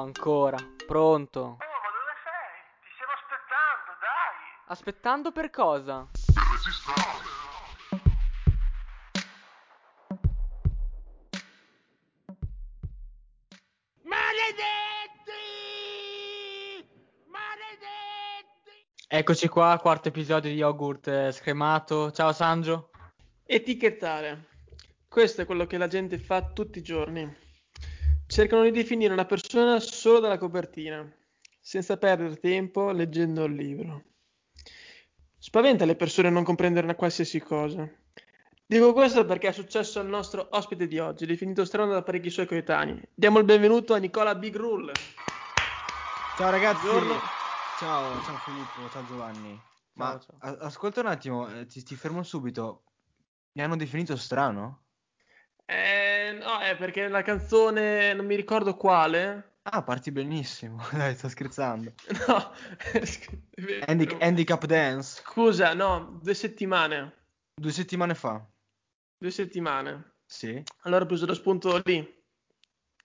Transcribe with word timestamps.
ancora. 0.00 0.56
Pronto? 0.86 1.40
Oh, 1.40 1.56
ma 1.56 1.90
dove 1.96 2.14
sei? 2.24 2.80
Ti 2.80 2.90
stiamo 2.94 3.12
aspettando, 3.12 3.90
dai! 4.00 4.66
Aspettando 4.66 5.32
per 5.32 5.50
cosa? 5.50 6.08
Eccoci 19.12 19.48
qua, 19.48 19.76
quarto 19.82 20.06
episodio 20.06 20.48
di 20.48 20.56
Yogurt 20.56 21.08
eh, 21.08 21.32
scremato. 21.32 22.12
Ciao 22.12 22.32
Sangio. 22.32 22.90
Etichettare. 23.44 24.46
Questo 25.08 25.42
è 25.42 25.46
quello 25.46 25.66
che 25.66 25.78
la 25.78 25.88
gente 25.88 26.16
fa 26.16 26.44
tutti 26.52 26.78
i 26.78 26.82
giorni. 26.82 27.49
Cercano 28.30 28.62
di 28.62 28.70
definire 28.70 29.12
una 29.12 29.24
persona 29.24 29.80
solo 29.80 30.20
dalla 30.20 30.38
copertina, 30.38 31.04
senza 31.58 31.96
perdere 31.96 32.38
tempo 32.38 32.92
leggendo 32.92 33.42
il 33.42 33.54
libro. 33.54 34.04
Spaventa 35.36 35.84
le 35.84 35.96
persone 35.96 36.30
non 36.30 36.44
comprendere 36.44 36.86
una 36.86 36.94
qualsiasi 36.94 37.40
cosa. 37.40 37.90
Dico 38.64 38.92
questo 38.92 39.24
perché 39.24 39.48
è 39.48 39.52
successo 39.52 39.98
al 39.98 40.06
nostro 40.06 40.46
ospite 40.52 40.86
di 40.86 41.00
oggi, 41.00 41.26
definito 41.26 41.64
strano 41.64 41.90
da 41.90 42.04
parecchi 42.04 42.30
suoi 42.30 42.46
coetanei. 42.46 43.02
Diamo 43.12 43.40
il 43.40 43.44
benvenuto 43.44 43.94
a 43.94 43.98
Nicola 43.98 44.36
Big 44.36 44.54
Rule. 44.54 44.92
Ciao 46.36 46.50
ragazzi. 46.52 46.86
Buongiorno. 46.86 47.20
Ciao, 47.80 48.22
ciao 48.22 48.36
Filippo, 48.36 48.90
ciao 48.92 49.06
Giovanni. 49.06 49.60
Ma 49.94 50.16
ciao. 50.20 50.36
a- 50.38 50.66
ascolta 50.66 51.00
un 51.00 51.06
attimo, 51.06 51.48
eh, 51.52 51.66
ti, 51.66 51.82
ti 51.82 51.96
fermo 51.96 52.22
subito. 52.22 52.84
Mi 53.54 53.62
hanno 53.62 53.74
definito 53.74 54.16
strano? 54.16 54.84
Eh, 55.72 56.32
no, 56.32 56.58
è 56.58 56.76
perché 56.76 57.06
la 57.06 57.22
canzone, 57.22 58.12
non 58.12 58.26
mi 58.26 58.34
ricordo 58.34 58.74
quale. 58.74 59.58
Ah, 59.62 59.84
parti 59.84 60.10
benissimo. 60.10 60.82
Dai, 60.90 61.14
sto 61.14 61.28
scherzando. 61.28 61.92
No, 62.26 62.52
Handic- 63.86 64.20
handicap 64.20 64.66
dance. 64.66 65.20
scusa, 65.22 65.72
no, 65.74 66.18
due 66.20 66.34
settimane. 66.34 67.14
Due 67.54 67.70
settimane 67.70 68.16
fa. 68.16 68.44
Due 69.16 69.30
settimane. 69.30 70.14
Sì. 70.26 70.60
Allora 70.82 71.04
ho 71.04 71.06
preso 71.06 71.26
lo 71.26 71.34
spunto 71.34 71.80
lì. 71.84 72.22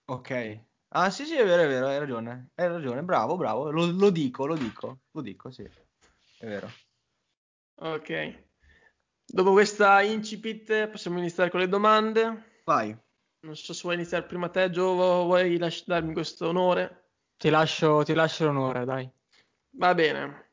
Ok. 0.06 0.60
Ah, 0.90 1.12
sì, 1.12 1.26
sì, 1.26 1.36
è 1.36 1.46
vero, 1.46 1.62
è 1.62 1.68
vero, 1.68 1.86
hai 1.86 2.00
ragione. 2.00 2.50
Hai 2.56 2.68
ragione, 2.68 3.04
bravo, 3.04 3.38
bravo. 3.38 3.70
Lo, 3.70 3.86
lo 3.92 4.10
dico, 4.10 4.48
lo 4.48 4.56
dico, 4.56 5.02
lo 5.12 5.22
dico, 5.22 5.52
sì. 5.52 5.64
È 6.40 6.46
vero. 6.48 6.72
Ok. 7.76 8.44
Dopo 9.24 9.52
questa 9.52 10.02
incipit 10.02 10.88
possiamo 10.88 11.20
iniziare 11.20 11.52
con 11.52 11.60
le 11.60 11.68
domande. 11.68 12.54
Vai. 12.66 12.98
Non 13.42 13.56
so 13.56 13.74
se 13.74 13.82
vuoi 13.84 13.96
iniziare 13.96 14.26
prima 14.26 14.50
te, 14.50 14.72
Gio, 14.72 14.86
o 14.86 15.26
vuoi 15.26 15.58
lasci- 15.58 15.84
darmi 15.86 16.14
questo 16.14 16.48
onore. 16.48 17.04
Ti 17.38 17.50
lascio, 17.50 18.04
ti 18.04 18.14
lascio 18.14 18.46
l'onore, 18.46 18.86
dai. 18.86 19.10
Va 19.78 19.94
bene. 19.94 20.44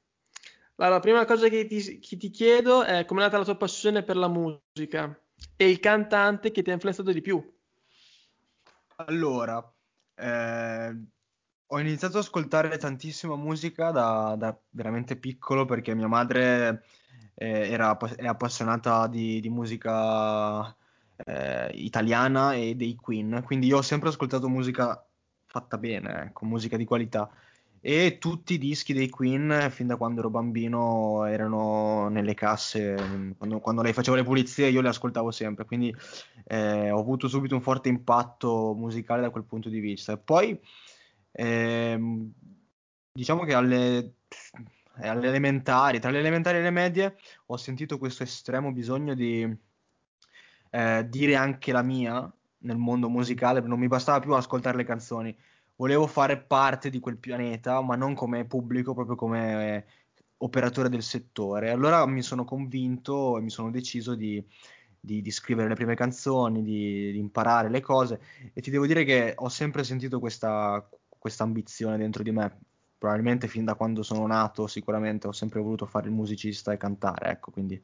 Allora, 0.77 0.96
la 0.96 1.00
prima 1.00 1.24
cosa 1.24 1.48
che 1.48 1.66
ti, 1.66 1.98
che 2.00 2.16
ti 2.16 2.30
chiedo 2.30 2.83
è 2.83 3.05
come 3.06 3.20
è 3.20 3.24
nata 3.24 3.38
la 3.38 3.44
tua 3.44 3.56
passione 3.56 4.02
per 4.02 4.16
la 4.16 4.28
musica 4.28 5.18
e 5.56 5.70
il 5.70 5.80
cantante 5.80 6.50
che 6.50 6.62
ti 6.62 6.70
ha 6.70 6.74
influenzato 6.74 7.12
di 7.12 7.20
più. 7.22 7.42
Allora, 8.96 9.72
eh, 10.14 11.05
ho 11.66 11.78
iniziato 11.78 12.18
ad 12.18 12.24
ascoltare 12.24 12.77
tantissima 12.77 13.36
musica 13.36 13.90
da, 13.90 14.34
da 14.36 14.58
veramente 14.70 15.16
piccolo 15.16 15.64
perché 15.64 15.94
mia 15.94 16.08
madre 16.08 16.84
eh, 17.34 17.70
era, 17.70 17.96
è 17.96 18.27
appassionata 18.27 19.06
di, 19.06 19.40
di 19.40 19.48
musica 19.48 20.77
eh, 21.25 21.70
italiana 21.75 22.55
e 22.55 22.75
dei 22.75 22.95
Queen, 22.97 23.42
quindi 23.45 23.67
io 23.67 23.78
ho 23.78 23.83
sempre 23.83 24.09
ascoltato 24.09 24.48
musica 24.48 25.05
fatta 25.47 25.77
bene, 25.79 26.25
ecco, 26.25 26.47
musica 26.47 26.77
di 26.77 26.84
qualità. 26.84 27.31
E 27.84 28.19
tutti 28.19 28.55
i 28.55 28.59
dischi 28.59 28.92
dei 28.92 29.09
Queen, 29.09 29.69
fin 29.70 29.89
da 29.89 29.97
quando 29.97 30.20
ero 30.20 30.31
bambino, 30.31 31.25
erano 31.25 32.08
nelle 32.08 32.33
casse. 32.33 32.95
Quando, 33.36 33.58
quando 33.58 33.83
lei 33.83 33.92
faceva 33.92 34.17
le 34.17 34.23
pulizie, 34.23 34.69
io 34.69 34.80
le 34.80 34.89
ascoltavo 34.89 35.33
sempre. 35.33 35.64
Quindi 35.64 35.92
eh, 36.45 36.91
ho 36.92 37.01
avuto 37.01 37.27
subito 37.27 37.57
un 37.57 37.61
forte 37.61 37.89
impatto 37.89 38.73
musicale 38.77 39.23
da 39.23 39.30
quel 39.30 39.45
punto 39.45 39.69
di 39.69 39.80
vista. 39.80 40.17
Poi, 40.17 40.57
ehm, 41.33 42.33
diciamo 43.13 43.42
che 43.42 43.55
alle, 43.55 44.14
eh, 45.01 45.08
alle 45.08 45.27
elementari, 45.27 45.98
tra 45.98 46.11
le 46.11 46.20
elementari 46.20 46.58
e 46.58 46.63
le 46.63 46.70
medie, 46.70 47.17
ho 47.46 47.57
sentito 47.57 47.98
questo 47.98 48.23
estremo 48.23 48.70
bisogno 48.70 49.14
di 49.14 49.45
eh, 50.72 51.06
dire 51.08 51.36
anche 51.36 51.72
la 51.72 51.83
mia 51.83 52.33
nel 52.58 52.77
mondo 52.77 53.08
musicale. 53.08 53.60
Non 53.60 53.78
mi 53.78 53.88
bastava 53.88 54.20
più 54.20 54.33
ascoltare 54.34 54.77
le 54.77 54.84
canzoni 54.84 55.36
volevo 55.77 56.06
fare 56.06 56.38
parte 56.38 56.90
di 56.90 57.00
quel 57.00 57.18
pianeta, 57.18 57.80
ma 57.80 57.96
non 57.96 58.14
come 58.14 58.44
pubblico, 58.44 58.94
proprio 58.94 59.16
come 59.16 59.77
eh, 59.77 59.84
operatore 60.38 60.88
del 60.88 61.02
settore. 61.02 61.70
Allora 61.70 62.06
mi 62.06 62.22
sono 62.22 62.44
convinto 62.44 63.36
e 63.38 63.40
mi 63.40 63.50
sono 63.50 63.70
deciso 63.70 64.14
di, 64.14 64.44
di- 64.98 65.20
di 65.22 65.30
scrivere 65.30 65.68
le 65.68 65.74
prime 65.74 65.94
canzoni, 65.96 66.62
di, 66.62 67.12
di 67.12 67.18
imparare 67.18 67.68
le 67.68 67.80
cose 67.80 68.20
e 68.52 68.60
ti 68.60 68.70
devo 68.70 68.86
dire 68.86 69.04
che 69.04 69.34
ho 69.36 69.48
sempre 69.48 69.84
sentito 69.84 70.20
questa, 70.20 70.89
ambizione 71.39 71.96
dentro 71.96 72.22
di 72.22 72.30
me. 72.30 72.60
Probabilmente 72.98 73.48
fin 73.48 73.64
da 73.64 73.74
quando 73.74 74.04
sono 74.04 74.27
nato, 74.28 74.68
sicuramente 74.68 75.27
ho 75.27 75.33
sempre 75.33 75.60
voluto 75.60 75.86
fare 75.86 76.06
il 76.06 76.14
musicista 76.14 76.72
e 76.72 76.77
cantare, 76.77 77.30
ecco, 77.30 77.50
quindi 77.50 77.83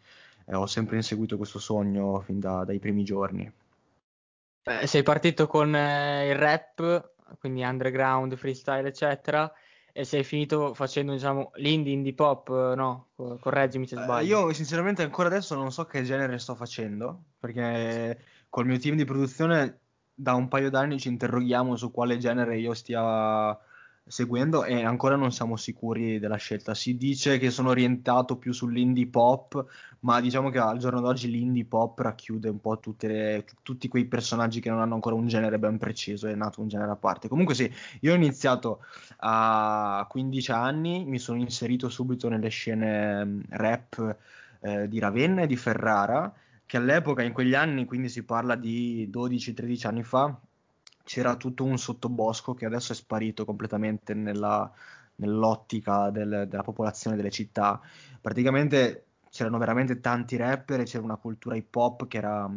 eh, 0.48 0.54
ho 0.56 0.66
sempre 0.66 0.96
inseguito 0.96 1.36
questo 1.36 1.58
sogno 1.58 2.20
fin 2.20 2.40
da- 2.40 2.64
dai 2.64 2.78
primi 2.78 3.04
giorni. 3.04 3.52
Eh, 4.62 4.86
sei 4.86 5.02
partito 5.02 5.46
con 5.46 5.74
eh, 5.74 6.28
il 6.28 6.34
rap, 6.34 7.12
quindi 7.38 7.62
underground, 7.62 8.36
freestyle, 8.36 8.86
eccetera, 8.88 9.50
e 9.92 10.04
sei 10.04 10.24
finito 10.24 10.74
facendo, 10.74 11.12
diciamo, 11.12 11.52
l'indie, 11.54 11.92
indie 11.94 12.14
pop, 12.14 12.48
no? 12.74 13.08
Co- 13.14 13.38
Correggimi 13.38 13.86
se 13.86 13.96
Eh, 13.96 14.00
sbaglio. 14.02 14.48
io 14.48 14.52
sinceramente 14.52 15.02
ancora 15.02 15.28
adesso 15.28 15.54
non 15.54 15.72
so 15.72 15.86
che 15.86 16.02
genere 16.02 16.38
sto 16.38 16.54
facendo, 16.54 17.24
perché 17.38 18.20
col 18.48 18.66
mio 18.66 18.78
team 18.78 18.96
di 18.96 19.04
produzione 19.04 19.80
da 20.14 20.34
un 20.34 20.48
paio 20.48 20.68
d'anni 20.70 20.98
ci 20.98 21.08
interroghiamo 21.08 21.76
su 21.76 21.90
quale 21.90 22.18
genere 22.18 22.58
io 22.58 22.74
stia 22.74 23.58
seguendo 24.08 24.64
e 24.64 24.84
ancora 24.84 25.16
non 25.16 25.32
siamo 25.32 25.56
sicuri 25.56 26.18
della 26.18 26.36
scelta. 26.36 26.74
Si 26.74 26.96
dice 26.96 27.38
che 27.38 27.50
sono 27.50 27.70
orientato 27.70 28.36
più 28.36 28.52
sull'indie 28.52 29.06
pop, 29.06 29.64
ma 30.00 30.20
diciamo 30.20 30.50
che 30.50 30.58
al 30.58 30.78
giorno 30.78 31.00
d'oggi 31.00 31.30
l'indie 31.30 31.64
pop 31.64 31.98
racchiude 31.98 32.48
un 32.48 32.60
po' 32.60 32.80
le- 33.00 33.44
tutti 33.62 33.88
quei 33.88 34.06
personaggi 34.06 34.60
che 34.60 34.70
non 34.70 34.80
hanno 34.80 34.94
ancora 34.94 35.14
un 35.14 35.26
genere 35.28 35.58
ben 35.58 35.78
preciso, 35.78 36.26
è 36.26 36.34
nato 36.34 36.60
un 36.60 36.68
genere 36.68 36.90
a 36.90 36.96
parte. 36.96 37.28
Comunque 37.28 37.54
sì, 37.54 37.70
io 38.00 38.12
ho 38.12 38.16
iniziato 38.16 38.80
a 39.18 40.06
15 40.08 40.50
anni, 40.52 41.04
mi 41.04 41.18
sono 41.18 41.38
inserito 41.38 41.88
subito 41.88 42.28
nelle 42.28 42.48
scene 42.48 43.24
mh, 43.24 43.42
rap 43.50 44.16
eh, 44.60 44.88
di 44.88 44.98
Ravenna 44.98 45.42
e 45.42 45.46
di 45.46 45.56
Ferrara, 45.56 46.32
che 46.66 46.76
all'epoca, 46.76 47.22
in 47.22 47.32
quegli 47.32 47.54
anni, 47.54 47.84
quindi 47.84 48.08
si 48.08 48.22
parla 48.24 48.54
di 48.56 49.08
12-13 49.10 49.86
anni 49.86 50.02
fa, 50.02 50.38
c'era 51.08 51.36
tutto 51.36 51.64
un 51.64 51.78
sottobosco 51.78 52.52
che 52.52 52.66
adesso 52.66 52.92
è 52.92 52.94
sparito 52.94 53.46
completamente 53.46 54.12
nella- 54.12 54.70
nell'ottica 55.16 56.10
del- 56.10 56.44
della 56.48 56.62
popolazione 56.62 57.16
delle 57.16 57.30
città. 57.30 57.80
Praticamente 58.20 59.06
c'erano 59.30 59.56
veramente 59.58 60.00
tanti 60.00 60.36
rapper 60.36 60.80
e 60.80 60.84
c'era 60.84 61.04
una 61.04 61.16
cultura 61.16 61.56
hip 61.56 61.74
hop 61.74 62.06
che 62.06 62.18
era 62.18 62.50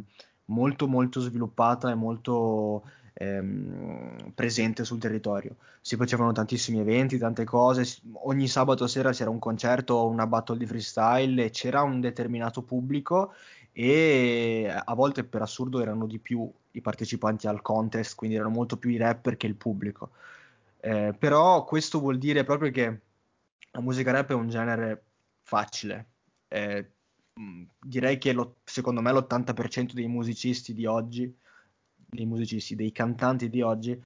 molto 0.45 0.87
molto 0.87 1.21
sviluppata 1.21 1.89
e 1.91 1.95
molto 1.95 2.83
ehm, 3.13 4.31
presente 4.35 4.83
sul 4.83 4.99
territorio. 4.99 5.55
Si 5.81 5.95
facevano 5.95 6.31
tantissimi 6.33 6.79
eventi, 6.79 7.17
tante 7.17 7.43
cose, 7.45 7.83
ogni 8.23 8.47
sabato 8.47 8.85
sera 8.87 9.11
c'era 9.11 9.29
un 9.29 9.39
concerto 9.39 9.93
o 9.95 10.07
una 10.07 10.27
battle 10.27 10.57
di 10.57 10.65
freestyle 10.65 11.45
e 11.45 11.49
c'era 11.51 11.81
un 11.83 11.99
determinato 12.01 12.63
pubblico 12.63 13.33
e 13.71 14.67
a 14.69 14.93
volte 14.95 15.23
per 15.23 15.41
assurdo 15.41 15.79
erano 15.81 16.05
di 16.07 16.19
più 16.19 16.51
i 16.71 16.81
partecipanti 16.81 17.47
al 17.47 17.61
contest, 17.61 18.15
quindi 18.15 18.35
erano 18.35 18.51
molto 18.51 18.77
più 18.77 18.89
i 18.89 18.97
rapper 18.97 19.37
che 19.37 19.47
il 19.47 19.55
pubblico. 19.55 20.11
Eh, 20.79 21.13
però 21.17 21.63
questo 21.63 21.99
vuol 21.99 22.17
dire 22.17 22.43
proprio 22.43 22.71
che 22.71 23.01
la 23.71 23.81
musica 23.81 24.11
rap 24.11 24.31
è 24.31 24.33
un 24.33 24.49
genere 24.49 25.03
facile. 25.41 26.09
Eh, 26.47 26.91
mh, 27.33 27.63
direi 27.79 28.17
che 28.17 28.33
lo- 28.33 28.57
secondo 28.63 29.01
me 29.01 29.11
l'80% 29.11 29.93
dei 29.93 30.07
musicisti 30.07 30.73
di 30.73 30.85
oggi, 30.85 31.33
dei 31.95 32.25
musicisti, 32.25 32.75
dei 32.75 32.91
cantanti 32.91 33.49
di 33.49 33.61
oggi, 33.61 34.01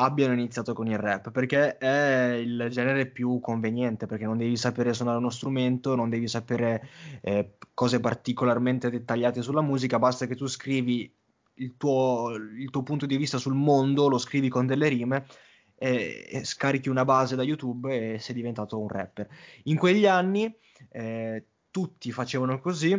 abbiano 0.00 0.32
iniziato 0.32 0.74
con 0.74 0.86
il 0.86 0.98
rap, 0.98 1.30
perché 1.30 1.76
è 1.76 2.34
il 2.34 2.68
genere 2.70 3.06
più 3.06 3.40
conveniente, 3.40 4.06
perché 4.06 4.24
non 4.24 4.36
devi 4.36 4.56
sapere 4.56 4.92
suonare 4.92 5.18
uno 5.18 5.30
strumento, 5.30 5.96
non 5.96 6.08
devi 6.08 6.28
sapere 6.28 6.88
eh, 7.20 7.56
cose 7.74 7.98
particolarmente 7.98 8.90
dettagliate 8.90 9.42
sulla 9.42 9.60
musica, 9.60 9.98
basta 9.98 10.26
che 10.26 10.36
tu 10.36 10.46
scrivi 10.46 11.12
il 11.54 11.76
tuo, 11.76 12.32
il 12.34 12.70
tuo 12.70 12.82
punto 12.84 13.06
di 13.06 13.16
vista 13.16 13.38
sul 13.38 13.54
mondo, 13.54 14.08
lo 14.08 14.18
scrivi 14.18 14.48
con 14.48 14.66
delle 14.66 14.88
rime 14.88 15.26
e, 15.74 16.28
e 16.30 16.44
scarichi 16.44 16.88
una 16.88 17.04
base 17.04 17.34
da 17.34 17.42
YouTube 17.42 18.14
e 18.14 18.18
sei 18.20 18.36
diventato 18.36 18.78
un 18.78 18.88
rapper. 18.88 19.28
In 19.64 19.76
quegli 19.76 20.06
anni 20.06 20.54
eh, 20.90 21.44
tutti 21.70 22.12
facevano 22.12 22.60
così 22.60 22.92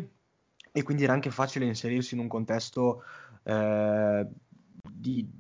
e 0.72 0.84
quindi 0.84 1.04
era 1.04 1.14
anche 1.14 1.32
facile 1.32 1.66
inserirsi 1.66 2.16
in 2.16 2.20
un 2.20 2.28
contesto 2.28 3.04
eh, 3.44 4.28
di- 4.82 5.39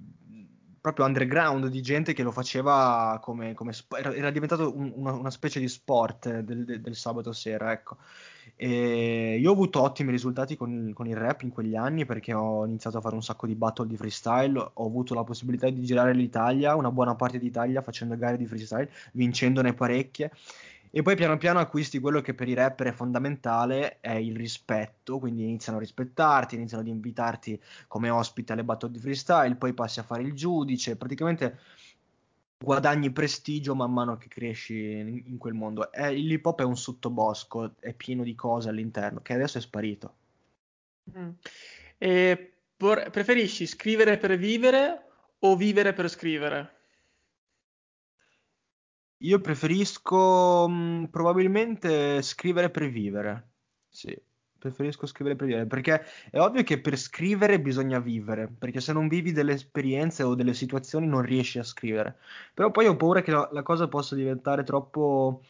proprio 0.81 1.05
underground 1.05 1.67
di 1.67 1.81
gente 1.81 2.13
che 2.13 2.23
lo 2.23 2.31
faceva 2.31 3.19
come, 3.21 3.53
come 3.53 3.73
era 4.15 4.31
diventato 4.31 4.75
un- 4.75 4.91
una, 4.95 5.11
una 5.13 5.31
specie 5.31 5.59
di 5.59 5.67
sport 5.67 6.39
del, 6.39 6.65
del- 6.65 6.81
del 6.81 6.95
sabato 6.95 7.31
sera, 7.33 7.71
ecco. 7.71 7.97
E 8.55 9.37
io 9.39 9.49
ho 9.49 9.53
avuto 9.53 9.81
ottimi 9.81 10.11
risultati 10.11 10.57
con 10.57 10.71
il, 10.89 10.93
con 10.93 11.07
il 11.07 11.15
rap 11.15 11.41
in 11.43 11.49
quegli 11.49 11.75
anni 11.75 12.05
perché 12.05 12.33
ho 12.33 12.65
iniziato 12.65 12.97
a 12.97 13.01
fare 13.01 13.15
un 13.15 13.23
sacco 13.23 13.47
di 13.47 13.55
battle 13.55 13.87
di 13.87 13.95
freestyle, 13.95 14.57
ho 14.73 14.85
avuto 14.85 15.13
la 15.13 15.23
possibilità 15.23 15.69
di 15.69 15.83
girare 15.83 16.13
l'Italia, 16.13 16.75
una 16.75 16.91
buona 16.91 17.15
parte 17.15 17.37
d'Italia 17.39 17.81
facendo 17.81 18.17
gare 18.17 18.37
di 18.37 18.45
freestyle, 18.47 18.89
vincendone 19.13 19.73
parecchie. 19.73 20.31
E 20.91 21.01
poi 21.03 21.15
piano 21.15 21.37
piano 21.37 21.59
acquisti 21.59 21.99
quello 21.99 22.19
che 22.21 22.33
per 22.33 22.47
i 22.47 22.55
rapper 22.55 22.87
è 22.87 22.91
fondamentale, 22.91 23.99
è 23.99 24.13
il 24.13 24.35
rispetto, 24.35 25.19
quindi 25.19 25.43
iniziano 25.43 25.77
a 25.77 25.81
rispettarti, 25.81 26.55
iniziano 26.55 26.81
ad 26.81 26.89
invitarti 26.89 27.61
come 27.87 28.09
ospite 28.09 28.53
alle 28.53 28.63
battle 28.63 28.91
di 28.91 28.99
freestyle, 28.99 29.55
poi 29.55 29.73
passi 29.73 29.99
a 29.99 30.03
fare 30.03 30.23
il 30.23 30.33
giudice, 30.33 30.95
praticamente 30.95 31.59
guadagni 32.57 33.11
prestigio 33.11 33.73
man 33.73 33.93
mano 33.93 34.17
che 34.17 34.27
cresci 34.27 34.91
in, 34.91 35.21
in 35.25 35.37
quel 35.37 35.53
mondo. 35.53 35.91
È, 35.91 36.07
il 36.07 36.31
hip 36.31 36.45
hop 36.45 36.61
è 36.61 36.65
un 36.65 36.77
sottobosco, 36.77 37.75
è 37.79 37.93
pieno 37.93 38.23
di 38.23 38.33
cose 38.33 38.69
all'interno, 38.69 39.21
che 39.21 39.33
adesso 39.33 39.59
è 39.59 39.61
sparito. 39.61 40.15
Mm. 41.17 41.29
E 41.97 42.53
vor- 42.77 43.09
preferisci 43.11 43.67
scrivere 43.67 44.17
per 44.17 44.37
vivere 44.37 45.03
o 45.39 45.55
vivere 45.55 45.93
per 45.93 46.09
scrivere? 46.09 46.77
Io 49.21 49.39
preferisco 49.41 50.67
mh, 50.67 51.07
probabilmente 51.11 52.21
scrivere 52.21 52.69
per 52.69 52.89
vivere. 52.89 53.47
Sì, 53.89 54.17
preferisco 54.57 55.05
scrivere 55.05 55.35
per 55.35 55.47
vivere, 55.47 55.65
perché 55.65 56.03
è 56.29 56.39
ovvio 56.39 56.63
che 56.63 56.79
per 56.79 56.97
scrivere 56.97 57.59
bisogna 57.59 57.99
vivere, 57.99 58.47
perché 58.47 58.79
se 58.79 58.93
non 58.93 59.07
vivi 59.07 59.31
delle 59.33 59.53
esperienze 59.53 60.23
o 60.23 60.35
delle 60.35 60.53
situazioni 60.53 61.05
non 61.07 61.21
riesci 61.21 61.59
a 61.59 61.63
scrivere. 61.63 62.17
Però 62.53 62.71
poi 62.71 62.87
ho 62.87 62.95
paura 62.95 63.21
che 63.21 63.31
la, 63.31 63.49
la 63.51 63.63
cosa 63.63 63.87
possa 63.89 64.15
diventare 64.15 64.63
troppo 64.63 65.43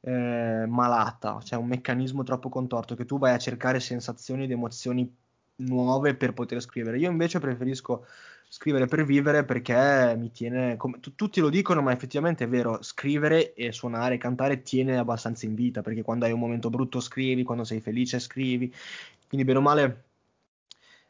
eh, 0.00 0.64
malata, 0.68 1.40
cioè 1.42 1.58
un 1.58 1.66
meccanismo 1.66 2.22
troppo 2.22 2.48
contorto, 2.48 2.94
che 2.94 3.04
tu 3.06 3.18
vai 3.18 3.34
a 3.34 3.38
cercare 3.38 3.80
sensazioni 3.80 4.44
ed 4.44 4.50
emozioni 4.52 5.12
nuove 5.56 6.14
per 6.14 6.32
poter 6.32 6.60
scrivere. 6.60 6.98
Io 6.98 7.10
invece 7.10 7.40
preferisco 7.40 8.06
scrivere 8.48 8.86
per 8.86 9.04
vivere 9.04 9.44
perché 9.44 10.14
mi 10.16 10.30
tiene, 10.30 10.76
come, 10.76 11.00
tu- 11.00 11.14
tutti 11.14 11.40
lo 11.40 11.48
dicono, 11.50 11.82
ma 11.82 11.92
effettivamente 11.92 12.44
è 12.44 12.48
vero, 12.48 12.82
scrivere 12.82 13.54
e 13.54 13.72
suonare 13.72 14.18
cantare 14.18 14.62
tiene 14.62 14.96
abbastanza 14.98 15.46
in 15.46 15.54
vita, 15.54 15.82
perché 15.82 16.02
quando 16.02 16.24
hai 16.24 16.32
un 16.32 16.40
momento 16.40 16.70
brutto 16.70 17.00
scrivi, 17.00 17.42
quando 17.42 17.64
sei 17.64 17.80
felice 17.80 18.18
scrivi, 18.20 18.72
quindi 19.28 19.46
bene 19.46 19.58
o 19.58 19.62
male 19.62 20.04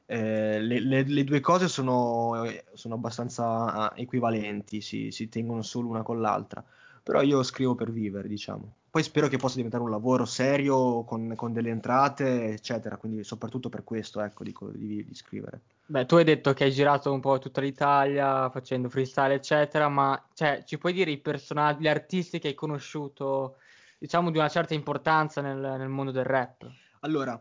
eh, 0.07 0.61
le, 0.61 0.81
le- 0.81 1.03
le 1.05 1.25
due 1.25 1.41
cose 1.41 1.69
sono, 1.69 2.45
sono 2.75 2.95
abbastanza 2.95 3.45
ah, 3.91 3.93
equivalenti, 3.97 4.81
si, 4.81 5.11
si 5.11 5.29
tengono 5.29 5.63
solo 5.63 5.89
una 5.89 6.03
con 6.03 6.21
l'altra, 6.21 6.65
però 7.03 7.23
io 7.23 7.43
scrivo 7.43 7.75
per 7.75 7.91
vivere, 7.93 8.29
diciamo. 8.29 8.75
Poi 8.97 9.05
spero 9.05 9.29
che 9.29 9.37
possa 9.37 9.57
diventare 9.57 9.83
un 9.83 9.91
lavoro 9.91 10.25
serio, 10.25 11.05
con, 11.05 11.35
con 11.37 11.53
delle 11.53 11.69
entrate, 11.69 12.53
eccetera, 12.53 12.97
quindi 12.97 13.25
soprattutto 13.25 13.69
per 13.69 13.85
questo, 13.85 14.23
ecco, 14.23 14.43
dico 14.43 14.71
di, 14.71 15.05
di 15.05 15.15
scrivere. 15.15 15.61
Beh, 15.85 16.07
tu 16.07 16.15
hai 16.15 16.25
detto 16.25 16.55
che 16.55 16.65
hai 16.65 16.73
girato 16.73 17.13
un 17.13 17.21
po' 17.21 17.39
tutta 17.39 17.61
l'Italia 17.61 18.49
facendo 18.49 18.89
freestyle, 18.89 19.35
eccetera, 19.35 19.91
ma 19.91 20.27
cioè, 20.33 20.65
ci 20.65 20.79
puoi 20.79 20.95
dire 20.95 21.11
i 21.11 21.19
personaggi, 21.19 21.83
gli 21.83 21.89
artisti 21.89 22.39
che 22.39 22.49
hai 22.49 22.55
conosciuto, 22.55 23.57
diciamo, 23.99 24.31
di 24.31 24.39
una 24.39 24.49
certa 24.49 24.73
importanza 24.73 25.43
nel, 25.43 25.59
nel 25.59 25.89
mondo 25.89 26.11
del 26.11 26.25
rap? 26.25 26.67
Allora, 27.01 27.39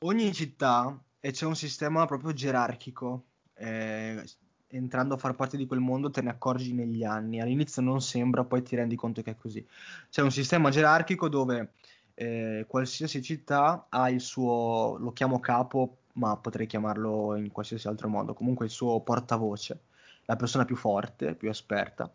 ogni 0.00 0.30
città 0.34 0.94
e 1.20 1.30
c'è 1.30 1.46
un 1.46 1.56
sistema 1.56 2.04
proprio 2.04 2.34
gerarchico. 2.34 3.24
eh, 3.54 4.22
entrando 4.70 5.14
a 5.14 5.18
far 5.18 5.34
parte 5.34 5.56
di 5.56 5.66
quel 5.66 5.80
mondo 5.80 6.10
te 6.10 6.22
ne 6.22 6.30
accorgi 6.30 6.72
negli 6.72 7.04
anni. 7.04 7.40
All'inizio 7.40 7.82
non 7.82 8.00
sembra, 8.00 8.44
poi 8.44 8.62
ti 8.62 8.76
rendi 8.76 8.96
conto 8.96 9.22
che 9.22 9.32
è 9.32 9.36
così. 9.36 9.66
C'è 10.10 10.22
un 10.22 10.30
sistema 10.30 10.70
gerarchico 10.70 11.28
dove 11.28 11.72
eh, 12.14 12.64
qualsiasi 12.68 13.22
città 13.22 13.86
ha 13.88 14.10
il 14.10 14.20
suo, 14.20 14.96
lo 14.98 15.12
chiamo 15.12 15.40
capo, 15.40 15.98
ma 16.14 16.36
potrei 16.36 16.66
chiamarlo 16.66 17.36
in 17.36 17.50
qualsiasi 17.52 17.86
altro 17.88 18.08
modo, 18.08 18.34
comunque 18.34 18.66
il 18.66 18.72
suo 18.72 19.00
portavoce, 19.00 19.80
la 20.24 20.36
persona 20.36 20.64
più 20.64 20.76
forte, 20.76 21.34
più 21.34 21.48
esperta. 21.48 22.12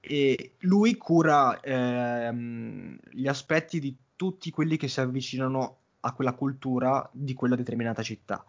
E 0.00 0.54
lui 0.60 0.96
cura 0.96 1.60
ehm, 1.60 2.98
gli 3.10 3.26
aspetti 3.26 3.78
di 3.78 3.96
tutti 4.16 4.50
quelli 4.50 4.76
che 4.76 4.88
si 4.88 5.00
avvicinano 5.00 5.76
a 6.00 6.12
quella 6.12 6.34
cultura 6.34 7.08
di 7.12 7.32
quella 7.34 7.56
determinata 7.56 8.02
città. 8.02 8.44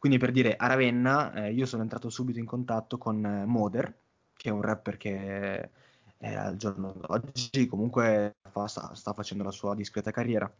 Quindi 0.00 0.16
per 0.16 0.30
dire 0.30 0.56
a 0.56 0.66
Ravenna, 0.66 1.34
eh, 1.34 1.52
io 1.52 1.66
sono 1.66 1.82
entrato 1.82 2.08
subito 2.08 2.38
in 2.38 2.46
contatto 2.46 2.96
con 2.96 3.22
eh, 3.22 3.44
Moder, 3.44 3.94
che 4.34 4.48
è 4.48 4.50
un 4.50 4.62
rapper 4.62 4.96
che 4.96 5.70
eh, 6.16 6.34
al 6.34 6.56
giorno 6.56 6.94
d'oggi 6.94 7.66
comunque 7.66 8.36
fa- 8.50 8.66
sta, 8.66 8.94
sta 8.94 9.12
facendo 9.12 9.44
la 9.44 9.50
sua 9.50 9.74
discreta 9.74 10.10
carriera. 10.10 10.50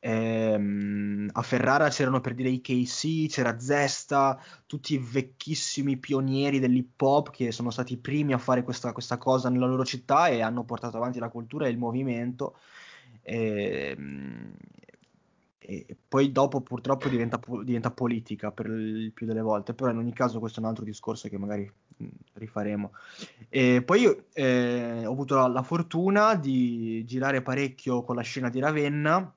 Ehm, 0.00 1.30
a 1.32 1.40
Ferrara 1.40 1.88
c'erano 1.88 2.20
per 2.20 2.34
dire 2.34 2.50
i 2.50 2.60
KC, 2.60 3.28
c'era 3.28 3.58
Zesta, 3.58 4.38
tutti 4.66 4.92
i 4.92 4.98
vecchissimi 4.98 5.96
pionieri 5.96 6.58
dell'hip 6.58 7.00
hop 7.00 7.30
che 7.30 7.52
sono 7.52 7.70
stati 7.70 7.94
i 7.94 7.98
primi 7.98 8.34
a 8.34 8.38
fare 8.38 8.64
questa, 8.64 8.92
questa 8.92 9.16
cosa 9.16 9.48
nella 9.48 9.64
loro 9.64 9.86
città 9.86 10.26
e 10.26 10.42
hanno 10.42 10.64
portato 10.64 10.98
avanti 10.98 11.18
la 11.18 11.30
cultura 11.30 11.66
e 11.66 11.70
il 11.70 11.78
movimento. 11.78 12.58
Ehm, 13.22 14.52
e 15.64 15.96
poi 16.08 16.32
dopo 16.32 16.60
purtroppo 16.60 17.08
diventa, 17.08 17.40
diventa 17.62 17.90
politica 17.90 18.50
per 18.50 18.66
il 18.66 19.12
più 19.12 19.26
delle 19.26 19.40
volte, 19.40 19.74
però 19.74 19.90
in 19.90 19.98
ogni 19.98 20.12
caso 20.12 20.38
questo 20.38 20.60
è 20.60 20.62
un 20.62 20.68
altro 20.68 20.84
discorso 20.84 21.28
che 21.28 21.38
magari 21.38 21.70
mh, 21.96 22.06
rifaremo. 22.34 22.92
E 23.48 23.82
poi 23.82 24.00
io 24.00 24.24
eh, 24.32 25.06
ho 25.06 25.12
avuto 25.12 25.36
la, 25.36 25.46
la 25.46 25.62
fortuna 25.62 26.34
di 26.34 27.04
girare 27.04 27.42
parecchio 27.42 28.02
con 28.02 28.16
la 28.16 28.22
scena 28.22 28.50
di 28.50 28.58
Ravenna, 28.58 29.32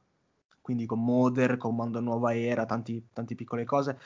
quindi 0.61 0.87
con 0.87 1.03
Moder, 1.03 1.57
con 1.57 1.75
Mando 1.75 1.99
Nuova 1.99 2.35
Era, 2.35 2.65
tante 2.65 3.35
piccole 3.35 3.65
cose, 3.65 3.99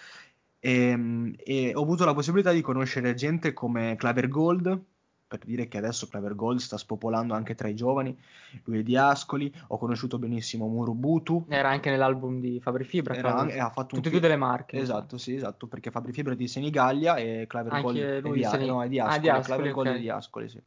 e, 0.60 1.34
e 1.38 1.72
ho 1.74 1.82
avuto 1.82 2.04
la 2.04 2.14
possibilità 2.14 2.52
di 2.52 2.62
conoscere 2.62 3.14
gente 3.14 3.54
come 3.54 3.96
Claver 3.96 4.28
Gold, 4.28 4.84
per 5.30 5.46
dire 5.46 5.68
che 5.68 5.78
adesso 5.78 6.08
Claver 6.08 6.34
Gold 6.34 6.58
sta 6.58 6.76
spopolando 6.76 7.36
anche 7.36 7.54
tra 7.54 7.68
i 7.68 7.76
giovani, 7.76 8.18
lui 8.64 8.80
è 8.80 8.84
di 8.84 8.98
Ascoli, 8.98 9.54
ho 9.68 9.78
conosciuto 9.78 10.18
benissimo 10.18 10.68
Murubutu, 10.68 11.46
Era 11.48 11.70
anche 11.70 11.92
nell'album 11.92 12.40
di 12.40 12.60
Fabri 12.60 12.84
Fibra, 12.84 13.14
era 13.14 13.36
anche- 13.36 13.60
ha 13.60 13.70
fatto 13.70 13.94
tutte 13.94 14.08
e 14.08 14.12
due 14.12 14.20
delle 14.20 14.38
marche. 14.38 14.80
Esatto, 14.80 15.20
sì, 15.20 15.36
esatto, 15.36 15.68
perché 15.68 15.92
Fabri 15.92 16.14
Fibra 16.14 16.34
è 16.34 16.36
di 16.36 16.48
Senigallia 16.48 17.18
e 17.18 17.46
Claver 17.48 17.74
Anche 17.74 17.84
Gold 17.86 17.98
è 18.00 18.22
lui 18.22 18.38
di, 18.40 18.44
Seni- 18.44 18.66
no, 18.66 18.82
è 18.82 18.88
di 18.88 19.00
ah, 19.00 19.06
Ascoli, 19.06 19.22
di 19.22 19.30
Ascoli, 19.30 19.44
Claver 19.46 19.72
Gold 19.72 19.88
è 19.90 20.00
di 20.00 20.10
Ascoli, 20.10 20.50
sì. 20.50 20.62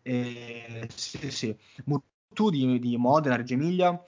E, 0.00 0.88
sì, 0.94 1.30
sì. 1.30 1.56
Murubutu 1.84 2.48
di, 2.48 2.78
di 2.78 2.96
Modena, 2.96 3.36
Reggio 3.36 3.52
Emilia, 3.52 4.02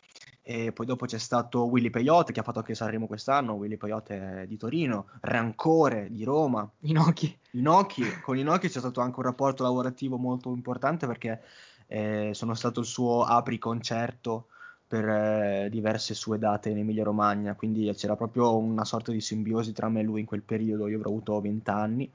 e 0.50 0.73
poi 0.73 0.85
dopo 0.85 1.07
c'è 1.07 1.19
stato 1.19 1.66
Willy 1.66 1.90
Peyote 1.90 2.33
che 2.33 2.40
ha 2.40 2.42
fatto 2.42 2.59
anche 2.59 2.75
Sanremo 2.75 3.07
quest'anno, 3.07 3.52
Willy 3.52 3.76
Peyote 3.76 4.47
di 4.49 4.57
Torino, 4.57 5.07
Rancore 5.21 6.09
di 6.11 6.25
Roma, 6.25 6.69
Inoki. 6.80 7.38
Inoki, 7.52 8.02
con 8.21 8.37
Inoki 8.37 8.69
c'è 8.69 8.80
stato 8.80 9.00
anche 9.00 9.21
un 9.21 9.26
rapporto 9.26 9.62
lavorativo 9.62 10.16
molto 10.16 10.52
importante 10.52 11.07
perché 11.07 11.40
eh, 11.87 12.30
sono 12.35 12.54
stato 12.54 12.80
il 12.80 12.87
suo 12.87 13.23
apri 13.23 13.59
concerto 13.59 14.49
per 14.88 15.09
eh, 15.09 15.69
diverse 15.71 16.14
sue 16.14 16.37
date 16.37 16.71
in 16.71 16.78
Emilia 16.78 17.04
Romagna, 17.04 17.54
quindi 17.54 17.88
c'era 17.95 18.16
proprio 18.16 18.57
una 18.57 18.85
sorta 18.85 19.12
di 19.12 19.21
simbiosi 19.21 19.73
tra 19.73 19.88
me 19.88 20.00
e 20.00 20.02
lui 20.02 20.19
in 20.19 20.26
quel 20.26 20.42
periodo, 20.42 20.88
io 20.88 20.97
avrò 20.97 21.11
avuto 21.11 21.40
20 21.40 21.71
anni 21.71 22.11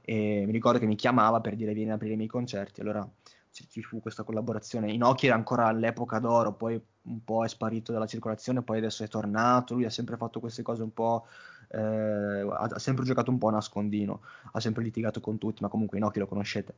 e 0.00 0.44
mi 0.46 0.52
ricordo 0.52 0.78
che 0.78 0.86
mi 0.86 0.94
chiamava 0.94 1.40
per 1.40 1.56
dire 1.56 1.74
vieni 1.74 1.90
ad 1.90 1.96
aprire 1.96 2.14
i 2.14 2.18
miei 2.18 2.28
concerti, 2.28 2.82
allora 2.82 3.04
ci, 3.50 3.66
ci 3.68 3.82
fu 3.82 3.98
questa 3.98 4.22
collaborazione. 4.22 4.92
Inoki 4.92 5.26
era 5.26 5.34
ancora 5.34 5.66
all'epoca 5.66 6.20
d'oro, 6.20 6.52
poi 6.52 6.80
un 7.04 7.24
po' 7.24 7.44
è 7.44 7.48
sparito 7.48 7.92
dalla 7.92 8.06
circolazione, 8.06 8.62
poi 8.62 8.78
adesso 8.78 9.04
è 9.04 9.08
tornato, 9.08 9.74
lui 9.74 9.84
ha 9.84 9.90
sempre 9.90 10.16
fatto 10.16 10.40
queste 10.40 10.62
cose 10.62 10.82
un 10.82 10.92
po', 10.92 11.26
eh, 11.68 11.78
ha, 11.78 12.78
sempre 12.78 13.04
giocato 13.04 13.30
un 13.30 13.38
po' 13.38 13.48
a 13.48 13.52
nascondino, 13.52 14.20
ha 14.52 14.60
sempre 14.60 14.82
litigato 14.82 15.20
con 15.20 15.38
tutti, 15.38 15.62
ma 15.62 15.68
comunque 15.68 15.98
Inoki 15.98 16.18
lo 16.18 16.26
conoscete. 16.26 16.74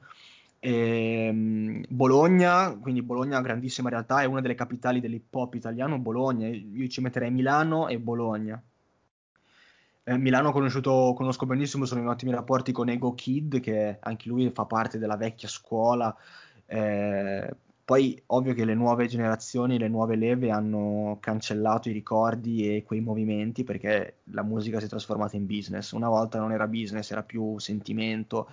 Ehm, 0.59 1.85
Bologna, 1.89 2.77
quindi 2.77 3.03
Bologna, 3.03 3.41
grandissima 3.41 3.89
realtà, 3.89 4.23
è 4.23 4.25
una 4.25 4.41
delle 4.41 4.55
capitali 4.55 5.01
dell'hip 5.01 5.33
hop 5.35 5.55
italiano. 5.55 5.99
Bologna, 5.99 6.49
io 6.49 6.89
ci 6.89 7.01
metterei 7.01 7.31
Milano 7.31 7.89
e 7.89 7.99
Bologna. 7.99 8.61
Eh, 10.09 10.17
Milano 10.19 10.53
conosco 10.53 11.47
benissimo, 11.47 11.85
sono 11.85 12.01
in 12.01 12.09
ottimi 12.09 12.31
rapporti 12.33 12.73
con 12.73 12.89
Ego 12.89 13.15
Kid, 13.15 13.61
che 13.61 13.99
anche 14.01 14.29
lui 14.29 14.51
fa 14.51 14.65
parte 14.65 14.99
della 14.99 15.17
vecchia 15.17 15.49
scuola. 15.49 16.17
Eh, 16.65 17.55
poi, 17.87 18.21
ovvio 18.27 18.53
che 18.53 18.65
le 18.65 18.75
nuove 18.75 19.07
generazioni, 19.07 19.79
le 19.79 19.87
nuove 19.87 20.17
leve 20.17 20.51
hanno 20.51 21.19
cancellato 21.21 21.89
i 21.89 21.93
ricordi 21.93 22.75
e 22.77 22.83
quei 22.83 23.01
movimenti 23.01 23.63
perché 23.63 24.17
la 24.33 24.43
musica 24.43 24.81
si 24.81 24.87
è 24.87 24.89
trasformata 24.89 25.37
in 25.37 25.47
business. 25.47 25.93
Una 25.93 26.09
volta 26.09 26.41
non 26.41 26.51
era 26.51 26.67
business, 26.67 27.13
era 27.13 27.23
più 27.23 27.57
sentimento. 27.61 28.51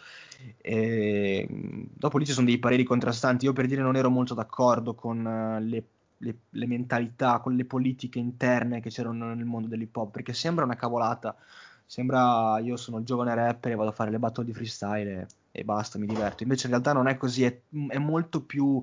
E, 0.62 1.48
dopo 1.50 2.20
lì 2.20 2.28
ci 2.28 2.32
sono 2.32 2.46
dei 2.46 2.60
pareri 2.60 2.84
contrastanti. 2.84 3.46
Io 3.46 3.54
per 3.54 3.66
dire 3.66 3.82
non 3.82 3.96
ero 3.96 4.12
molto 4.12 4.36
d'accordo 4.36 4.94
con 4.94 5.25
eh, 5.25 5.62
le, 5.62 5.84
le- 6.18 6.38
le 6.52 6.68
mentalità, 6.68 7.40
con 7.40 7.56
le 7.56 7.66
politiche 7.66 8.20
interne 8.20 8.82
che 8.82 8.92
c'erano 8.92 9.34
nel 9.34 9.46
mondo 9.46 9.68
dell'hip 9.68 9.96
hop, 9.98 10.12
perché 10.12 10.34
sembra 10.34 10.63
una 10.63 10.75
cavolata 10.75 11.36
Sembra 11.86 12.58
io 12.60 12.75
sono 12.78 12.98
il 12.98 13.06
giovane 13.06 13.36
rapper 13.36 13.74
e 13.74 13.75
vado 13.75 13.90
a 13.90 13.94
fare 13.94 14.10
le 14.10 14.18
battle 14.18 14.46
di 14.46 14.54
freestyle 14.54 15.28
e, 15.52 15.60
e 15.60 15.63
basta, 15.63 16.00
mi 16.00 16.08
diverto. 16.08 16.44
Invece 16.44 16.66
in 16.66 16.72
realtà 16.72 16.94
non 16.94 17.08
è 17.08 17.18
così, 17.18 17.44
è, 17.44 17.60
è 17.90 17.98
molto 18.00 18.42
più 18.42 18.82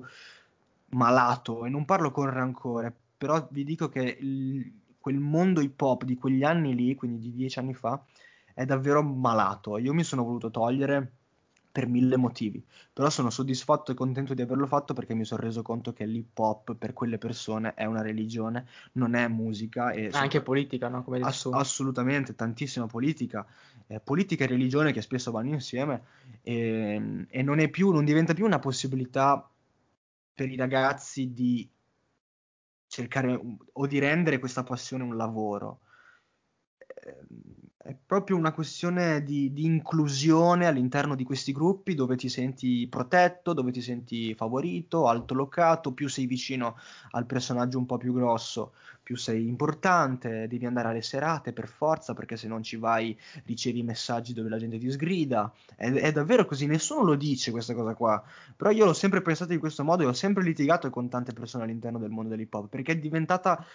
malato 0.91 1.65
e 1.65 1.69
non 1.69 1.85
parlo 1.85 2.11
con 2.11 2.29
rancore, 2.29 2.93
però 3.17 3.47
vi 3.51 3.63
dico 3.63 3.89
che 3.89 4.17
il, 4.19 4.71
quel 4.99 5.19
mondo 5.19 5.61
hip 5.61 5.79
hop 5.81 6.03
di 6.03 6.15
quegli 6.15 6.43
anni 6.43 6.75
lì, 6.75 6.95
quindi 6.95 7.19
di 7.19 7.33
dieci 7.33 7.59
anni 7.59 7.73
fa, 7.73 8.03
è 8.53 8.65
davvero 8.65 9.03
malato. 9.03 9.77
Io 9.77 9.93
mi 9.93 10.03
sono 10.03 10.23
voluto 10.23 10.51
togliere 10.51 11.13
per 11.71 11.87
mille 11.87 12.17
motivi, 12.17 12.63
però 12.91 13.09
sono 13.09 13.29
soddisfatto 13.29 13.91
e 13.91 13.95
contento 13.95 14.33
di 14.33 14.41
averlo 14.41 14.67
fatto 14.67 14.93
perché 14.93 15.13
mi 15.13 15.23
sono 15.23 15.41
reso 15.41 15.61
conto 15.61 15.93
che 15.93 16.05
l'hip 16.05 16.37
hop 16.37 16.75
per 16.75 16.91
quelle 16.93 17.17
persone 17.17 17.73
è 17.75 17.85
una 17.85 18.01
religione, 18.01 18.67
non 18.93 19.15
è 19.15 19.27
musica. 19.29 19.91
E 19.91 20.09
Anche 20.11 20.41
politica, 20.41 20.89
no? 20.89 21.01
Come 21.03 21.19
ass- 21.21 21.49
assolutamente, 21.51 22.35
tantissima 22.35 22.87
politica, 22.87 23.45
eh, 23.87 23.99
politica 24.01 24.43
e 24.43 24.47
religione 24.47 24.91
che 24.91 25.01
spesso 25.01 25.31
vanno 25.31 25.53
insieme 25.53 26.03
e, 26.41 27.25
e 27.29 27.41
non, 27.41 27.69
più, 27.69 27.91
non 27.91 28.03
diventa 28.03 28.33
più 28.33 28.45
una 28.45 28.59
possibilità 28.59 29.50
per 30.33 30.49
i 30.49 30.55
ragazzi 30.55 31.31
di 31.33 31.69
cercare 32.87 33.39
o 33.73 33.87
di 33.87 33.99
rendere 33.99 34.39
questa 34.39 34.63
passione 34.63 35.03
un 35.03 35.15
lavoro. 35.15 35.81
Proprio 38.11 38.35
una 38.35 38.51
questione 38.51 39.23
di, 39.23 39.53
di, 39.53 39.63
inclusione 39.63 40.67
all'interno 40.67 41.15
di 41.15 41.23
questi 41.23 41.53
gruppi 41.53 41.95
dove 41.95 42.17
ti 42.17 42.27
senti 42.27 42.85
protetto, 42.89 43.53
dove 43.53 43.71
ti 43.71 43.81
senti 43.81 44.35
favorito, 44.35 45.07
altolocato, 45.07 45.93
più 45.93 46.09
sei 46.09 46.25
vicino 46.25 46.75
al 47.11 47.25
personaggio 47.25 47.77
un 47.77 47.85
po' 47.85 47.95
più 47.95 48.13
grosso, 48.13 48.73
più 49.01 49.15
sei 49.15 49.47
importante, 49.47 50.49
devi 50.49 50.65
andare 50.65 50.89
alle 50.89 51.01
serate 51.01 51.53
per 51.53 51.69
forza 51.69 52.13
perché 52.13 52.35
se 52.35 52.49
non 52.49 52.63
ci 52.63 52.75
vai 52.75 53.17
ricevi 53.45 53.81
messaggi 53.81 54.33
dove 54.33 54.49
la 54.49 54.57
gente 54.57 54.77
ti 54.77 54.91
sgrida. 54.91 55.49
È, 55.73 55.89
è 55.89 56.11
davvero 56.11 56.43
così, 56.45 56.65
nessuno 56.65 57.03
lo 57.03 57.15
dice 57.15 57.51
questa 57.51 57.73
cosa 57.73 57.93
qua, 57.93 58.21
però 58.57 58.71
io 58.71 58.83
l'ho 58.83 58.93
sempre 58.93 59.21
pensato 59.21 59.53
in 59.53 59.59
questo 59.59 59.85
modo 59.85 60.03
e 60.03 60.07
ho 60.07 60.11
sempre 60.11 60.43
litigato 60.43 60.89
con 60.89 61.07
tante 61.07 61.31
persone 61.31 61.63
all'interno 61.63 61.97
del 61.97 62.09
mondo 62.09 62.31
dell'hip 62.31 62.53
hop 62.53 62.67
perché 62.67 62.91
è 62.91 62.97
diventata 62.97 63.65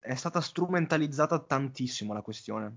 è 0.00 0.14
stata 0.14 0.42
strumentalizzata 0.42 1.38
tantissimo 1.38 2.12
la 2.12 2.20
questione. 2.20 2.76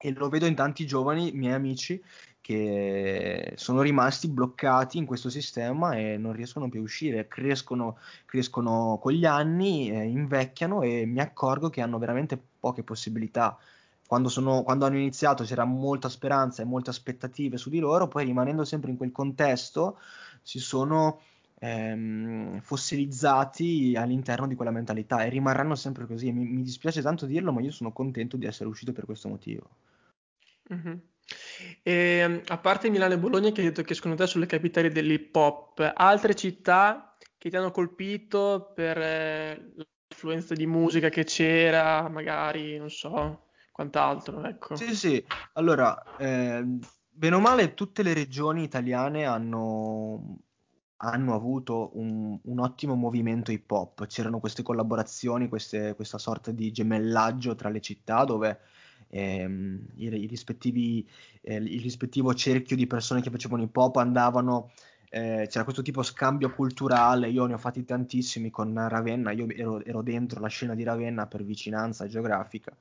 E 0.00 0.12
lo 0.12 0.28
vedo 0.28 0.46
in 0.46 0.54
tanti 0.54 0.86
giovani 0.86 1.32
miei 1.32 1.54
amici 1.54 2.00
che 2.40 3.52
sono 3.56 3.82
rimasti 3.82 4.28
bloccati 4.28 4.96
in 4.96 5.04
questo 5.04 5.28
sistema 5.28 5.92
e 5.96 6.16
non 6.16 6.32
riescono 6.32 6.68
più 6.68 6.80
a 6.80 6.82
uscire, 6.84 7.28
crescono, 7.28 7.98
crescono 8.24 8.98
con 9.02 9.12
gli 9.12 9.26
anni, 9.26 9.90
eh, 9.90 10.04
invecchiano 10.04 10.82
e 10.82 11.04
mi 11.04 11.20
accorgo 11.20 11.68
che 11.68 11.82
hanno 11.82 11.98
veramente 11.98 12.40
poche 12.60 12.82
possibilità. 12.82 13.58
Quando, 14.06 14.28
sono, 14.30 14.62
quando 14.62 14.86
hanno 14.86 14.96
iniziato 14.96 15.44
c'era 15.44 15.64
molta 15.64 16.08
speranza 16.08 16.62
e 16.62 16.64
molte 16.64 16.90
aspettative 16.90 17.58
su 17.58 17.68
di 17.68 17.80
loro, 17.80 18.08
poi 18.08 18.24
rimanendo 18.24 18.64
sempre 18.64 18.90
in 18.90 18.96
quel 18.96 19.12
contesto 19.12 19.98
si 20.42 20.58
sono 20.58 21.20
ehm, 21.58 22.60
fossilizzati 22.60 23.94
all'interno 23.96 24.46
di 24.46 24.54
quella 24.54 24.70
mentalità 24.70 25.22
e 25.24 25.28
rimarranno 25.28 25.74
sempre 25.74 26.06
così. 26.06 26.32
Mi, 26.32 26.46
mi, 26.46 26.62
dispiace 26.62 27.02
tanto 27.02 27.26
dirlo, 27.26 27.52
ma 27.52 27.60
io 27.60 27.70
sono 27.70 27.92
contento 27.92 28.36
di 28.36 28.46
essere 28.46 28.68
uscito 28.68 28.92
per 28.92 29.04
questo 29.04 29.28
motivo. 29.28 29.68
E, 31.82 31.92
ehm, 31.92 32.42
a 32.46 32.58
parte 32.58 32.90
Milano 32.90 33.14
e 33.14 33.18
Bologna 33.18 33.50
che 33.50 33.60
hai 33.60 33.66
detto 33.68 33.82
che 33.82 33.94
secondo 33.94 34.16
te 34.16 34.26
sono 34.26 34.44
le 34.44 34.50
capitali 34.50 34.90
dell'hip 34.90 35.34
hop, 35.34 35.92
altre 35.94 36.34
città 36.34 37.16
che 37.36 37.50
ti 37.50 37.56
hanno 37.56 37.70
colpito 37.70 38.72
per 38.74 38.98
eh, 38.98 39.72
l'influenza 39.74 40.54
di 40.54 40.66
musica 40.66 41.08
che 41.08 41.24
c'era, 41.24 42.08
magari, 42.08 42.76
non 42.78 42.90
so, 42.90 43.48
quant'altro, 43.70 44.44
ecco. 44.44 44.76
Sì, 44.76 44.94
sì, 44.94 45.24
allora, 45.52 46.14
eh, 46.16 46.64
bene 47.08 47.34
o 47.34 47.40
male 47.40 47.74
tutte 47.74 48.02
le 48.02 48.14
regioni 48.14 48.62
italiane 48.62 49.24
hanno 49.24 50.40
hanno 51.00 51.34
avuto 51.34 51.90
un, 51.94 52.38
un, 52.42 52.58
ottimo 52.58 52.94
movimento 52.94 53.52
hip 53.52 53.70
hop. 53.70 54.06
C'erano 54.06 54.40
queste 54.40 54.62
collaborazioni, 54.62 55.48
queste, 55.48 55.94
questa 55.94 56.18
sorta 56.18 56.50
di 56.50 56.72
gemellaggio 56.72 57.54
tra 57.54 57.68
le 57.68 57.80
città 57.80 58.24
dove 58.24 58.58
ehm, 59.08 59.86
i, 59.96 60.26
rispettivi, 60.26 61.06
eh, 61.42 61.56
il 61.56 61.80
rispettivo 61.80 62.34
cerchio 62.34 62.76
di 62.76 62.86
persone 62.86 63.20
che 63.20 63.30
facevano 63.30 63.62
hip 63.62 63.76
hop 63.76 63.96
andavano. 63.96 64.70
Eh, 65.10 65.46
c'era 65.48 65.64
questo 65.64 65.82
tipo 65.82 66.02
scambio 66.02 66.50
culturale, 66.50 67.30
io 67.30 67.46
ne 67.46 67.54
ho 67.54 67.58
fatti 67.58 67.84
tantissimi 67.84 68.50
con 68.50 68.74
Ravenna, 68.88 69.30
io 69.30 69.48
ero, 69.48 69.82
ero 69.82 70.02
dentro 70.02 70.38
la 70.40 70.48
scena 70.48 70.74
di 70.74 70.82
Ravenna 70.82 71.26
per 71.26 71.44
vicinanza 71.44 72.06
geografica 72.06 72.76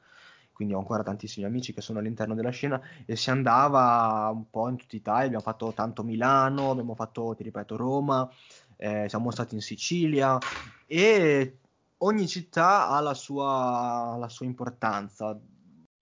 quindi 0.58 0.74
ho 0.74 0.80
ancora 0.80 1.04
tantissimi 1.04 1.46
amici 1.46 1.72
che 1.72 1.82
sono 1.82 2.00
all'interno 2.00 2.34
della 2.34 2.50
scena 2.50 2.82
e 3.06 3.16
si 3.16 3.30
andava 3.30 4.32
un 4.34 4.50
po' 4.50 4.68
in 4.70 4.78
tutta 4.78 4.96
Italia, 4.96 5.26
abbiamo 5.26 5.44
fatto 5.44 5.72
tanto 5.72 6.02
Milano, 6.02 6.72
abbiamo 6.72 6.96
fatto, 6.96 7.36
ti 7.38 7.44
ripeto, 7.44 7.76
Roma, 7.76 8.28
eh, 8.76 9.06
siamo 9.08 9.30
stati 9.30 9.54
in 9.54 9.62
Sicilia 9.62 10.40
e 10.88 11.58
ogni 11.98 12.28
città 12.28 12.90
ha 12.90 13.00
la 13.02 13.14
sua, 13.14 14.16
la 14.18 14.30
sua 14.30 14.48
importanza. 14.48 15.40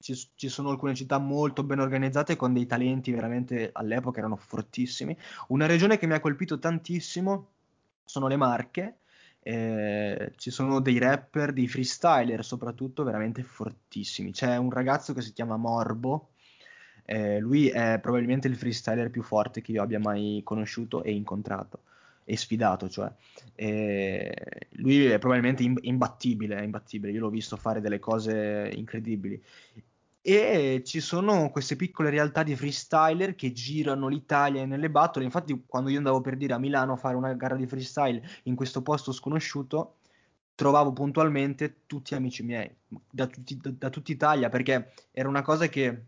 Ci, 0.05 0.29
ci, 0.35 0.49
sono 0.49 0.69
alcune 0.69 0.93
città 0.93 1.17
molto 1.17 1.63
ben 1.63 1.79
organizzate 1.79 2.35
con 2.35 2.53
dei 2.53 2.67
talenti 2.67 3.11
veramente 3.11 3.71
all'epoca 3.73 4.19
erano 4.19 4.35
fortissimi. 4.35 5.17
Una 5.47 5.65
regione 5.65 5.97
che 5.97 6.05
mi 6.05 6.13
ha 6.13 6.19
colpito 6.19 6.59
tantissimo 6.59 7.47
sono 8.03 8.27
le 8.27 8.35
Marche, 8.35 8.97
eh, 9.39 10.33
ci 10.35 10.51
sono 10.51 10.79
dei 10.79 10.99
rapper, 10.99 11.53
dei 11.53 11.67
freestyler 11.67 12.45
soprattutto 12.45 13.03
veramente 13.03 13.41
fortissimi. 13.41 14.31
C'è 14.31 14.57
un 14.57 14.69
ragazzo 14.69 15.11
che 15.11 15.23
si 15.23 15.33
chiama 15.33 15.57
Morbo, 15.57 16.33
eh, 17.03 17.39
lui 17.39 17.69
è 17.69 17.97
probabilmente 17.99 18.47
il 18.47 18.57
freestyler 18.57 19.09
più 19.09 19.23
forte 19.23 19.61
che 19.61 19.71
io 19.71 19.81
abbia 19.81 19.99
mai 19.99 20.41
conosciuto 20.43 21.01
e 21.01 21.13
incontrato 21.13 21.81
e 22.23 22.37
sfidato, 22.37 22.89
cioè. 22.89 23.11
E 23.55 24.67
lui 24.73 25.05
è 25.05 25.17
probabilmente 25.17 25.63
imbattibile, 25.63 26.63
imbattibile, 26.63 27.11
io 27.11 27.21
l'ho 27.21 27.29
visto 27.29 27.57
fare 27.57 27.81
delle 27.81 27.97
cose 27.97 28.69
incredibili 28.71 29.41
e 30.27 30.81
ci 30.83 31.01
sono 31.01 31.51
queste 31.51 31.75
piccole 31.75 32.09
realtà 32.09 32.41
di 32.41 32.55
freestyler 32.55 33.35
che 33.35 33.51
girano 33.51 34.07
l'Italia 34.07 34.65
nelle 34.65 34.89
battle. 34.89 35.23
Infatti, 35.23 35.65
quando 35.67 35.91
io 35.91 35.99
andavo 35.99 36.19
per 36.19 36.35
dire 36.35 36.55
a 36.55 36.57
Milano 36.57 36.93
a 36.93 36.95
fare 36.95 37.15
una 37.15 37.35
gara 37.35 37.55
di 37.55 37.67
freestyle 37.67 38.27
in 38.45 38.55
questo 38.55 38.81
posto 38.81 39.11
sconosciuto, 39.11 39.97
trovavo 40.55 40.93
puntualmente 40.93 41.81
tutti 41.85 42.15
amici 42.15 42.41
miei 42.41 42.75
da, 42.87 43.27
tutti, 43.27 43.55
da, 43.55 43.69
da 43.77 43.89
tutta 43.91 44.11
Italia 44.11 44.49
perché 44.49 44.93
era 45.11 45.29
una 45.29 45.43
cosa 45.43 45.67
che 45.67 46.05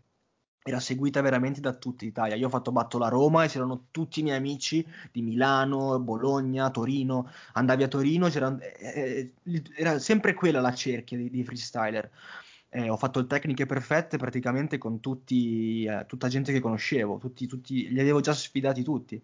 era 0.64 0.80
seguita 0.80 1.20
veramente 1.20 1.60
da 1.60 1.74
tutta 1.74 2.04
Italia. 2.04 2.34
Io 2.34 2.46
ho 2.46 2.50
fatto 2.50 2.72
battle 2.72 3.04
a 3.04 3.08
Roma 3.08 3.44
e 3.44 3.48
c'erano 3.48 3.86
tutti 3.92 4.18
i 4.18 4.24
miei 4.24 4.36
amici 4.36 4.84
di 5.12 5.22
Milano, 5.22 6.00
Bologna, 6.00 6.70
Torino. 6.70 7.30
Andavi 7.52 7.84
a 7.84 7.88
Torino, 7.88 8.26
eh, 8.26 9.32
eh, 9.44 9.72
era 9.76 10.00
sempre 10.00 10.34
quella 10.34 10.60
la 10.60 10.74
cerchia 10.74 11.16
di, 11.16 11.30
di 11.30 11.44
freestyler 11.44 12.10
eh, 12.70 12.90
ho 12.90 12.96
fatto 12.96 13.26
tecniche 13.26 13.64
perfette 13.66 14.18
praticamente 14.18 14.76
con 14.76 15.00
tutti, 15.00 15.84
eh, 15.84 16.04
tutta 16.06 16.28
gente 16.28 16.52
che 16.52 16.60
conoscevo, 16.60 17.18
tutti, 17.18 17.46
tutti, 17.46 17.88
li 17.90 18.00
avevo 18.00 18.20
già 18.20 18.34
sfidati 18.34 18.82
tutti. 18.82 19.20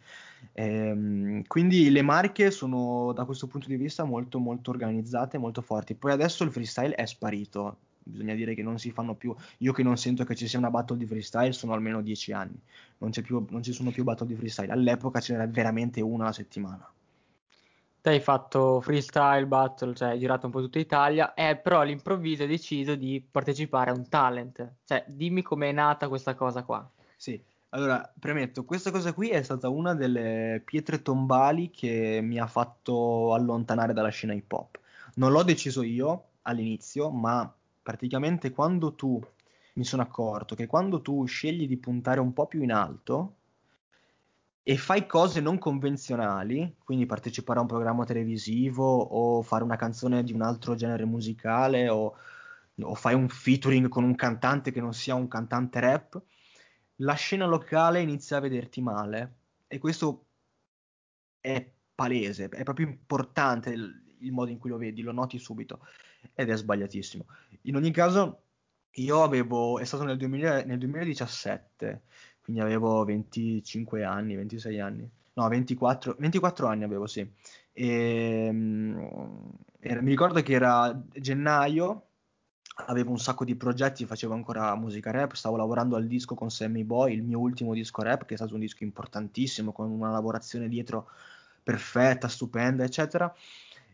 Ehm, 0.52 1.42
quindi 1.46 1.90
le 1.90 2.02
marche 2.02 2.50
sono 2.50 3.12
da 3.12 3.24
questo 3.24 3.46
punto 3.46 3.68
di 3.68 3.76
vista 3.76 4.04
molto 4.04 4.38
molto 4.38 4.70
organizzate, 4.70 5.38
molto 5.38 5.60
forti. 5.60 5.94
Poi 5.94 6.12
adesso 6.12 6.42
il 6.44 6.52
freestyle 6.52 6.94
è 6.94 7.04
sparito, 7.04 7.76
bisogna 8.02 8.34
dire 8.34 8.54
che 8.54 8.62
non 8.62 8.78
si 8.78 8.90
fanno 8.90 9.14
più. 9.14 9.34
Io 9.58 9.72
che 9.72 9.82
non 9.82 9.98
sento 9.98 10.24
che 10.24 10.34
ci 10.34 10.48
sia 10.48 10.58
una 10.58 10.70
battle 10.70 10.96
di 10.96 11.06
freestyle 11.06 11.52
sono 11.52 11.74
almeno 11.74 12.00
dieci 12.00 12.32
anni, 12.32 12.58
non, 12.98 13.10
più, 13.10 13.44
non 13.50 13.62
ci 13.62 13.72
sono 13.72 13.90
più 13.90 14.04
battle 14.04 14.26
di 14.26 14.36
freestyle. 14.36 14.72
All'epoca 14.72 15.20
ce 15.20 15.32
n'era 15.32 15.46
veramente 15.46 16.00
una 16.00 16.24
alla 16.24 16.32
settimana 16.32 16.93
te 18.04 18.11
hai 18.11 18.20
fatto 18.20 18.82
freestyle 18.82 19.46
battle, 19.46 19.94
cioè 19.94 20.11
hai 20.11 20.18
girato 20.18 20.44
un 20.44 20.52
po' 20.52 20.61
tutta 20.61 20.78
Italia, 20.78 21.32
e 21.32 21.56
però 21.56 21.80
all'improvviso 21.80 22.42
hai 22.42 22.49
deciso 22.49 22.96
di 22.96 23.26
partecipare 23.30 23.90
a 23.90 23.94
un 23.94 24.06
talent. 24.11 24.75
Cioè, 24.84 25.06
dimmi 25.08 25.40
com'è 25.40 25.73
nata 25.73 26.08
questa 26.08 26.34
cosa 26.34 26.64
qua. 26.64 26.87
Sì, 27.16 27.42
allora, 27.70 28.12
premetto, 28.18 28.66
questa 28.66 28.90
cosa 28.90 29.14
qui 29.14 29.30
è 29.30 29.42
stata 29.42 29.70
una 29.70 29.94
delle 29.94 30.61
pietre 30.66 31.00
tombali 31.00 31.70
che 31.70 32.20
mi 32.23 32.38
ha 32.38 32.46
fatto 32.46 33.32
allontanare 33.32 33.94
dalla 33.94 34.11
scena 34.11 34.34
hip 34.34 34.52
hop. 34.52 34.78
Non 35.14 35.32
l'ho 35.32 35.42
deciso 35.42 35.80
io 35.80 36.25
all'inizio, 36.42 37.08
ma 37.08 37.50
praticamente 37.82 38.50
quando 38.50 38.92
tu 38.92 39.18
mi 39.76 39.84
sono 39.84 40.02
accorto 40.02 40.54
che 40.54 40.66
quando 40.66 41.00
tu 41.00 41.25
scegli 41.25 41.66
di 41.66 41.78
puntare 41.78 42.20
un 42.20 42.34
po' 42.34 42.44
più 42.44 42.61
in 42.61 42.70
alto, 42.73 43.37
e 44.66 44.78
fai 44.78 45.06
cose 45.06 45.42
non 45.42 45.59
convenzionali, 45.59 46.76
quindi 46.83 47.04
partecipare 47.04 47.59
a 47.59 47.62
un 47.62 47.68
programma 47.68 48.06
televisivo 48.06 48.97
o 48.99 49.42
fare 49.42 49.62
una 49.62 49.76
canzone 49.76 50.25
di 50.25 50.33
un 50.33 50.40
altro 50.40 50.75
genere 50.75 51.04
musicale 51.04 51.90
o, 51.90 52.16
o 52.80 52.94
fai 52.94 53.12
un 53.12 53.28
featuring 53.28 53.88
con 53.88 54.04
un 54.04 54.14
cantante 54.14 54.73
che 54.73 54.80
non 54.80 54.94
sia 54.94 55.14
un 55.14 55.28
cantante 55.28 55.80
rap, 55.80 56.23
la 56.97 57.12
scena 57.12 57.44
locale 57.44 58.00
inizia 58.00 58.38
a 58.38 58.40
vederti 58.40 58.80
male 58.80 59.35
e 59.66 59.78
questo 59.78 60.28
è 61.40 61.71
palese, 61.94 62.49
è 62.49 62.62
proprio 62.62 62.87
importante 62.87 63.68
il, 63.68 64.16
il 64.21 64.33
modo 64.33 64.50
in 64.50 64.59
cui 64.59 64.71
lo 64.71 64.78
vedi, 64.78 65.02
lo 65.02 65.12
noti 65.12 65.38
subito 65.38 65.80
ed 66.33 66.49
è 66.49 66.56
sbagliatissimo. 66.56 67.26
In 67.62 67.76
ogni 67.76 67.90
caso 67.90 68.44
io 68.92 69.23
avevo, 69.23 69.78
è 69.78 69.85
stato 69.85 70.04
nel, 70.04 70.16
2000 70.16 70.64
nel 70.64 70.78
2017, 70.78 72.02
quindi 72.44 72.62
avevo 72.62 73.04
25 73.04 74.04
anni, 74.04 74.36
26 74.36 74.78
anni, 74.80 75.08
no 75.34 75.48
24, 75.48 76.14
24 76.18 76.66
anni 76.68 76.84
avevo 76.84 77.06
sì. 77.06 77.26
E, 77.72 78.48
mm, 78.52 78.98
era- 79.80 80.00
mi 80.02 80.10
ricordo 80.10 80.40
che 80.42 80.52
era 80.52 81.02
gennaio, 81.12 82.02
avevo 82.86 83.10
un 83.10 83.18
sacco 83.18 83.44
di 83.44 83.54
progetti, 83.54 84.04
facevo 84.06 84.34
ancora 84.34 84.74
musica 84.76 85.10
rap, 85.10 85.32
stavo 85.34 85.56
lavorando 85.56 85.96
al 85.96 86.06
disco 86.06 86.34
con 86.34 86.50
Sammy 86.50 86.82
Boy, 86.84 87.14
il 87.14 87.22
mio 87.22 87.38
ultimo 87.38 87.72
disco 87.72 88.02
rap, 88.02 88.24
che 88.24 88.34
è 88.34 88.36
stato 88.36 88.54
un 88.54 88.60
disco 88.60 88.82
importantissimo, 88.84 89.72
con 89.72 89.90
una 89.90 90.10
lavorazione 90.10 90.68
dietro 90.68 91.08
perfetta, 91.62 92.28
stupenda, 92.28 92.84
eccetera. 92.84 93.32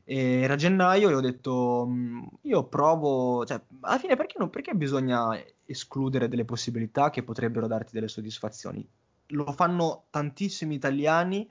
E 0.04 0.40
era 0.42 0.56
gennaio 0.56 1.08
e 1.10 1.14
ho 1.14 1.20
detto, 1.20 1.86
"Mm, 1.88 2.22
io 2.42 2.64
provo, 2.64 3.44
cioè, 3.46 3.60
alla 3.80 3.98
fine 3.98 4.16
perché, 4.16 4.36
non- 4.38 4.50
perché 4.50 4.74
bisogna 4.74 5.28
escludere 5.70 6.28
delle 6.28 6.44
possibilità 6.44 7.10
che 7.10 7.22
potrebbero 7.22 7.66
darti 7.66 7.92
delle 7.92 8.08
soddisfazioni? 8.08 8.86
Lo 9.28 9.52
fanno 9.52 10.04
tantissimi 10.10 10.74
italiani 10.74 11.48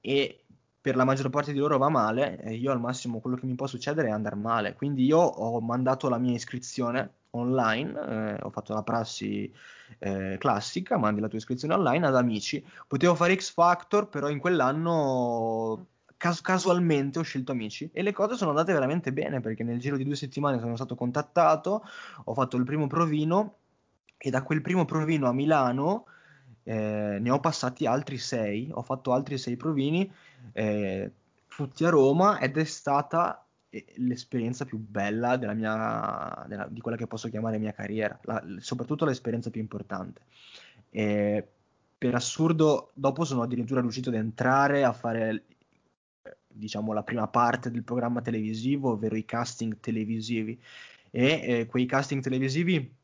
e 0.00 0.44
per 0.80 0.96
la 0.96 1.04
maggior 1.04 1.30
parte 1.30 1.52
di 1.52 1.58
loro 1.58 1.78
va 1.78 1.88
male, 1.88 2.40
e 2.40 2.54
io 2.54 2.70
al 2.70 2.80
massimo 2.80 3.18
quello 3.18 3.36
che 3.36 3.46
mi 3.46 3.56
può 3.56 3.66
succedere 3.66 4.08
è 4.08 4.12
andare 4.12 4.36
male. 4.36 4.74
Quindi 4.74 5.04
io 5.04 5.18
ho 5.18 5.60
mandato 5.60 6.08
la 6.08 6.18
mia 6.18 6.34
iscrizione 6.34 7.14
online, 7.30 8.36
eh, 8.36 8.38
ho 8.40 8.50
fatto 8.50 8.72
la 8.72 8.82
prassi 8.82 9.52
eh, 9.98 10.36
classica, 10.38 10.96
mandi 10.96 11.20
la 11.20 11.28
tua 11.28 11.38
iscrizione 11.38 11.74
online 11.74 12.06
ad 12.06 12.14
amici. 12.14 12.64
Potevo 12.86 13.16
fare 13.16 13.36
X 13.36 13.52
Factor, 13.52 14.08
però 14.08 14.28
in 14.28 14.38
quell'anno 14.38 15.86
cas- 16.16 16.40
casualmente 16.40 17.18
ho 17.18 17.22
scelto 17.22 17.52
amici 17.52 17.88
e 17.92 18.02
le 18.02 18.12
cose 18.12 18.36
sono 18.36 18.50
andate 18.50 18.72
veramente 18.72 19.12
bene 19.12 19.40
perché 19.40 19.62
nel 19.64 19.78
giro 19.78 19.96
di 19.96 20.04
due 20.04 20.16
settimane 20.16 20.58
sono 20.58 20.76
stato 20.76 20.94
contattato, 20.94 21.84
ho 22.24 22.34
fatto 22.34 22.56
il 22.56 22.64
primo 22.64 22.86
provino 22.86 23.56
e 24.16 24.30
da 24.30 24.42
quel 24.42 24.62
primo 24.62 24.84
provino 24.84 25.28
a 25.28 25.32
Milano 25.32 26.06
eh, 26.62 27.18
ne 27.20 27.30
ho 27.30 27.38
passati 27.38 27.86
altri 27.86 28.18
sei, 28.18 28.68
ho 28.72 28.82
fatto 28.82 29.12
altri 29.12 29.38
sei 29.38 29.56
provini, 29.56 30.10
eh, 30.52 31.10
tutti 31.46 31.84
a 31.84 31.90
Roma 31.90 32.40
ed 32.40 32.56
è 32.58 32.64
stata 32.64 33.46
eh, 33.70 33.84
l'esperienza 33.96 34.64
più 34.64 34.78
bella 34.78 35.36
della 35.36 35.52
mia, 35.52 36.44
della- 36.48 36.66
di 36.68 36.80
quella 36.80 36.96
che 36.96 37.06
posso 37.06 37.28
chiamare 37.28 37.58
mia 37.58 37.72
carriera, 37.72 38.18
la- 38.22 38.42
soprattutto 38.58 39.04
l'esperienza 39.04 39.50
più 39.50 39.60
importante. 39.60 40.22
E 40.90 41.46
per 41.98 42.14
assurdo, 42.14 42.90
dopo 42.94 43.24
sono 43.24 43.42
addirittura 43.42 43.80
riuscito 43.80 44.08
ad 44.08 44.16
entrare 44.16 44.82
a 44.84 44.92
fare, 44.92 45.28
eh, 45.30 45.42
diciamo, 46.56 46.92
la 46.92 47.02
prima 47.02 47.28
parte 47.28 47.70
del 47.70 47.84
programma 47.84 48.20
televisivo, 48.22 48.92
ovvero 48.92 49.16
i 49.16 49.24
casting 49.24 49.78
televisivi. 49.80 50.58
E 51.10 51.60
eh, 51.60 51.66
quei 51.66 51.86
casting 51.86 52.22
televisivi 52.22 52.94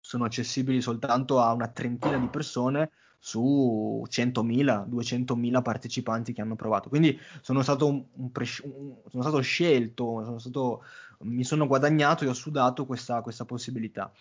sono 0.00 0.24
accessibili 0.24 0.80
soltanto 0.80 1.40
a 1.40 1.52
una 1.52 1.68
trentina 1.68 2.18
di 2.18 2.28
persone 2.28 2.90
su 3.18 4.04
100.000, 4.06 4.84
200.000 4.86 5.62
partecipanti 5.62 6.32
che 6.34 6.42
hanno 6.42 6.56
provato. 6.56 6.90
Quindi 6.90 7.18
sono 7.40 7.62
stato, 7.62 7.86
un, 7.88 8.04
un 8.12 8.30
pres- 8.30 8.60
un- 8.64 8.96
sono 9.08 9.22
stato 9.22 9.40
scelto, 9.40 10.22
sono 10.24 10.38
stato- 10.38 10.82
mi 11.20 11.42
sono 11.44 11.66
guadagnato 11.66 12.24
e 12.24 12.28
ho 12.28 12.34
sudato 12.34 12.84
questa, 12.84 13.22
questa 13.22 13.46
possibilità. 13.46 14.12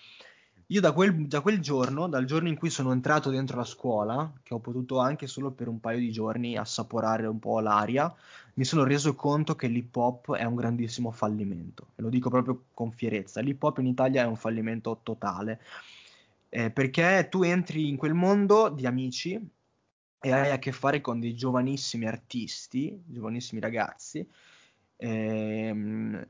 Io 0.68 0.82
da 0.82 0.92
quel, 0.94 1.28
da 1.28 1.42
quel 1.42 1.60
giorno, 1.60 2.08
dal 2.08 2.26
giorno 2.26 2.48
in 2.48 2.56
cui 2.56 2.70
sono 2.70 2.92
entrato 2.92 3.30
dentro 3.30 3.58
la 3.58 3.66
scuola, 3.66 4.32
che 4.42 4.54
ho 4.54 4.60
potuto 4.60 5.00
anche 5.00 5.28
solo 5.28 5.52
per 5.52 5.68
un 5.68 5.80
paio 5.80 6.00
di 6.00 6.12
giorni 6.12 6.58
assaporare 6.58 7.28
un 7.28 7.40
po' 7.40 7.60
l'aria, 7.60 8.14
mi 8.56 8.64
sono 8.64 8.84
reso 8.84 9.16
conto 9.16 9.56
che 9.56 9.68
l'hip 9.68 9.96
hop 9.96 10.34
è 10.34 10.44
un 10.44 10.56
grandissimo 10.56 11.12
fallimento. 11.12 11.88
E 11.96 12.02
lo 12.02 12.10
dico 12.10 12.30
proprio 12.30 12.66
con 12.74 12.92
fierezza. 12.92 13.42
L'hip 13.42 13.62
hop 13.62 13.80
in 13.80 13.88
Italia 13.88 14.24
è 14.24 14.26
un 14.26 14.36
fallimento 14.36 15.00
totale. 15.04 15.60
Eh, 16.50 16.70
perché 16.70 17.28
tu 17.30 17.44
entri 17.44 17.90
in 17.90 17.98
quel 17.98 18.14
mondo 18.14 18.70
di 18.70 18.86
amici 18.86 19.40
e 20.20 20.32
hai 20.32 20.52
a 20.52 20.60
che 20.60 20.72
fare 20.72 21.02
con 21.02 21.20
dei 21.20 21.36
giovanissimi 21.36 22.08
artisti, 22.08 23.02
giovanissimi 23.06 23.60
ragazzi, 23.60 24.26
ehm, 24.96 26.26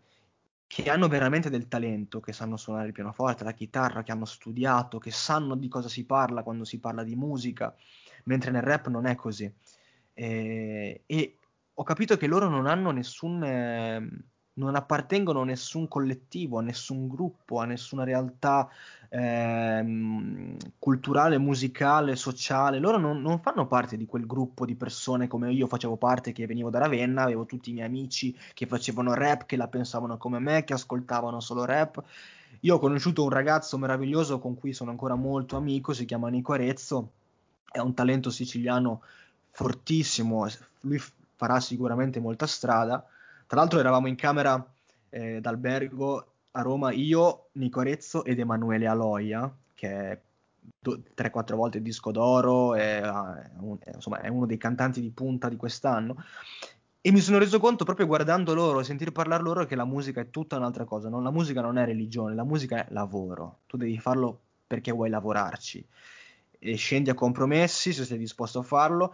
che 0.81 0.89
hanno 0.89 1.07
veramente 1.07 1.49
del 1.49 1.67
talento, 1.67 2.19
che 2.19 2.33
sanno 2.33 2.57
suonare 2.57 2.87
il 2.87 2.93
pianoforte, 2.93 3.43
la 3.43 3.53
chitarra, 3.53 4.01
che 4.01 4.11
hanno 4.11 4.25
studiato, 4.25 4.97
che 4.97 5.11
sanno 5.11 5.55
di 5.55 5.67
cosa 5.67 5.87
si 5.87 6.05
parla 6.05 6.41
quando 6.41 6.65
si 6.65 6.79
parla 6.79 7.03
di 7.03 7.15
musica, 7.15 7.75
mentre 8.23 8.49
nel 8.49 8.63
rap 8.63 8.87
non 8.87 9.05
è 9.05 9.15
così. 9.15 9.51
Eh, 10.13 11.03
e 11.05 11.37
ho 11.73 11.83
capito 11.83 12.17
che 12.17 12.27
loro 12.27 12.49
non 12.49 12.65
hanno 12.65 12.91
nessun, 12.91 13.43
ehm, 13.43 14.23
non 14.55 14.75
appartengono 14.75 15.41
a 15.41 15.45
nessun 15.45 15.87
collettivo, 15.87 16.59
a 16.59 16.61
nessun 16.61 17.07
gruppo, 17.07 17.59
a 17.59 17.65
nessuna 17.65 18.03
realtà 18.03 18.69
ehm, 19.09 20.57
culturale, 20.77 21.37
musicale, 21.37 22.15
sociale. 22.15 22.79
Loro 22.79 22.97
non, 22.97 23.21
non 23.21 23.39
fanno 23.39 23.65
parte 23.65 23.97
di 23.97 24.05
quel 24.05 24.25
gruppo 24.25 24.65
di 24.65 24.75
persone 24.75 25.27
come 25.27 25.51
io 25.51 25.67
facevo 25.67 25.95
parte, 25.95 26.31
che 26.33 26.45
venivo 26.45 26.69
da 26.69 26.79
Ravenna, 26.79 27.23
avevo 27.23 27.45
tutti 27.45 27.71
i 27.71 27.73
miei 27.73 27.87
amici 27.87 28.35
che 28.53 28.67
facevano 28.67 29.13
rap, 29.13 29.45
che 29.45 29.55
la 29.57 29.67
pensavano 29.67 30.17
come 30.17 30.39
me, 30.39 30.63
che 30.63 30.73
ascoltavano 30.73 31.39
solo 31.39 31.65
rap. 31.65 32.03
Io 32.61 32.75
ho 32.75 32.79
conosciuto 32.79 33.23
un 33.23 33.29
ragazzo 33.29 33.77
meraviglioso 33.77 34.39
con 34.39 34.55
cui 34.55 34.73
sono 34.73 34.91
ancora 34.91 35.15
molto 35.15 35.57
amico, 35.57 35.93
si 35.93 36.05
chiama 36.05 36.29
Nico 36.29 36.53
Arezzo, 36.53 37.09
è 37.71 37.79
un 37.79 37.93
talento 37.93 38.29
siciliano 38.29 39.01
fortissimo, 39.51 40.47
lui 40.81 41.01
farà 41.35 41.59
sicuramente 41.59 42.19
molta 42.19 42.47
strada. 42.47 43.05
Tra 43.53 43.61
l'altro 43.61 43.79
eravamo 43.79 44.07
in 44.07 44.15
camera 44.15 44.67
eh, 45.11 45.39
d'albergo 45.39 46.33
a 46.53 46.61
Roma 46.63 46.91
io, 46.91 47.49
Nico 47.51 47.81
Arezzo 47.81 48.25
ed 48.25 48.39
Emanuele 48.39 48.87
Aloia, 48.87 49.55
che 49.75 49.89
è 49.89 50.21
do- 50.79 51.03
3-4 51.13 51.55
volte 51.55 51.79
disco 51.79 52.09
d'oro, 52.09 52.73
è, 52.73 52.99
un- 53.59 53.77
è- 53.79 53.91
insomma, 53.93 54.21
è 54.21 54.27
uno 54.27 54.47
dei 54.47 54.57
cantanti 54.57 55.01
di 55.01 55.11
punta 55.11 55.49
di 55.49 55.55
quest'anno. 55.55 56.15
E 56.99 57.11
mi 57.11 57.19
sono 57.19 57.37
reso 57.37 57.59
conto 57.59 57.85
proprio 57.85 58.07
guardando 58.07 58.55
loro 58.55 58.81
sentir 58.81 59.11
parlare 59.11 59.43
loro 59.43 59.67
che 59.67 59.75
la 59.75 59.85
musica 59.85 60.19
è 60.19 60.31
tutta 60.31 60.57
un'altra 60.57 60.85
cosa. 60.85 61.09
no? 61.09 61.21
La 61.21 61.29
musica 61.29 61.61
non 61.61 61.77
è 61.77 61.85
religione, 61.85 62.33
la 62.33 62.43
musica 62.43 62.83
è 62.83 62.87
lavoro. 62.89 63.59
Tu 63.67 63.77
devi 63.77 63.99
farlo 63.99 64.39
perché 64.65 64.91
vuoi 64.91 65.11
lavorarci. 65.11 65.85
E 66.57 66.75
scendi 66.75 67.11
a 67.11 67.13
compromessi 67.13 67.93
se 67.93 68.03
sei 68.03 68.17
disposto 68.17 68.57
a 68.57 68.63
farlo. 68.63 69.13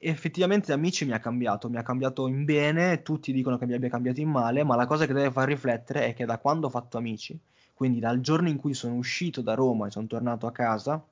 Effettivamente 0.00 0.72
Amici 0.72 1.04
mi 1.04 1.12
ha 1.12 1.18
cambiato, 1.18 1.68
mi 1.68 1.76
ha 1.76 1.82
cambiato 1.82 2.26
in 2.28 2.44
bene, 2.44 3.02
tutti 3.02 3.32
dicono 3.32 3.58
che 3.58 3.66
mi 3.66 3.74
abbia 3.74 3.88
cambiato 3.88 4.20
in 4.20 4.28
male, 4.28 4.62
ma 4.62 4.76
la 4.76 4.86
cosa 4.86 5.06
che 5.06 5.12
deve 5.12 5.30
far 5.32 5.48
riflettere 5.48 6.06
è 6.06 6.14
che 6.14 6.24
da 6.24 6.38
quando 6.38 6.66
ho 6.68 6.70
fatto 6.70 6.98
Amici, 6.98 7.38
quindi 7.74 7.98
dal 7.98 8.20
giorno 8.20 8.48
in 8.48 8.56
cui 8.56 8.74
sono 8.74 8.94
uscito 8.94 9.40
da 9.42 9.54
Roma 9.54 9.86
e 9.86 9.90
sono 9.90 10.06
tornato 10.06 10.46
a 10.46 10.52
casa, 10.52 11.04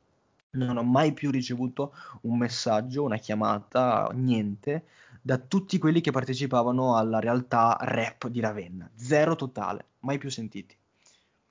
non 0.51 0.77
ho 0.77 0.85
mai 0.85 1.13
più 1.13 1.31
ricevuto 1.33 1.95
un 2.23 2.39
messaggio, 2.39 3.03
una 3.03 3.19
chiamata, 3.19 4.09
niente, 4.15 4.85
da 5.21 5.39
tutti 5.39 5.79
quelli 5.79 6.01
che 6.01 6.13
partecipavano 6.13 6.97
alla 6.97 7.19
realtà 7.19 7.77
rap 7.81 8.29
di 8.29 8.41
Ravenna. 8.41 8.89
Zero 8.95 9.35
totale, 9.35 9.85
mai 10.01 10.19
più 10.19 10.31
sentiti. 10.31 10.77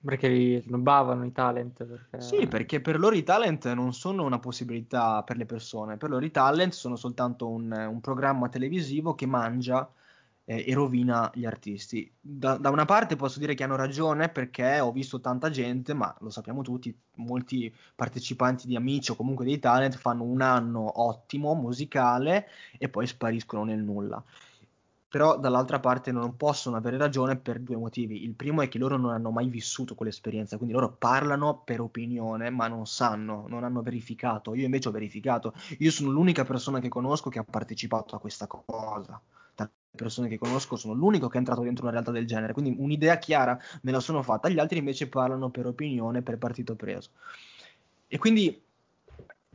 Perché 0.05 0.27
li 0.27 0.61
snobbavano 0.61 1.25
i 1.25 1.31
talent. 1.31 1.83
Perché... 1.83 2.21
Sì, 2.21 2.47
perché 2.47 2.79
per 2.79 2.99
loro 2.99 3.15
i 3.15 3.23
talent 3.23 3.71
non 3.73 3.93
sono 3.93 4.23
una 4.23 4.39
possibilità 4.39 5.23
per 5.23 5.37
le 5.37 5.45
persone, 5.45 5.97
per 5.97 6.09
loro 6.09 6.23
i 6.23 6.31
talent 6.31 6.73
sono 6.73 6.95
soltanto 6.95 7.49
un, 7.49 7.71
un 7.71 8.01
programma 8.01 8.47
televisivo 8.47 9.15
che 9.15 9.25
mangia 9.25 9.89
eh, 10.45 10.63
e 10.67 10.73
rovina 10.73 11.29
gli 11.33 11.45
artisti. 11.45 12.09
Da, 12.21 12.57
da 12.57 12.69
una 12.69 12.85
parte 12.85 13.15
posso 13.15 13.39
dire 13.39 13.55
che 13.55 13.63
hanno 13.63 13.75
ragione 13.75 14.29
perché 14.29 14.79
ho 14.79 14.91
visto 14.91 15.19
tanta 15.19 15.49
gente, 15.49 15.93
ma 15.93 16.15
lo 16.19 16.29
sappiamo 16.29 16.61
tutti, 16.61 16.95
molti 17.15 17.73
partecipanti 17.95 18.67
di 18.67 18.75
Amici 18.75 19.11
o 19.11 19.15
comunque 19.15 19.43
dei 19.43 19.59
talent 19.59 19.95
fanno 19.95 20.23
un 20.23 20.41
anno 20.41 21.01
ottimo, 21.01 21.55
musicale, 21.55 22.47
e 22.77 22.87
poi 22.89 23.07
spariscono 23.07 23.63
nel 23.63 23.81
nulla. 23.81 24.23
Però 25.15 25.39
dall'altra 25.39 25.79
parte 25.79 26.11
non 26.11 26.35
possono 26.35 26.75
avere 26.75 26.97
ragione 26.97 27.37
per 27.37 27.61
due 27.61 27.77
motivi. 27.77 28.25
Il 28.25 28.33
primo 28.33 28.61
è 28.61 28.67
che 28.67 28.77
loro 28.77 28.97
non 28.97 29.11
hanno 29.11 29.31
mai 29.31 29.47
vissuto 29.47 29.95
quell'esperienza, 29.95 30.57
quindi 30.57 30.75
loro 30.75 30.91
parlano 30.91 31.61
per 31.63 31.79
opinione, 31.79 32.49
ma 32.49 32.67
non 32.67 32.85
sanno, 32.85 33.45
non 33.47 33.63
hanno 33.63 33.81
verificato. 33.81 34.53
Io 34.55 34.65
invece 34.65 34.89
ho 34.89 34.91
verificato. 34.91 35.53
Io 35.77 35.89
sono 35.89 36.11
l'unica 36.11 36.43
persona 36.43 36.79
che 36.79 36.89
conosco 36.89 37.29
che 37.29 37.39
ha 37.39 37.45
partecipato 37.49 38.13
a 38.13 38.19
questa 38.19 38.45
cosa. 38.45 39.21
Tra 39.55 39.63
le 39.63 39.95
persone 39.95 40.27
che 40.27 40.37
conosco 40.37 40.75
sono 40.75 40.93
l'unico 40.93 41.29
che 41.29 41.35
è 41.35 41.37
entrato 41.37 41.61
dentro 41.61 41.83
una 41.83 41.93
realtà 41.93 42.11
del 42.11 42.27
genere, 42.27 42.51
quindi 42.51 42.75
un'idea 42.77 43.17
chiara 43.17 43.57
me 43.83 43.91
la 43.93 44.01
sono 44.01 44.21
fatta. 44.21 44.49
Gli 44.49 44.59
altri 44.59 44.79
invece 44.79 45.07
parlano 45.07 45.49
per 45.49 45.65
opinione, 45.65 46.23
per 46.23 46.37
partito 46.37 46.75
preso. 46.75 47.11
E 48.05 48.17
quindi 48.17 48.61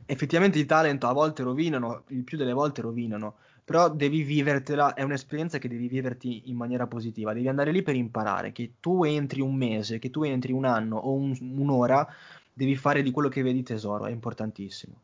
effettivamente 0.07 0.57
i 0.57 0.65
talent 0.65 1.03
a 1.03 1.11
volte 1.11 1.43
rovinano, 1.43 2.01
il 2.07 2.23
più 2.23 2.35
delle 2.35 2.51
volte 2.51 2.81
rovinano 2.81 3.35
però 3.71 3.89
devi 3.89 4.23
vivertela, 4.23 4.93
è 4.93 5.01
un'esperienza 5.01 5.57
che 5.57 5.69
devi 5.69 5.87
viverti 5.87 6.49
in 6.49 6.57
maniera 6.57 6.87
positiva, 6.87 7.31
devi 7.31 7.47
andare 7.47 7.71
lì 7.71 7.81
per 7.81 7.95
imparare, 7.95 8.51
che 8.51 8.73
tu 8.81 9.05
entri 9.05 9.39
un 9.39 9.55
mese, 9.55 9.97
che 9.97 10.09
tu 10.09 10.23
entri 10.23 10.51
un 10.51 10.65
anno 10.65 10.97
o 10.97 11.13
un- 11.13 11.37
un'ora, 11.39 12.05
devi 12.51 12.75
fare 12.75 13.01
di 13.01 13.11
quello 13.11 13.29
che 13.29 13.41
vedi 13.41 13.63
tesoro, 13.63 14.05
è 14.07 14.11
importantissimo. 14.11 14.99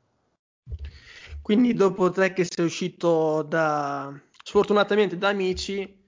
Quindi 1.42 1.74
dopo 1.74 2.12
te 2.12 2.34
che 2.34 2.46
sei 2.46 2.66
uscito 2.66 3.42
da, 3.44 4.14
sfortunatamente 4.44 5.18
da 5.18 5.30
amici, 5.30 6.06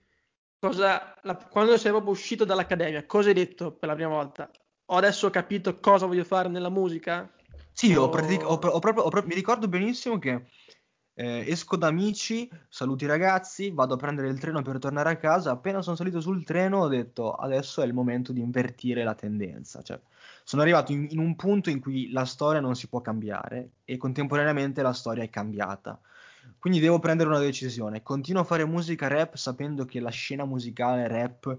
cosa, 0.59 1.17
la- 1.23 1.37
quando 1.37 1.77
sei 1.77 1.91
proprio 1.91 2.11
uscito 2.11 2.43
dall'accademia, 2.43 3.05
cosa 3.05 3.29
hai 3.29 3.35
detto 3.35 3.71
per 3.71 3.87
la 3.87 3.95
prima 3.95 4.09
volta? 4.09 4.51
ho 4.91 4.95
adesso 4.95 5.29
capito 5.29 5.79
cosa 5.79 6.07
voglio 6.07 6.23
fare 6.23 6.49
nella 6.49 6.69
musica? 6.69 7.31
Sì, 7.71 7.95
ho 7.95 8.05
O- 8.05 8.09
pratic- 8.09 8.43
ho 8.43 8.55
ho 8.55 8.57
proprio, 8.79 9.03
ho 9.03 9.09
proprio- 9.09 9.27
mi 9.27 9.35
ricordo 9.35 9.67
benissimo 9.67 10.17
che 10.17 10.47
eh, 11.19 11.43
esco 11.45 11.75
da 11.75 11.87
amici, 11.87 12.49
saluto 12.69 13.03
i 13.03 13.07
ragazzi, 13.07 13.71
vado 13.71 13.95
a 13.95 13.97
prendere 13.97 14.29
il 14.29 14.39
treno 14.39 14.61
per 14.61 14.79
tornare 14.79 15.09
a 15.09 15.17
casa. 15.17 15.51
Appena 15.51 15.81
sono 15.81 15.97
salito 15.97 16.21
sul 16.21 16.45
treno 16.45 16.77
ho 16.77 16.87
detto 16.87 17.33
adesso 17.33 17.81
è 17.81 17.85
il 17.85 17.91
momento 17.91 18.31
di 18.31 18.39
invertire 18.39 19.03
la 19.03 19.15
tendenza. 19.15 19.81
Cioè, 19.81 19.99
sono 20.45 20.61
arrivato 20.61 20.93
in, 20.93 21.07
in 21.09 21.19
un 21.19 21.35
punto 21.35 21.69
in 21.69 21.81
cui 21.81 22.09
la 22.11 22.23
storia 22.23 22.61
non 22.61 22.73
si 22.73 22.87
può 22.87 23.01
cambiare 23.01 23.71
e 23.83 23.97
contemporaneamente 23.97 24.81
la 24.81 24.93
storia 24.93 25.23
è 25.23 25.29
cambiata. 25.29 25.99
Quindi 26.57 26.79
devo 26.79 26.99
prendere 26.99 27.27
una 27.27 27.39
decisione. 27.39 28.01
Continuo 28.01 28.43
a 28.43 28.45
fare 28.45 28.63
musica 28.63 29.09
rap 29.09 29.35
sapendo 29.35 29.83
che 29.83 29.99
la 29.99 30.11
scena 30.11 30.45
musicale 30.45 31.05
rap 31.09 31.57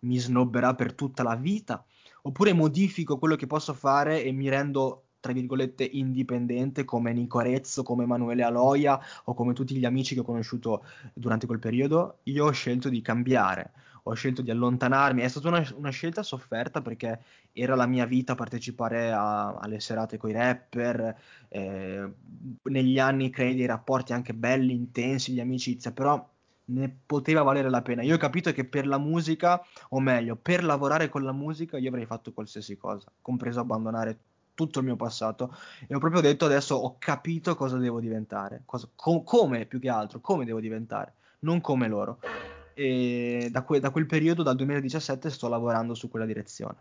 mi 0.00 0.18
snobberà 0.18 0.76
per 0.76 0.94
tutta 0.94 1.24
la 1.24 1.34
vita, 1.34 1.84
oppure 2.22 2.52
modifico 2.52 3.18
quello 3.18 3.34
che 3.34 3.48
posso 3.48 3.74
fare 3.74 4.22
e 4.22 4.30
mi 4.30 4.48
rendo, 4.48 5.06
tra 5.20 5.32
virgolette, 5.32 5.84
indipendente 5.84 6.84
come 6.84 7.12
Nico 7.12 7.38
Arezzo, 7.38 7.82
come 7.82 8.04
Emanuele 8.04 8.42
Aloia 8.42 8.98
o 9.24 9.34
come 9.34 9.52
tutti 9.52 9.76
gli 9.76 9.84
amici 9.84 10.14
che 10.14 10.20
ho 10.20 10.24
conosciuto 10.24 10.84
durante 11.14 11.46
quel 11.46 11.58
periodo. 11.58 12.18
Io 12.24 12.46
ho 12.46 12.50
scelto 12.50 12.88
di 12.88 13.00
cambiare, 13.02 13.72
ho 14.04 14.14
scelto 14.14 14.42
di 14.42 14.50
allontanarmi. 14.50 15.22
È 15.22 15.28
stata 15.28 15.48
una, 15.48 15.64
una 15.76 15.90
scelta 15.90 16.22
sofferta 16.22 16.80
perché 16.82 17.20
era 17.52 17.74
la 17.74 17.86
mia 17.86 18.06
vita 18.06 18.34
partecipare 18.34 19.10
a- 19.12 19.54
alle 19.56 19.80
serate 19.80 20.16
con 20.16 20.30
i 20.30 20.32
rapper. 20.32 21.16
eh, 21.48 22.12
negli 22.62 22.98
anni 22.98 23.30
crei 23.30 23.54
dei 23.54 23.66
rapporti 23.66 24.12
anche 24.12 24.34
belli, 24.34 24.72
intensi 24.74 25.32
di 25.32 25.40
amicizia, 25.40 25.92
però 25.92 26.28
ne 26.66 26.88
poteva 27.04 27.42
valere 27.42 27.68
la 27.68 27.82
pena. 27.82 28.02
Io 28.02 28.14
ho 28.14 28.18
capito 28.18 28.52
che 28.52 28.64
per 28.64 28.86
la 28.86 28.98
musica, 28.98 29.60
o 29.90 30.00
meglio, 30.00 30.36
per 30.36 30.62
lavorare 30.64 31.08
con 31.08 31.22
la 31.24 31.32
musica, 31.32 31.78
io 31.78 31.88
avrei 31.88 32.06
fatto 32.06 32.32
qualsiasi 32.32 32.76
cosa, 32.76 33.10
compreso 33.20 33.60
abbandonare 33.60 34.18
tutto 34.64 34.78
il 34.80 34.84
mio 34.84 34.96
passato. 34.96 35.54
E 35.86 35.94
ho 35.94 35.98
proprio 35.98 36.20
detto 36.20 36.44
adesso 36.44 36.74
ho 36.74 36.96
capito 36.98 37.54
cosa 37.54 37.78
devo 37.78 38.00
diventare, 38.00 38.62
cosa- 38.66 38.88
co- 38.94 39.22
come 39.22 39.64
più 39.66 39.78
che 39.78 39.88
altro, 39.88 40.20
come 40.20 40.44
devo 40.44 40.60
diventare, 40.60 41.14
non 41.40 41.60
come 41.60 41.88
loro. 41.88 42.18
E 42.74 43.48
da, 43.50 43.62
que- 43.62 43.80
da 43.80 43.90
quel 43.90 44.06
periodo, 44.06 44.42
dal 44.42 44.56
2017, 44.56 45.30
sto 45.30 45.48
lavorando 45.48 45.94
su 45.94 46.08
quella 46.08 46.26
direzione. 46.26 46.76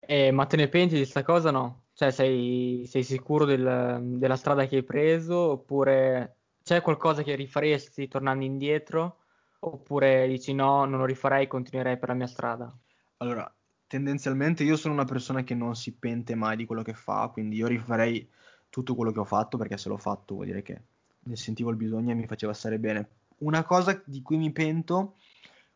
Eh, 0.00 0.30
ma 0.30 0.46
te 0.46 0.56
ne 0.56 0.68
penti 0.68 0.96
di 0.96 1.04
sta 1.04 1.22
cosa 1.22 1.50
no? 1.50 1.86
Cioè, 1.92 2.10
sei, 2.10 2.84
sei 2.86 3.02
sicuro 3.02 3.44
del- 3.44 4.00
della 4.18 4.36
strada 4.36 4.66
che 4.66 4.76
hai 4.76 4.82
preso? 4.84 5.36
Oppure 5.52 6.36
c'è 6.62 6.80
qualcosa 6.80 7.22
che 7.22 7.34
rifaresti 7.34 8.06
tornando 8.08 8.44
indietro? 8.44 9.18
Oppure 9.60 10.26
dici 10.28 10.52
no, 10.54 10.84
non 10.84 10.98
lo 11.00 11.04
rifarei, 11.06 11.46
continuerei 11.46 11.98
per 11.98 12.10
la 12.10 12.14
mia 12.14 12.26
strada? 12.26 12.72
Allora, 13.18 13.50
tendenzialmente 13.86 14.64
io 14.64 14.76
sono 14.76 14.94
una 14.94 15.04
persona 15.04 15.42
che 15.44 15.54
non 15.54 15.76
si 15.76 15.92
pente 15.92 16.34
mai 16.34 16.56
di 16.56 16.64
quello 16.64 16.82
che 16.82 16.94
fa, 16.94 17.28
quindi 17.32 17.56
io 17.56 17.66
rifarei 17.66 18.28
tutto 18.68 18.94
quello 18.94 19.12
che 19.12 19.20
ho 19.20 19.24
fatto 19.24 19.56
perché 19.56 19.76
se 19.78 19.88
l'ho 19.88 19.96
fatto 19.96 20.34
vuol 20.34 20.46
dire 20.46 20.62
che 20.62 20.80
ne 21.20 21.36
sentivo 21.36 21.70
il 21.70 21.76
bisogno 21.76 22.12
e 22.12 22.14
mi 22.14 22.26
faceva 22.26 22.52
stare 22.52 22.78
bene. 22.78 23.08
Una 23.38 23.64
cosa 23.64 24.00
di 24.04 24.22
cui 24.22 24.36
mi 24.36 24.50
pento 24.50 25.16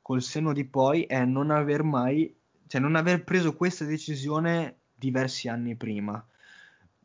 col 0.02 0.22
senno 0.22 0.52
di 0.52 0.64
poi 0.64 1.04
è 1.04 1.24
non 1.24 1.50
aver 1.50 1.82
mai, 1.82 2.34
cioè 2.66 2.80
non 2.80 2.96
aver 2.96 3.24
preso 3.24 3.54
questa 3.54 3.84
decisione 3.84 4.76
diversi 4.94 5.48
anni 5.48 5.76
prima. 5.76 6.24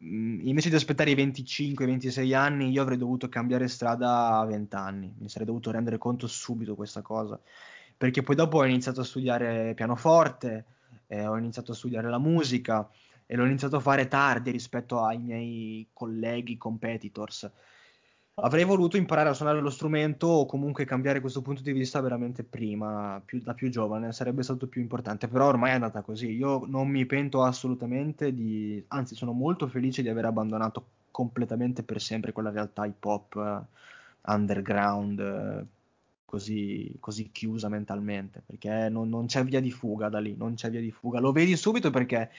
Mm, 0.03 0.47
Invece 0.47 0.69
di 0.69 0.75
aspettare 0.75 1.11
i 1.11 1.15
25-26 1.15 2.33
anni, 2.33 2.69
io 2.69 2.81
avrei 2.81 2.97
dovuto 2.97 3.29
cambiare 3.29 3.67
strada 3.67 4.39
a 4.39 4.45
20 4.45 4.75
anni. 4.75 5.13
Mi 5.17 5.29
sarei 5.29 5.47
dovuto 5.47 5.71
rendere 5.71 5.97
conto 5.97 6.27
subito 6.27 6.75
questa 6.75 7.01
cosa. 7.01 7.39
Perché 7.97 8.21
poi 8.23 8.35
dopo 8.35 8.57
ho 8.57 8.65
iniziato 8.65 9.01
a 9.01 9.05
studiare 9.05 9.73
pianoforte, 9.73 10.65
eh, 11.07 11.25
ho 11.25 11.37
iniziato 11.37 11.71
a 11.71 11.75
studiare 11.75 12.09
la 12.09 12.19
musica 12.19 12.89
e 13.25 13.35
l'ho 13.35 13.45
iniziato 13.45 13.77
a 13.77 13.79
fare 13.79 14.07
tardi 14.07 14.51
rispetto 14.51 15.03
ai 15.03 15.17
miei 15.17 15.87
colleghi 15.93 16.57
competitors. 16.57 17.49
Avrei 18.37 18.65
voluto 18.65 18.97
imparare 18.97 19.29
a 19.29 19.33
suonare 19.33 19.61
lo 19.61 19.69
strumento 19.69 20.27
o 20.27 20.45
comunque 20.45 20.83
cambiare 20.83 21.21
questo 21.21 21.41
punto 21.41 21.61
di 21.61 21.71
vista 21.71 22.01
veramente 22.01 22.43
prima, 22.43 23.21
più- 23.23 23.41
da 23.41 23.53
più 23.53 23.69
giovane, 23.69 24.11
sarebbe 24.11 24.43
stato 24.43 24.67
più 24.67 24.81
importante, 24.81 25.29
però 25.29 25.47
ormai 25.47 25.71
è 25.71 25.73
andata 25.75 26.01
così. 26.01 26.31
Io 26.31 26.65
non 26.65 26.89
mi 26.89 27.05
pento 27.05 27.43
assolutamente 27.43 28.33
di, 28.33 28.83
anzi 28.89 29.15
sono 29.15 29.31
molto 29.31 29.67
felice 29.67 30.01
di 30.01 30.09
aver 30.09 30.25
abbandonato 30.25 30.85
completamente 31.11 31.81
per 31.83 32.01
sempre 32.01 32.33
quella 32.33 32.51
realtà 32.51 32.85
hip 32.85 33.03
hop 33.05 33.35
eh, 33.37 34.31
underground, 34.33 35.19
eh, 35.19 35.65
così, 36.25 36.95
così 36.99 37.31
chiusa 37.31 37.69
mentalmente, 37.69 38.41
perché 38.45 38.89
non, 38.89 39.09
non 39.09 39.27
c'è 39.27 39.43
via 39.43 39.61
di 39.61 39.71
fuga 39.71 40.09
da 40.09 40.19
lì, 40.19 40.35
non 40.35 40.55
c'è 40.55 40.69
via 40.69 40.81
di 40.81 40.91
fuga. 40.91 41.19
Lo 41.19 41.31
vedi 41.31 41.55
subito 41.55 41.91
perché 41.91 42.31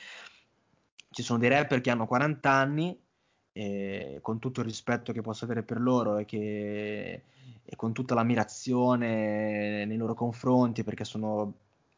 ci 1.11 1.23
sono 1.23 1.39
dei 1.39 1.49
rapper 1.49 1.81
che 1.81 1.91
hanno 1.91 2.07
40 2.07 2.51
anni 2.51 2.99
e 3.53 4.19
con 4.21 4.39
tutto 4.39 4.61
il 4.61 4.67
rispetto 4.67 5.13
che 5.13 5.23
posso 5.23 5.45
avere 5.45 5.63
per 5.63 5.81
loro 5.81 6.19
e, 6.19 6.27
che, 6.27 7.23
e 7.65 7.77
con 7.77 7.95
tutta 7.95 8.15
l'ammirazione 8.15 9.87
nei 9.87 9.97
loro 9.97 10.13
confronti 10.13 10.85
perché 10.85 11.05
sono 11.05 11.55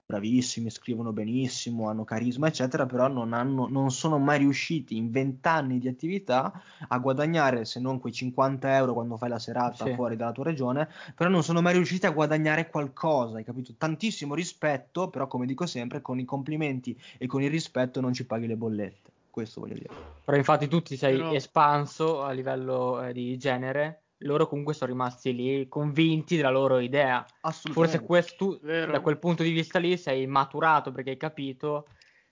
bravissimi, 0.08 0.70
scrivono 0.70 1.12
benissimo, 1.12 1.90
hanno 1.90 2.02
carisma, 2.04 2.46
eccetera, 2.46 2.86
però 2.86 3.08
non, 3.08 3.34
hanno, 3.34 3.68
non 3.68 3.90
sono 3.90 4.18
mai 4.18 4.38
riusciti 4.38 4.96
in 4.96 5.10
vent'anni 5.10 5.78
di 5.78 5.86
attività 5.86 6.62
a 6.88 6.98
guadagnare, 6.98 7.66
se 7.66 7.78
non 7.78 8.00
quei 8.00 8.14
50 8.14 8.74
euro 8.74 8.94
quando 8.94 9.18
fai 9.18 9.28
la 9.28 9.38
serata 9.38 9.84
Sì. 9.84 9.92
fuori 9.92 10.16
dalla 10.16 10.32
tua 10.32 10.44
regione, 10.44 10.88
però 11.14 11.28
non 11.28 11.42
sono 11.42 11.60
mai 11.60 11.74
riusciti 11.74 12.06
a 12.06 12.10
guadagnare 12.10 12.70
qualcosa, 12.70 13.36
hai 13.36 13.44
capito? 13.44 13.74
Tantissimo 13.76 14.34
rispetto, 14.34 15.08
però 15.10 15.26
come 15.26 15.44
dico 15.44 15.66
sempre, 15.66 16.00
con 16.00 16.18
i 16.18 16.24
complimenti 16.24 16.98
e 17.18 17.26
con 17.26 17.42
il 17.42 17.50
rispetto 17.50 18.00
non 18.00 18.14
ci 18.14 18.24
paghi 18.24 18.46
le 18.46 18.56
bollette. 18.56 19.10
Questo 19.30 19.60
voglio 19.60 19.74
dire. 19.74 19.90
Però 20.24 20.38
infatti 20.38 20.68
tu 20.68 20.80
ti 20.80 20.96
sei 20.96 21.18
Però- 21.18 21.32
espanso 21.34 22.22
a 22.22 22.30
livello 22.32 23.02
eh, 23.02 23.12
di 23.12 23.36
genere, 23.36 24.04
loro 24.18 24.46
comunque 24.46 24.74
sono 24.74 24.90
rimasti 24.90 25.34
lì 25.34 25.68
convinti 25.68 26.36
della 26.36 26.50
loro 26.50 26.78
idea. 26.78 27.24
Assolutamente. 27.40 27.98
Forse 27.98 28.06
questo, 28.06 28.60
da 28.62 29.00
quel 29.00 29.18
punto 29.18 29.42
di 29.42 29.50
vista 29.50 29.78
lì 29.78 29.96
sei 29.96 30.26
maturato 30.26 30.90
perché 30.92 31.10
hai 31.10 31.16
capito, 31.16 31.86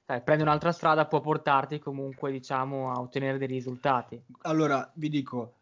sai, 0.05 0.22
prendi 0.22 0.42
un'altra 0.42 0.72
strada 0.72 1.07
può 1.07 1.20
portarti 1.20 1.79
comunque, 1.79 2.31
diciamo, 2.33 2.90
a 2.90 3.01
ottenere 3.01 3.38
dei 3.38 3.49
risultati. 3.49 4.20
Allora, 4.42 4.90
vi 4.94 5.09
dico, 5.09 5.55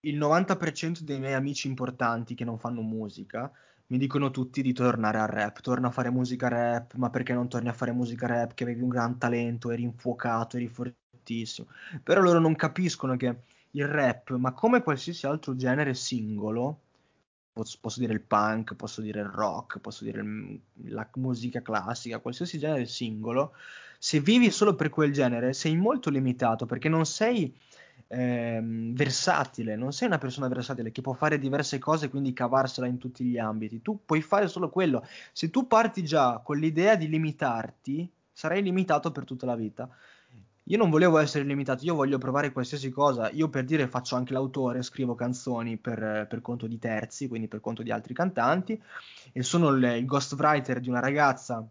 il 0.00 0.18
90% 0.18 1.00
dei 1.00 1.20
miei 1.20 1.34
amici 1.34 1.68
importanti 1.68 2.34
che 2.34 2.44
non 2.44 2.58
fanno 2.58 2.80
musica 2.80 3.50
mi 3.90 3.98
dicono 3.98 4.30
tutti 4.30 4.62
di 4.62 4.72
tornare 4.72 5.18
al 5.18 5.26
rap, 5.26 5.60
torna 5.60 5.88
a 5.88 5.90
fare 5.90 6.10
musica 6.10 6.46
rap, 6.46 6.94
ma 6.94 7.10
perché 7.10 7.32
non 7.32 7.48
torni 7.48 7.68
a 7.68 7.72
fare 7.72 7.90
musica 7.90 8.28
rap? 8.28 8.54
Che 8.54 8.62
avevi 8.62 8.82
un 8.82 8.88
gran 8.88 9.18
talento, 9.18 9.70
eri 9.72 9.82
infuocato, 9.82 10.56
eri 10.56 10.68
fortissimo. 10.68 11.66
Però 12.02 12.20
loro 12.20 12.38
non 12.38 12.54
capiscono 12.54 13.16
che 13.16 13.42
il 13.72 13.86
rap, 13.86 14.34
ma 14.36 14.52
come 14.52 14.82
qualsiasi 14.82 15.26
altro 15.26 15.54
genere 15.54 15.94
singolo, 15.94 16.80
posso, 17.52 18.00
dire 18.00 18.12
il 18.12 18.20
punk, 18.20 18.74
posso 18.74 19.00
dire 19.00 19.20
il 19.20 19.26
rock, 19.26 19.78
posso 19.78 20.04
dire 20.04 20.24
la 20.84 21.08
musica 21.16 21.62
classica, 21.62 22.18
qualsiasi 22.18 22.58
genere 22.58 22.86
singolo, 22.86 23.52
se 23.98 24.20
vivi 24.20 24.50
solo 24.50 24.74
per 24.74 24.88
quel 24.88 25.12
genere 25.12 25.52
sei 25.52 25.76
molto 25.76 26.08
limitato 26.10 26.64
perché 26.64 26.88
non 26.88 27.04
sei 27.04 27.54
ehm, 28.06 28.94
versatile, 28.94 29.76
non 29.76 29.92
sei 29.92 30.08
una 30.08 30.18
persona 30.18 30.48
versatile 30.48 30.90
che 30.90 31.02
può 31.02 31.12
fare 31.12 31.38
diverse 31.38 31.78
cose 31.78 32.06
e 32.06 32.08
quindi 32.08 32.32
cavarsela 32.32 32.86
in 32.86 32.98
tutti 32.98 33.24
gli 33.24 33.38
ambiti. 33.38 33.82
Tu 33.82 34.00
puoi 34.04 34.22
fare 34.22 34.48
solo 34.48 34.70
quello. 34.70 35.06
Se 35.32 35.50
tu 35.50 35.66
parti 35.66 36.02
già 36.02 36.40
con 36.42 36.58
l'idea 36.58 36.96
di 36.96 37.08
limitarti, 37.08 38.10
sarai 38.32 38.62
limitato 38.62 39.12
per 39.12 39.24
tutta 39.24 39.46
la 39.46 39.54
vita. 39.54 39.88
Io 40.70 40.76
non 40.76 40.88
volevo 40.88 41.18
essere 41.18 41.42
limitato, 41.42 41.84
io 41.84 41.96
voglio 41.96 42.18
provare 42.18 42.52
qualsiasi 42.52 42.90
cosa. 42.90 43.28
Io 43.30 43.48
per 43.48 43.64
dire 43.64 43.88
faccio 43.88 44.14
anche 44.14 44.32
l'autore, 44.32 44.82
scrivo 44.82 45.16
canzoni 45.16 45.76
per, 45.78 46.26
per 46.28 46.40
conto 46.40 46.68
di 46.68 46.78
terzi, 46.78 47.26
quindi 47.26 47.48
per 47.48 47.58
conto 47.58 47.82
di 47.82 47.90
altri 47.90 48.14
cantanti, 48.14 48.80
e 49.32 49.42
sono 49.42 49.70
il, 49.70 49.82
il 49.82 50.06
ghostwriter 50.06 50.78
di 50.78 50.88
una 50.88 51.00
ragazza 51.00 51.68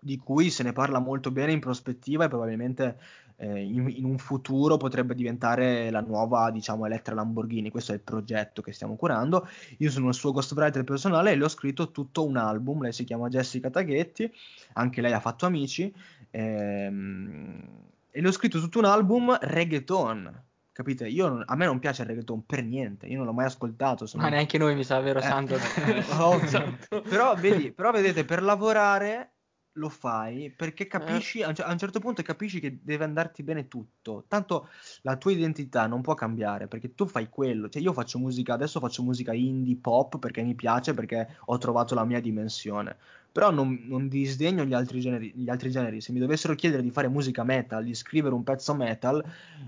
di 0.00 0.16
cui 0.16 0.48
se 0.48 0.62
ne 0.62 0.72
parla 0.72 1.00
molto 1.00 1.30
bene 1.30 1.52
in 1.52 1.60
prospettiva 1.60 2.24
e 2.24 2.28
probabilmente 2.28 2.98
eh, 3.36 3.62
in, 3.62 3.86
in 3.94 4.06
un 4.06 4.16
futuro 4.16 4.78
potrebbe 4.78 5.14
diventare 5.14 5.90
la 5.90 6.00
nuova, 6.00 6.50
diciamo, 6.50 6.86
Elettra 6.86 7.14
Lamborghini. 7.14 7.70
Questo 7.70 7.92
è 7.92 7.96
il 7.96 8.00
progetto 8.00 8.62
che 8.62 8.72
stiamo 8.72 8.96
curando. 8.96 9.46
Io 9.76 9.90
sono 9.90 10.08
il 10.08 10.14
suo 10.14 10.32
ghostwriter 10.32 10.82
personale 10.84 11.32
e 11.32 11.36
le 11.36 11.44
ho 11.44 11.48
scritto 11.48 11.90
tutto 11.90 12.24
un 12.24 12.38
album. 12.38 12.80
Lei 12.80 12.94
si 12.94 13.04
chiama 13.04 13.28
Jessica 13.28 13.68
Taghetti, 13.68 14.32
anche 14.72 15.02
lei 15.02 15.12
ha 15.12 15.20
fatto 15.20 15.44
amici. 15.44 15.94
ehm, 16.30 17.88
e 18.10 18.20
le 18.20 18.28
ho 18.28 18.32
scritto 18.32 18.60
tutto 18.60 18.78
un 18.78 18.84
album 18.84 19.36
reggaeton. 19.40 20.44
Capite? 20.72 21.06
Io 21.08 21.28
non- 21.28 21.42
a 21.46 21.56
me 21.56 21.66
non 21.66 21.78
piace 21.78 22.02
il 22.02 22.08
reggaeton 22.08 22.46
per 22.46 22.64
niente, 22.64 23.06
io 23.06 23.18
non 23.18 23.26
l'ho 23.26 23.32
mai 23.32 23.46
ascoltato. 23.46 24.06
Ma 24.14 24.28
neanche 24.28 24.56
noi 24.56 24.74
mi 24.74 24.84
sa, 24.84 25.00
vero 25.00 25.18
Eh, 25.18 25.22
Sandro? 25.22 25.56
Esatto. 26.42 27.02
Però, 27.02 27.34
vedi, 27.36 27.72
però 27.72 27.90
vedete, 27.90 28.24
per 28.24 28.42
lavorare 28.42 29.32
lo 29.74 29.88
fai 29.88 30.50
perché 30.50 30.86
capisci, 30.88 31.42
a 31.42 31.48
un 31.48 31.54
cer- 31.54 31.68
a 31.68 31.70
un 31.72 31.78
certo 31.78 32.00
punto 32.00 32.22
capisci 32.22 32.58
che 32.60 32.80
deve 32.82 33.04
andarti 33.04 33.42
bene 33.42 33.68
tutto. 33.68 34.24
Tanto 34.26 34.68
la 35.02 35.16
tua 35.16 35.30
identità 35.32 35.86
non 35.86 36.00
può 36.02 36.14
cambiare 36.14 36.66
perché 36.66 36.94
tu 36.94 37.06
fai 37.06 37.28
quello. 37.28 37.68
Cioè, 37.68 37.80
io 37.82 37.92
faccio 37.92 38.18
musica, 38.18 38.54
adesso 38.54 38.80
faccio 38.80 39.02
musica 39.02 39.32
indie 39.32 39.76
pop 39.76 40.18
perché 40.18 40.42
mi 40.42 40.54
piace, 40.54 40.92
perché 40.94 41.36
ho 41.44 41.58
trovato 41.58 41.94
la 41.94 42.04
mia 42.04 42.20
dimensione. 42.20 42.96
Però 43.32 43.50
non, 43.50 43.78
non 43.84 44.08
disdegno 44.08 44.64
gli 44.64 44.74
altri, 44.74 45.00
generi, 45.00 45.32
gli 45.34 45.48
altri 45.48 45.70
generi. 45.70 46.00
Se 46.00 46.12
mi 46.12 46.18
dovessero 46.18 46.54
chiedere 46.54 46.82
di 46.82 46.90
fare 46.90 47.08
musica 47.08 47.44
metal, 47.44 47.84
di 47.84 47.94
scrivere 47.94 48.34
un 48.34 48.42
pezzo 48.42 48.74
metal, 48.74 49.24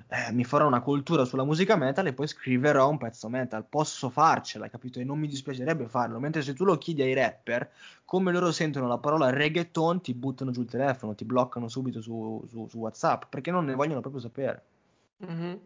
eh, 0.09 0.33
mi 0.33 0.45
farò 0.45 0.67
una 0.67 0.81
cultura 0.81 1.25
sulla 1.25 1.45
musica 1.45 1.77
metal 1.77 2.07
e 2.07 2.13
poi 2.13 2.27
scriverò 2.27 2.89
un 2.89 2.99
pezzo 2.99 3.29
metal. 3.29 3.65
Posso 3.69 4.11
farcela, 4.11 4.69
capito? 4.69 4.99
E 4.99 5.05
non 5.05 5.19
mi 5.19 5.29
dispiacerebbe 5.29 5.87
farlo. 5.87 6.19
Mentre 6.19 6.43
se 6.43 6.55
tu 6.55 6.65
lo 6.65 6.77
chiedi 6.77 7.03
ai 7.03 7.15
rapper, 7.15 7.71
come 8.05 8.33
loro 8.33 8.51
sentono 8.51 8.89
la 8.89 8.99
parola 8.99 9.31
reggaeton, 9.31 10.01
ti 10.01 10.13
buttano 10.13 10.51
giù 10.51 10.63
il 10.63 10.69
telefono, 10.69 11.15
ti 11.15 11.25
bloccano 11.25 11.69
subito 11.69 12.01
su, 12.01 12.45
su, 12.49 12.67
su 12.69 12.79
WhatsApp, 12.79 13.25
perché 13.29 13.51
non 13.51 13.65
ne 13.65 13.75
vogliono 13.75 14.01
proprio 14.01 14.21
sapere. 14.21 14.63
Mhm. 15.19 15.61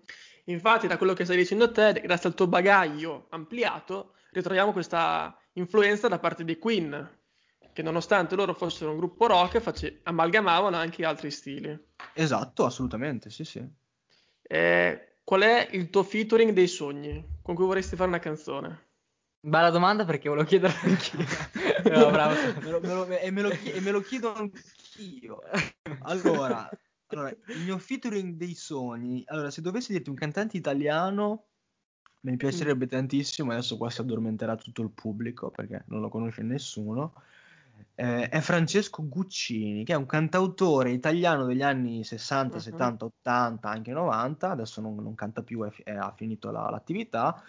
Infatti, 0.44 0.86
da 0.86 0.96
quello 0.96 1.14
che 1.14 1.24
stai 1.24 1.36
dicendo 1.36 1.72
te, 1.72 2.00
grazie 2.04 2.28
al 2.28 2.34
tuo 2.34 2.46
bagaglio 2.46 3.26
ampliato, 3.30 4.12
ritroviamo 4.30 4.72
questa 4.72 5.36
influenza 5.54 6.08
da 6.08 6.18
parte 6.18 6.44
dei 6.44 6.58
Queen, 6.58 7.15
che 7.76 7.82
nonostante 7.82 8.36
loro 8.36 8.54
fossero 8.54 8.92
un 8.92 8.96
gruppo 8.96 9.26
rock, 9.26 9.60
face- 9.60 10.00
amalgamavano 10.04 10.76
anche 10.76 11.04
altri 11.04 11.30
stili. 11.30 11.78
Esatto, 12.14 12.64
assolutamente, 12.64 13.28
sì, 13.28 13.44
sì. 13.44 13.62
Eh, 14.40 15.16
qual 15.22 15.42
è 15.42 15.68
il 15.72 15.90
tuo 15.90 16.02
featuring 16.02 16.52
dei 16.52 16.68
sogni 16.68 17.22
con 17.42 17.54
cui 17.54 17.66
vorresti 17.66 17.94
fare 17.94 18.08
una 18.08 18.18
canzone? 18.18 18.84
Bella 19.40 19.68
domanda 19.68 20.06
perché 20.06 20.30
volevo 20.30 20.48
chiedere 20.48 20.72
anch'io. 20.84 21.26
No, 21.86 22.10
bravo. 22.10 22.34
Me 22.62 22.70
lo- 22.70 22.80
me 22.80 22.94
lo- 22.94 23.06
e, 23.08 23.30
me 23.30 23.42
lo, 23.42 23.50
e 23.50 23.80
me 23.80 23.90
lo 23.90 24.00
chiedo 24.00 24.34
anch'io. 24.34 25.40
Allora, 26.00 26.68
allora, 27.08 27.28
il 27.28 27.60
mio 27.62 27.76
featuring 27.76 28.36
dei 28.36 28.54
sogni. 28.54 29.22
Allora, 29.26 29.50
se 29.50 29.60
dovessi 29.60 29.92
dirti 29.92 30.08
un 30.08 30.16
cantante 30.16 30.56
italiano, 30.56 31.44
mi 32.20 32.36
piacerebbe 32.38 32.86
tantissimo. 32.86 33.52
Adesso 33.52 33.76
qua 33.76 33.90
si 33.90 34.00
addormenterà 34.00 34.56
tutto 34.56 34.80
il 34.82 34.90
pubblico 34.90 35.50
perché 35.50 35.84
non 35.88 36.00
lo 36.00 36.08
conosce 36.08 36.42
nessuno. 36.42 37.12
Eh, 37.94 38.28
è 38.28 38.40
Francesco 38.40 39.06
Guccini, 39.08 39.84
che 39.84 39.92
è 39.92 39.96
un 39.96 40.06
cantautore 40.06 40.90
italiano 40.90 41.44
degli 41.46 41.62
anni 41.62 42.04
60, 42.04 42.56
Mhm. 42.56 42.62
70, 42.62 43.04
80, 43.06 43.68
anche 43.70 43.92
90. 43.92 44.50
Adesso 44.50 44.80
non, 44.80 44.94
non 44.96 45.14
canta 45.14 45.42
più, 45.42 45.62
è 45.64 45.70
è- 45.84 45.92
ha 45.94 46.12
finito 46.16 46.50
la- 46.50 46.68
l'attività. 46.70 47.42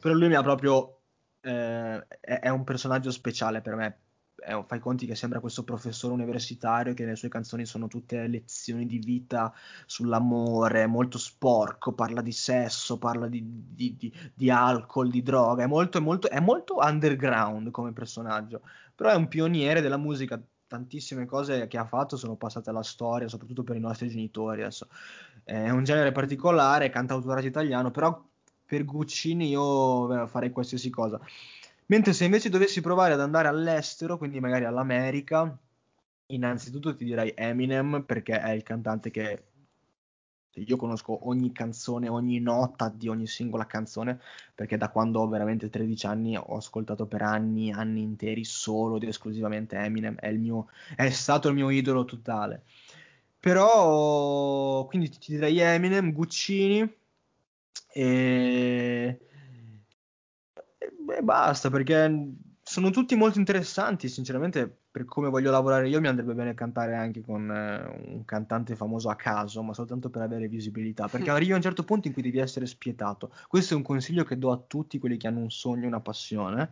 Però 0.00 0.14
lui 0.14 0.28
mi 0.28 0.34
ha 0.34 0.42
proprio. 0.42 0.98
eh, 1.46 2.06
è, 2.20 2.40
è 2.40 2.48
un 2.48 2.64
personaggio 2.64 3.10
speciale 3.10 3.60
per 3.60 3.74
me. 3.74 3.98
Un- 4.46 4.64
fai 4.66 4.78
conti 4.78 5.06
che 5.06 5.14
sembra 5.14 5.40
questo 5.40 5.62
professore 5.62 6.12
universitario 6.14 6.92
che 6.94 7.04
le 7.04 7.16
sue 7.16 7.28
canzoni 7.28 7.64
sono 7.66 7.86
tutte 7.86 8.26
lezioni 8.26 8.86
di 8.86 8.98
vita 8.98 9.52
sull'amore, 9.86 10.86
molto 10.86 11.18
sporco, 11.18 11.92
parla 11.92 12.20
di 12.22 12.32
sesso, 12.32 12.98
parla 12.98 13.26
di, 13.28 13.42
di- 13.74 13.96
di- 13.96 14.12
di 14.34 14.50
alcol, 14.50 15.08
di 15.10 15.22
droga, 15.22 15.64
è 15.64 15.66
molto, 15.66 15.98
è 15.98 16.00
molto, 16.00 16.28
è 16.28 16.40
molto 16.40 16.76
underground 16.80 17.70
come 17.70 17.92
personaggio, 17.92 18.62
però 18.94 19.10
è 19.10 19.14
un 19.14 19.28
pioniere 19.28 19.80
della 19.80 19.96
musica. 19.96 20.40
Tantissime 20.66 21.26
cose 21.26 21.66
che 21.68 21.78
ha 21.78 21.84
fatto 21.84 22.16
sono 22.16 22.36
passate 22.36 22.70
alla 22.70 22.82
storia, 22.82 23.28
soprattutto 23.28 23.62
per 23.62 23.76
i 23.76 23.80
nostri 23.80 24.08
genitori. 24.08 24.62
Adesso 24.62 24.88
è 25.44 25.70
un 25.70 25.84
genere 25.84 26.10
particolare, 26.10 26.90
cantautorato 26.90 27.46
italiano, 27.46 27.90
però 27.90 28.20
per 28.66 28.84
Guccini 28.84 29.48
io 29.50 30.26
farei 30.26 30.50
qualsiasi 30.50 30.90
cosa. 30.90 31.20
Mentre 31.86 32.12
se 32.12 32.24
invece 32.24 32.48
dovessi 32.48 32.80
provare 32.80 33.12
ad 33.12 33.20
andare 33.20 33.46
all'estero, 33.46 34.16
quindi 34.16 34.40
magari 34.40 34.64
all'America, 34.64 35.56
innanzitutto 36.26 36.96
ti 36.96 37.04
direi 37.04 37.32
Eminem 37.36 38.02
perché 38.06 38.40
è 38.40 38.50
il 38.50 38.62
cantante 38.62 39.10
che 39.10 39.44
io 40.60 40.76
conosco 40.76 41.28
ogni 41.28 41.52
canzone, 41.52 42.08
ogni 42.08 42.38
nota 42.40 42.88
di 42.88 43.08
ogni 43.08 43.26
singola 43.26 43.66
canzone, 43.66 44.20
perché 44.54 44.76
da 44.76 44.90
quando 44.90 45.20
ho 45.20 45.28
veramente 45.28 45.68
13 45.68 46.06
anni 46.06 46.36
ho 46.36 46.56
ascoltato 46.56 47.06
per 47.06 47.22
anni, 47.22 47.72
anni 47.72 48.02
interi 48.02 48.44
solo 48.44 48.96
ed 48.96 49.04
esclusivamente 49.04 49.76
Eminem, 49.76 50.16
è, 50.16 50.30
mio, 50.32 50.68
è 50.96 51.10
stato 51.10 51.48
il 51.48 51.54
mio 51.54 51.70
idolo 51.70 52.04
totale. 52.04 52.62
Però, 53.40 54.86
quindi 54.86 55.10
ti 55.10 55.32
direi 55.32 55.58
Eminem, 55.58 56.12
Guccini 56.12 56.80
e... 57.92 59.18
e 61.08 61.22
basta, 61.22 61.70
perché 61.70 62.08
sono 62.74 62.90
tutti 62.90 63.14
molto 63.14 63.38
interessanti, 63.38 64.08
sinceramente, 64.08 64.68
per 64.90 65.04
come 65.04 65.28
voglio 65.28 65.52
lavorare 65.52 65.88
io 65.88 66.00
mi 66.00 66.08
andrebbe 66.08 66.34
bene 66.34 66.54
cantare 66.54 66.96
anche 66.96 67.20
con 67.20 67.48
eh, 67.48 68.10
un 68.14 68.24
cantante 68.24 68.74
famoso 68.74 69.10
a 69.10 69.14
caso, 69.14 69.62
ma 69.62 69.72
soltanto 69.72 70.10
per 70.10 70.22
avere 70.22 70.48
visibilità, 70.48 71.06
perché 71.06 71.30
arrivi 71.30 71.52
a 71.52 71.54
un 71.54 71.62
certo 71.62 71.84
punto 71.84 72.08
in 72.08 72.12
cui 72.12 72.22
devi 72.22 72.38
essere 72.38 72.66
spietato. 72.66 73.30
Questo 73.46 73.74
è 73.74 73.76
un 73.76 73.84
consiglio 73.84 74.24
che 74.24 74.38
do 74.38 74.50
a 74.50 74.60
tutti 74.66 74.98
quelli 74.98 75.16
che 75.16 75.28
hanno 75.28 75.38
un 75.38 75.52
sogno, 75.52 75.86
una 75.86 76.00
passione. 76.00 76.70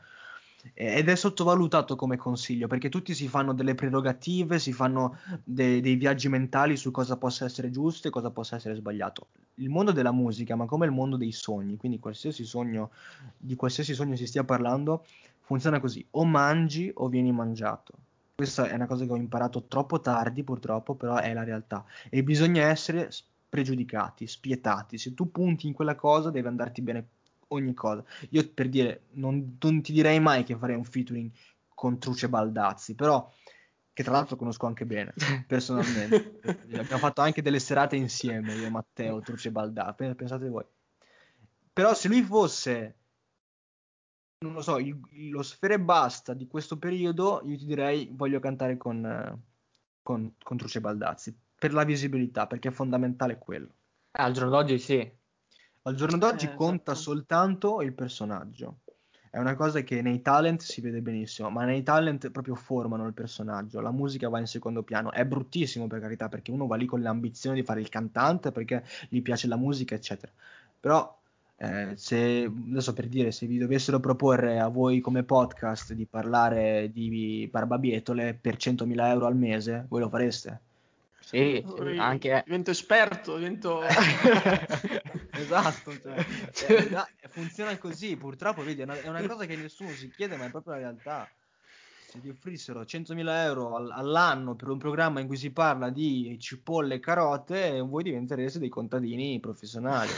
Ed 0.74 1.08
è 1.08 1.14
sottovalutato 1.14 1.96
come 1.96 2.16
consiglio 2.16 2.68
perché 2.68 2.88
tutti 2.88 3.14
si 3.14 3.28
fanno 3.28 3.52
delle 3.52 3.74
prerogative, 3.74 4.60
si 4.60 4.72
fanno 4.72 5.18
de- 5.42 5.80
dei 5.80 5.96
viaggi 5.96 6.28
mentali 6.28 6.76
su 6.76 6.90
cosa 6.90 7.16
possa 7.16 7.44
essere 7.44 7.70
giusto 7.70 8.08
e 8.08 8.10
cosa 8.10 8.30
possa 8.30 8.56
essere 8.56 8.74
sbagliato. 8.74 9.28
Il 9.56 9.70
mondo 9.70 9.92
della 9.92 10.12
musica, 10.12 10.56
ma 10.56 10.66
come 10.66 10.86
il 10.86 10.92
mondo 10.92 11.16
dei 11.16 11.32
sogni, 11.32 11.76
quindi 11.76 11.98
qualsiasi 11.98 12.44
sogno, 12.44 12.90
di 13.36 13.54
qualsiasi 13.56 13.94
sogno 13.94 14.16
si 14.16 14.26
stia 14.26 14.44
parlando, 14.44 15.04
funziona 15.42 15.80
così: 15.80 16.04
o 16.12 16.24
mangi 16.24 16.90
o 16.94 17.08
vieni 17.08 17.32
mangiato. 17.32 17.94
Questa 18.34 18.66
è 18.66 18.74
una 18.74 18.86
cosa 18.86 19.04
che 19.04 19.12
ho 19.12 19.16
imparato 19.16 19.64
troppo 19.64 20.00
tardi, 20.00 20.42
purtroppo, 20.42 20.94
però 20.94 21.16
è 21.16 21.32
la 21.32 21.44
realtà. 21.44 21.84
E 22.08 22.22
bisogna 22.22 22.66
essere 22.66 23.10
pregiudicati, 23.48 24.26
spietati. 24.26 24.98
Se 24.98 25.14
tu 25.14 25.30
punti 25.30 25.66
in 25.66 25.74
quella 25.74 25.94
cosa, 25.94 26.30
deve 26.30 26.48
andarti 26.48 26.80
bene 26.80 27.06
ogni 27.48 27.74
cosa. 27.74 28.02
Io 28.30 28.48
per 28.52 28.68
dire, 28.68 29.02
non, 29.12 29.58
non 29.60 29.82
ti 29.82 29.92
direi 29.92 30.18
mai 30.20 30.42
che 30.42 30.56
farei 30.56 30.76
un 30.76 30.84
featuring 30.84 31.30
con 31.74 31.98
Truce 31.98 32.28
Baldazzi, 32.28 32.94
però 32.94 33.30
che 33.92 34.02
tra 34.02 34.12
l'altro 34.12 34.36
conosco 34.36 34.66
anche 34.66 34.86
bene, 34.86 35.12
personalmente. 35.46 36.40
Abbiamo 36.42 36.98
fatto 36.98 37.20
anche 37.20 37.42
delle 37.42 37.58
serate 37.58 37.96
insieme, 37.96 38.54
io 38.54 38.66
e 38.66 38.70
Matteo, 38.70 39.20
Truce 39.20 39.50
Baldazzi, 39.50 40.14
pensate 40.14 40.48
voi. 40.48 40.64
Però 41.72 41.94
se 41.94 42.08
lui 42.08 42.22
fosse, 42.22 42.96
non 44.42 44.52
lo 44.54 44.60
so, 44.62 44.78
il- 44.78 45.00
lo 45.30 45.42
sfere 45.42 45.80
basta 45.80 46.34
di 46.34 46.46
questo 46.46 46.78
periodo, 46.78 47.40
io 47.44 47.56
ti 47.56 47.66
direi 47.66 48.08
voglio 48.12 48.40
cantare 48.40 48.76
con, 48.76 49.04
eh, 49.04 49.38
con, 50.02 50.34
con 50.42 50.56
Truce 50.56 50.80
Baldazzi, 50.80 51.36
per 51.58 51.72
la 51.72 51.84
visibilità, 51.84 52.46
perché 52.46 52.68
è 52.68 52.72
fondamentale 52.72 53.38
quello. 53.38 53.74
Ah, 54.12 54.24
al 54.24 54.32
giorno 54.32 54.50
d'oggi 54.50 54.78
sì. 54.78 55.12
Al 55.82 55.94
giorno 55.94 56.16
d'oggi 56.18 56.46
Eh, 56.46 56.54
conta 56.54 56.92
esatto. 56.92 56.94
soltanto 56.94 57.82
il 57.82 57.92
personaggio. 57.94 58.80
È 59.30 59.38
una 59.38 59.54
cosa 59.54 59.80
che 59.80 60.02
nei 60.02 60.20
talent 60.20 60.60
si 60.60 60.80
vede 60.82 61.00
benissimo, 61.00 61.48
ma 61.50 61.64
nei 61.64 61.82
talent 61.82 62.30
proprio 62.30 62.54
formano 62.54 63.06
il 63.06 63.14
personaggio. 63.14 63.80
La 63.80 63.90
musica 63.90 64.28
va 64.28 64.38
in 64.38 64.46
secondo 64.46 64.82
piano. 64.82 65.10
È 65.10 65.24
bruttissimo 65.24 65.86
per 65.86 66.00
carità, 66.00 66.28
perché 66.28 66.50
uno 66.50 66.66
va 66.66 66.76
lì 66.76 66.86
con 66.86 67.00
l'ambizione 67.00 67.56
di 67.56 67.62
fare 67.64 67.80
il 67.80 67.88
cantante 67.88 68.52
perché 68.52 68.84
gli 69.08 69.22
piace 69.22 69.48
la 69.48 69.56
musica, 69.56 69.94
eccetera. 69.94 70.32
Però, 70.78 71.21
eh, 71.62 71.92
se 71.94 72.50
adesso 72.70 72.92
per 72.92 73.06
dire, 73.06 73.30
se 73.30 73.46
vi 73.46 73.56
dovessero 73.56 74.00
proporre 74.00 74.58
a 74.58 74.66
voi 74.66 74.98
come 74.98 75.22
podcast 75.22 75.92
di 75.92 76.06
parlare 76.06 76.90
di 76.92 77.48
barbabietole 77.48 78.34
per 78.34 78.56
100.000 78.56 79.06
euro 79.06 79.26
al 79.26 79.36
mese, 79.36 79.86
voi 79.88 80.00
lo 80.00 80.08
fareste? 80.08 80.60
Sì, 81.20 81.64
Poi 81.64 81.96
anche... 82.00 82.42
Divento 82.44 82.72
esperto, 82.72 83.36
divento... 83.36 83.80
esatto, 85.30 85.92
cioè, 86.00 86.26
eh, 86.66 86.88
da- 86.88 87.08
funziona 87.28 87.78
così, 87.78 88.16
purtroppo, 88.16 88.64
vedi, 88.64 88.80
è 88.80 88.84
una, 88.84 89.00
è 89.00 89.06
una 89.06 89.24
cosa 89.24 89.46
che 89.46 89.54
nessuno 89.54 89.90
si 89.90 90.10
chiede, 90.10 90.36
ma 90.36 90.46
è 90.46 90.50
proprio 90.50 90.72
la 90.72 90.80
realtà. 90.80 91.30
Se 92.08 92.18
vi 92.18 92.30
offrissero 92.30 92.80
100.000 92.80 93.28
euro 93.44 93.76
al- 93.76 93.92
all'anno 93.92 94.56
per 94.56 94.68
un 94.68 94.78
programma 94.78 95.20
in 95.20 95.28
cui 95.28 95.36
si 95.36 95.52
parla 95.52 95.90
di 95.90 96.36
cipolle 96.40 96.96
e 96.96 97.00
carote, 97.00 97.78
voi 97.78 98.02
diventereste 98.02 98.58
dei 98.58 98.68
contadini 98.68 99.38
professionali. 99.38 100.10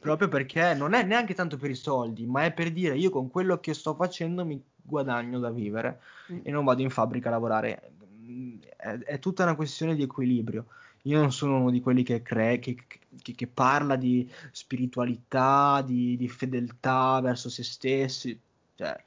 Proprio 0.00 0.28
perché 0.28 0.74
non 0.74 0.92
è 0.94 1.02
neanche 1.02 1.34
tanto 1.34 1.56
per 1.56 1.70
i 1.70 1.74
soldi, 1.74 2.26
ma 2.26 2.44
è 2.44 2.52
per 2.52 2.72
dire 2.72 2.96
io 2.96 3.10
con 3.10 3.30
quello 3.30 3.58
che 3.58 3.74
sto 3.74 3.94
facendo 3.94 4.44
mi 4.44 4.62
guadagno 4.80 5.38
da 5.40 5.50
vivere 5.50 6.00
e 6.42 6.50
non 6.50 6.64
vado 6.64 6.82
in 6.82 6.90
fabbrica 6.90 7.28
a 7.28 7.32
lavorare. 7.32 7.92
Mm, 8.04 8.60
È, 8.76 8.88
è 8.98 9.18
tutta 9.18 9.42
una 9.44 9.56
questione 9.56 9.94
di 9.96 10.02
equilibrio. 10.02 10.66
Io 11.02 11.18
non 11.20 11.32
sono 11.32 11.58
uno 11.60 11.70
di 11.70 11.80
quelli 11.80 12.02
che, 12.02 12.22
cre- 12.22 12.58
che, 12.58 12.76
che- 12.86 13.34
che 13.34 13.46
parla 13.48 13.96
di 13.96 14.30
spiritualità, 14.52 15.82
di, 15.82 16.16
di 16.16 16.28
fedeltà 16.28 17.20
verso 17.20 17.48
se 17.48 17.62
stessi. 17.64 18.38
Cioè, 18.74 19.04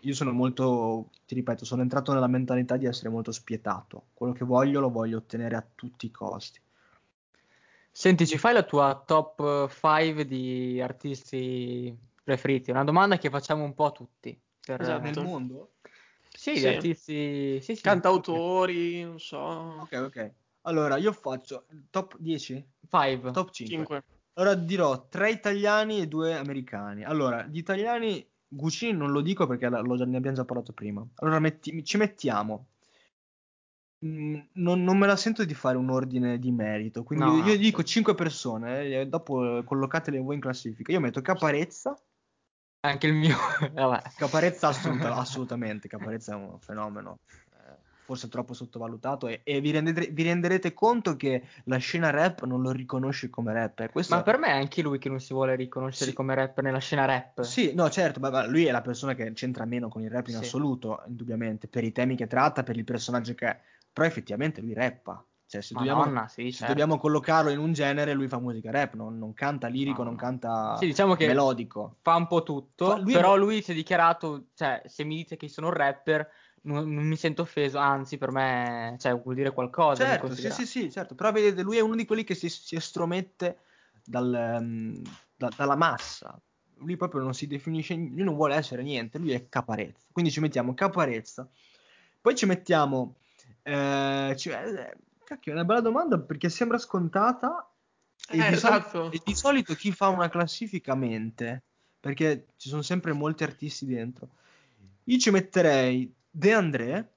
io 0.00 0.14
sono 0.14 0.32
molto, 0.32 1.10
ti 1.26 1.34
ripeto, 1.34 1.64
sono 1.64 1.82
entrato 1.82 2.12
nella 2.12 2.26
mentalità 2.26 2.76
di 2.76 2.86
essere 2.86 3.08
molto 3.10 3.32
spietato. 3.32 4.08
Quello 4.14 4.32
che 4.32 4.44
voglio 4.44 4.80
lo 4.80 4.90
voglio 4.90 5.18
ottenere 5.18 5.56
a 5.56 5.66
tutti 5.74 6.06
i 6.06 6.10
costi. 6.10 6.60
Senti, 7.96 8.26
ci 8.26 8.38
fai 8.38 8.52
la 8.52 8.64
tua 8.64 9.00
top 9.06 9.68
5 9.70 10.26
di 10.26 10.80
artisti 10.80 11.96
preferiti? 12.24 12.72
Una 12.72 12.82
domanda 12.82 13.18
che 13.18 13.30
facciamo 13.30 13.62
un 13.62 13.72
po' 13.72 13.84
a 13.84 13.92
tutti. 13.92 14.36
Per... 14.60 14.80
Esatto. 14.80 15.00
Nel 15.00 15.22
mondo? 15.22 15.74
Sì, 16.28 16.56
Sì. 16.56 16.66
artisti... 16.66 17.60
Sì, 17.62 17.76
sì. 17.76 17.82
Cantautori, 17.82 19.04
non 19.04 19.20
so, 19.20 19.36
Ok, 19.38 19.92
ok. 19.92 20.32
Allora, 20.62 20.96
io 20.96 21.12
faccio 21.12 21.66
top 21.90 22.16
10? 22.18 22.66
Five. 22.88 23.30
Top 23.30 23.52
5. 23.52 23.76
5. 23.76 24.04
Allora 24.32 24.56
dirò 24.56 25.06
tre 25.06 25.30
italiani 25.30 26.00
e 26.00 26.08
due 26.08 26.34
americani. 26.34 27.04
Allora, 27.04 27.46
gli 27.46 27.58
italiani 27.58 28.28
Guccini 28.48 28.92
non 28.92 29.12
lo 29.12 29.20
dico 29.20 29.46
perché 29.46 29.68
l'ho 29.68 30.04
ne 30.04 30.16
abbiamo 30.16 30.36
già 30.36 30.44
parlato 30.44 30.72
prima. 30.72 31.06
Allora 31.16 31.38
metti- 31.38 31.84
ci 31.84 31.96
mettiamo. 31.96 32.70
Mm, 34.04 34.38
Non, 34.54 34.84
non 34.84 34.98
me 34.98 35.06
la 35.06 35.16
sento 35.16 35.44
di 35.44 35.54
fare 35.54 35.76
un 35.78 35.88
ordine 35.88 36.38
di 36.38 36.50
merito, 36.50 37.02
quindi 37.04 37.24
No, 37.24 37.36
io, 37.38 37.52
io 37.52 37.58
dico 37.58 37.82
5 37.82 38.14
persone, 38.14 38.84
eh, 39.00 39.06
dopo 39.06 39.62
collocatele 39.64 40.18
voi 40.18 40.34
in 40.34 40.40
classifica. 40.40 40.92
Io 40.92 41.00
metto 41.00 41.22
Caparezza, 41.22 41.96
Anche 42.80 43.06
il 43.06 43.14
mio, 43.14 43.34
vabbè. 43.72 44.02
Caparezza 44.16 44.68
assoluta- 44.68 45.14
assolutamente, 45.16 45.88
Caparezza 45.88 46.32
è 46.32 46.34
un 46.36 46.58
fenomeno, 46.60 47.20
eh, 47.54 47.76
forse 48.04 48.28
troppo 48.28 48.52
sottovalutato 48.52 49.26
e, 49.26 49.40
e 49.42 49.62
vi, 49.62 49.70
rendete- 49.70 50.08
vi 50.08 50.22
renderete 50.22 50.74
conto 50.74 51.16
che 51.16 51.44
la 51.64 51.78
scena 51.78 52.10
rap 52.10 52.44
non 52.44 52.60
lo 52.60 52.72
riconosce 52.72 53.30
come 53.30 53.54
rapper. 53.54 53.90
Questo 53.90 54.14
Ma 54.14 54.22
per 54.22 54.36
me 54.36 54.48
è 54.48 54.58
anche 54.58 54.82
lui 54.82 54.98
che 54.98 55.08
non 55.08 55.18
si 55.18 55.32
vuole 55.32 55.56
riconoscere 55.56 56.10
Sì. 56.10 56.16
come 56.16 56.34
rapper 56.34 56.62
nella 56.62 56.78
scena 56.78 57.06
rap. 57.06 57.40
Sì, 57.40 57.72
no, 57.72 57.88
certo, 57.88 58.20
ma, 58.20 58.28
ma 58.28 58.44
lui 58.46 58.66
è 58.66 58.70
la 58.70 58.82
persona 58.82 59.14
che 59.14 59.32
c'entra 59.32 59.64
meno 59.64 59.88
con 59.88 60.02
il 60.02 60.10
rap 60.10 60.26
in 60.26 60.34
Sì. 60.34 60.40
assoluto, 60.44 61.02
indubbiamente, 61.06 61.68
per 61.68 61.84
i 61.84 61.92
temi 61.92 62.16
che 62.16 62.26
tratta, 62.26 62.62
per 62.64 62.76
il 62.76 62.84
personaggio 62.84 63.32
che 63.34 63.46
è. 63.46 63.60
Però 63.94 64.06
effettivamente 64.06 64.60
lui 64.60 64.74
rappa. 64.74 65.24
Cioè, 65.46 65.62
se 65.62 65.74
dobbiamo, 65.74 66.04
sì, 66.28 66.50
se 66.50 66.50
certo. 66.50 66.66
dobbiamo 66.66 66.98
collocarlo 66.98 67.50
in 67.50 67.58
un 67.58 67.72
genere, 67.72 68.12
lui 68.12 68.28
fa 68.28 68.38
musica 68.40 68.70
rap, 68.70 68.94
non, 68.94 69.16
non 69.18 69.32
canta 69.34 69.68
lirico, 69.68 69.98
No, 70.02 70.04
non 70.04 70.14
no. 70.14 70.18
canta 70.20 70.76
Sì, 70.78 70.86
diciamo 70.86 71.14
che 71.14 71.26
melodico. 71.28 71.96
fa 72.02 72.16
un 72.16 72.26
po' 72.26 72.42
tutto, 72.42 72.86
Fa- 72.86 72.98
lui 72.98 73.12
è- 73.12 73.16
però 73.16 73.36
lui 73.36 73.62
si 73.62 73.70
è 73.70 73.74
dichiarato, 73.74 74.46
cioè, 74.54 74.82
se 74.86 75.04
mi 75.04 75.16
dite 75.16 75.36
che 75.36 75.48
sono 75.48 75.68
un 75.68 75.74
rapper, 75.74 76.28
non, 76.62 76.92
non 76.92 77.04
mi 77.06 77.16
sento 77.16 77.42
offeso, 77.42 77.78
anzi, 77.78 78.18
per 78.18 78.30
me, 78.32 78.96
cioè, 78.98 79.14
vuol 79.16 79.34
dire 79.36 79.52
qualcosa. 79.52 80.04
Certo, 80.04 80.34
sì, 80.34 80.50
sì, 80.50 80.66
sì, 80.66 80.90
certo. 80.90 81.14
Però 81.14 81.30
vedete, 81.30 81.62
lui 81.62 81.76
è 81.76 81.80
uno 81.80 81.94
di 81.94 82.04
quelli 82.04 82.24
che 82.24 82.34
si, 82.34 82.48
si 82.48 82.74
estromette 82.74 83.58
dal, 84.04 84.34
ehm, 84.34 85.02
da- 85.36 85.52
dalla 85.56 85.76
massa. 85.76 86.40
Lui 86.78 86.96
proprio 86.96 87.22
non 87.22 87.32
si 87.34 87.46
definisce, 87.46 87.94
lui 87.94 88.24
non 88.24 88.34
vuole 88.34 88.56
essere 88.56 88.82
niente, 88.82 89.18
lui 89.18 89.30
è 89.32 89.48
caparezza. 89.48 90.06
Quindi 90.10 90.30
ci 90.32 90.40
mettiamo 90.40 90.74
caparezza. 90.74 91.48
Poi 92.20 92.34
ci 92.34 92.46
mettiamo... 92.46 93.16
eh, 93.64 94.34
ci- 94.36 94.50
eh, 94.50 94.96
cacchio, 95.24 95.52
è 95.52 95.54
una 95.54 95.64
bella 95.64 95.80
domanda 95.80 96.18
perché 96.20 96.48
sembra 96.48 96.78
scontata. 96.78 97.68
E, 98.30 98.38
Eh, 98.38 98.48
di 98.48 98.54
esatto. 98.54 99.10
e 99.10 99.20
di 99.22 99.34
solito 99.34 99.74
chi 99.74 99.92
fa 99.92 100.08
una 100.08 100.30
classifica 100.30 100.94
mente, 100.94 101.62
perché 102.00 102.46
ci 102.56 102.68
sono 102.68 102.82
sempre 102.82 103.12
molti 103.12 103.42
artisti 103.42 103.84
dentro. 103.84 104.28
Io 105.04 105.18
ci 105.18 105.30
metterei 105.30 106.10
De 106.30 106.52
André, 106.52 107.08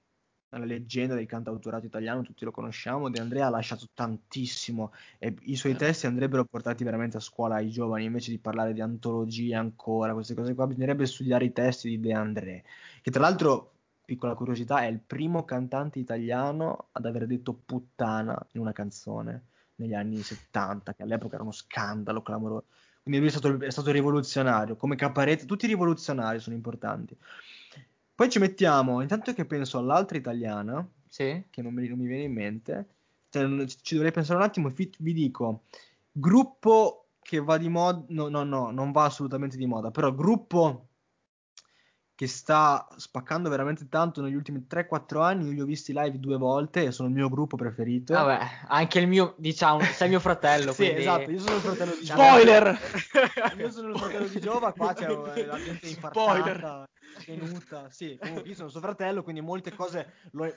la 0.50 0.66
leggenda 0.66 1.16
del 1.16 1.26
cantautorato 1.26 1.86
italiano, 1.86 2.24
tutti 2.24 2.44
lo 2.44 2.52
conosciamo. 2.52 3.10
De 3.10 3.20
André 3.20 3.42
ha 3.42 3.50
lasciato 3.50 3.88
tantissimo 3.94 4.92
e 5.18 5.34
i 5.44 5.56
suoi 5.56 5.74
Eh. 5.74 5.76
testi 5.76 6.08
andrebbero 6.08 6.44
portati 6.44 6.84
veramente 6.84 7.18
a 7.18 7.22
scuola 7.22 7.56
ai 7.56 7.70
giovani 7.70 8.06
invece 8.06 8.32
di 8.32 8.40
parlare 8.40 8.74
di 8.74 8.82
antologie 8.82 9.56
ancora, 9.56 10.14
queste 10.14 10.34
cose 10.34 10.54
qua. 10.56 10.68
Bisognerebbe 10.68 11.06
studiare 11.06 11.46
i 11.46 11.54
testi 11.54 11.90
di 11.90 12.00
De 12.00 12.14
André, 12.14 12.64
che 13.02 13.12
tra 13.12 13.22
l'altro, 13.22 13.74
piccola 14.08 14.36
curiosità, 14.36 14.84
è 14.84 14.86
il 14.86 15.02
primo 15.06 15.44
cantante 15.44 16.00
italiano 16.00 16.88
ad 16.94 17.06
aver 17.06 17.28
detto 17.28 17.52
puttana 17.54 18.48
in 18.54 18.62
una 18.62 18.72
canzone 18.72 19.48
negli 19.76 19.94
anni 19.94 20.22
70, 20.22 20.94
che 20.94 21.04
all'epoca 21.04 21.36
era 21.36 21.44
uno 21.44 21.52
scandalo 21.52 22.22
clamoroso. 22.22 22.68
Quindi 23.02 23.20
lui 23.20 23.28
è 23.28 23.38
stato, 23.38 23.60
è 23.60 23.70
stato 23.70 23.92
rivoluzionario, 23.92 24.78
come 24.78 24.96
Caparezza, 24.96 25.46
tutti 25.46 25.66
i 25.66 25.68
rivoluzionari 25.68 26.40
sono 26.40 26.56
importanti. 26.56 27.18
Poi 28.16 28.30
ci 28.30 28.40
mettiamo, 28.40 29.02
intanto 29.02 29.34
che 29.34 29.44
penso 29.46 29.78
all'altra 29.78 30.18
italiana, 30.18 30.88
Sì? 31.10 31.44
che 31.50 31.62
non 31.62 31.74
mi, 31.74 31.86
non 31.90 31.98
mi 32.00 32.08
viene 32.08 32.24
in 32.24 32.34
mente, 32.34 32.88
cioè, 33.30 33.66
ci 33.66 33.96
dovrei 33.96 34.14
pensare 34.14 34.40
un 34.40 34.46
attimo, 34.46 34.70
vi 34.70 35.14
dico, 35.14 35.64
gruppo 36.14 37.10
che 37.22 37.42
va 37.42 37.58
di 37.58 37.68
moda, 37.68 38.06
no, 38.08 38.30
no, 38.30 38.44
no, 38.46 38.72
non 38.72 38.94
va 38.94 39.04
assolutamente 39.04 39.58
di 39.58 39.66
moda, 39.66 39.92
però 39.92 40.16
gruppo 40.16 40.88
che 42.18 42.26
sta 42.26 42.88
spaccando 42.96 43.48
veramente 43.48 43.88
tanto 43.90 44.24
negli 44.24 44.34
ultimi 44.34 44.66
3-4 44.68 45.22
anni, 45.22 45.46
io 45.46 45.52
li 45.52 45.62
ho 45.62 45.66
visti 45.66 45.94
live 45.94 46.18
due 46.18 46.38
volte 46.38 46.86
e 46.86 46.92
sono 46.92 47.10
il 47.10 47.14
mio 47.14 47.30
gruppo 47.30 47.58
preferito. 47.58 48.14
Vabbè, 48.14 48.40
anche 48.70 48.98
il 48.98 49.08
mio, 49.08 49.36
diciamo, 49.38 49.82
sei 49.82 50.10
mio 50.10 50.20
fratello, 50.20 50.72
Sì, 50.74 50.78
quindi... 50.78 51.02
esatto, 51.02 51.30
io 51.30 51.40
sono 51.40 51.56
il 51.58 51.62
fratello 51.62 51.96
di 51.96 52.04
Giova. 52.04 52.24
Spoiler! 52.24 52.80
Io 53.60 53.70
sono 53.70 53.90
il 53.90 54.00
fratello 54.00 54.28
di 54.28 54.40
Giova, 54.40 54.74
qua 54.74 54.94
c'è 54.96 55.12
eh, 55.12 55.46
la 55.46 55.62
gente 55.62 55.88
infartata, 55.90 56.90
tenuta. 57.24 57.88
Sì, 57.92 58.18
comunque 58.20 58.50
io 58.50 58.56
sono 58.56 58.70
suo 58.70 58.80
fratello, 58.80 59.22
quindi 59.22 59.42
molte 59.42 59.72
cose, 59.76 60.14
lo- 60.32 60.52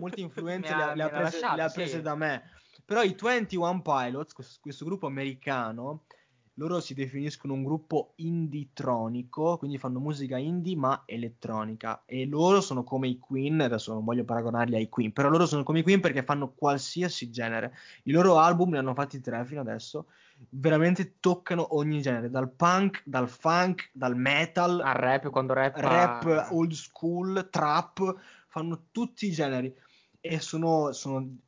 molte 0.00 0.20
influenze 0.20 0.74
le 0.74 0.82
ha- 0.82 0.90
ha, 0.90 0.94
le 0.94 1.02
ha 1.04 1.08
prese, 1.08 1.22
lasciato, 1.22 1.56
le 1.56 1.62
ha 1.62 1.68
sì. 1.68 1.74
prese 1.74 2.02
da 2.02 2.14
me. 2.16 2.42
Però 2.84 3.02
i 3.04 3.14
21 3.16 3.82
Pilots, 3.82 4.32
questo, 4.32 4.58
questo 4.60 4.84
gruppo 4.84 5.06
americano, 5.06 6.06
loro 6.54 6.80
si 6.80 6.94
definiscono 6.94 7.52
un 7.52 7.64
gruppo 7.64 8.12
inditronico, 8.16 9.56
quindi 9.58 9.78
fanno 9.78 9.98
musica 9.98 10.36
indie 10.36 10.76
ma 10.76 11.02
elettronica. 11.04 12.02
E 12.06 12.26
loro 12.26 12.60
sono 12.60 12.84
come 12.84 13.08
i 13.08 13.18
Queen, 13.18 13.60
adesso 13.60 13.92
non 13.92 14.04
voglio 14.04 14.24
paragonarli 14.24 14.76
ai 14.76 14.88
Queen, 14.88 15.12
però 15.12 15.28
loro 15.28 15.46
sono 15.46 15.64
come 15.64 15.80
i 15.80 15.82
Queen 15.82 16.00
perché 16.00 16.22
fanno 16.22 16.52
qualsiasi 16.52 17.30
genere. 17.30 17.74
I 18.04 18.12
loro 18.12 18.38
album, 18.38 18.70
ne 18.70 18.78
hanno 18.78 18.94
fatti 18.94 19.20
tre 19.20 19.44
fino 19.44 19.60
adesso, 19.60 20.06
veramente 20.50 21.14
toccano 21.18 21.74
ogni 21.76 22.00
genere, 22.00 22.30
dal 22.30 22.50
punk, 22.50 23.02
dal 23.04 23.28
funk, 23.28 23.90
dal 23.92 24.16
metal, 24.16 24.80
Al 24.80 24.94
rap, 24.94 25.30
quando 25.30 25.54
rap... 25.54 25.76
rap, 25.76 26.48
old 26.50 26.72
school, 26.72 27.48
trap, 27.50 28.16
fanno 28.46 28.84
tutti 28.92 29.26
i 29.26 29.32
generi 29.32 29.74
e 30.20 30.38
sono, 30.40 30.92
sono 30.92 31.38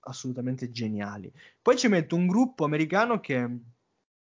assolutamente 0.00 0.70
geniali. 0.70 1.32
Poi 1.62 1.76
ci 1.76 1.88
metto 1.88 2.16
un 2.16 2.26
gruppo 2.26 2.64
americano 2.64 3.20
che 3.20 3.48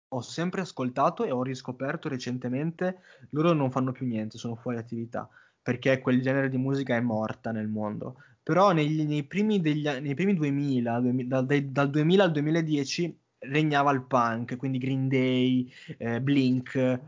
ho 0.09 0.21
sempre 0.21 0.61
ascoltato 0.63 1.25
e 1.25 1.31
ho 1.31 1.43
riscoperto 1.43 2.09
recentemente, 2.09 2.99
loro 3.31 3.53
non 3.53 3.71
fanno 3.71 3.93
più 3.93 4.07
niente, 4.07 4.39
sono 4.39 4.55
fuori 4.57 4.79
attività, 4.79 5.29
perché 5.61 6.01
quel 6.01 6.21
genere 6.23 6.49
di 6.49 6.57
musica 6.57 6.97
è 6.97 7.01
morta 7.01 7.51
nel 7.53 7.69
mondo. 7.69 8.17
Però 8.43 8.73
negli- 8.73 9.03
nei, 9.07 9.25
primi 9.25 9.61
degli, 9.61 9.87
nei 9.89 10.15
primi 10.15 10.35
2000, 10.35 11.01
duemi- 11.01 11.27
dal, 11.27 11.45
dai- 11.47 11.73
dal 11.73 11.91
2000 11.91 12.25
al 12.25 12.33
2010 12.33 13.19
regnava 13.39 13.91
il 13.93 14.03
punk, 14.03 14.57
quindi 14.57 14.79
Green 14.79 15.09
Day, 15.09 15.71
eh, 15.99 16.21
Blink, 16.21 17.01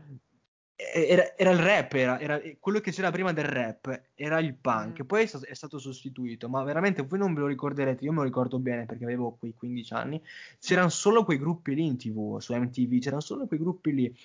era, 0.81 1.35
era 1.35 1.51
il 1.51 1.59
rap, 1.59 1.93
era, 1.93 2.17
era 2.19 2.41
quello 2.57 2.79
che 2.79 2.91
c'era 2.91 3.11
prima 3.11 3.33
del 3.33 3.43
rap, 3.43 4.03
era 4.15 4.39
il 4.39 4.53
punk, 4.53 5.01
Mm. 5.01 5.05
poi 5.05 5.23
è 5.23 5.53
stato, 5.53 5.77
sostituito, 5.77 6.47
ma 6.47 6.63
veramente 6.63 7.01
voi 7.01 7.19
non 7.19 7.33
ve 7.33 7.41
lo 7.41 7.47
ricorderete, 7.47 8.05
io 8.05 8.11
me 8.11 8.19
lo 8.19 8.23
ricordo 8.23 8.59
bene 8.59 8.85
perché 8.85 9.03
avevo 9.03 9.35
quei 9.37 9.53
15 9.53 9.93
anni, 9.93 10.21
c'erano 10.57 10.87
solo 10.87 11.25
quei 11.25 11.37
gruppi 11.37 11.75
lì 11.75 11.85
in 11.85 11.97
tv, 11.97 12.39
su 12.39 12.55
MTV, 12.55 12.99
c'erano 12.99 13.21
solo 13.21 13.45
quei 13.45 13.59
gruppi 13.59 13.93
lì. 13.93 14.15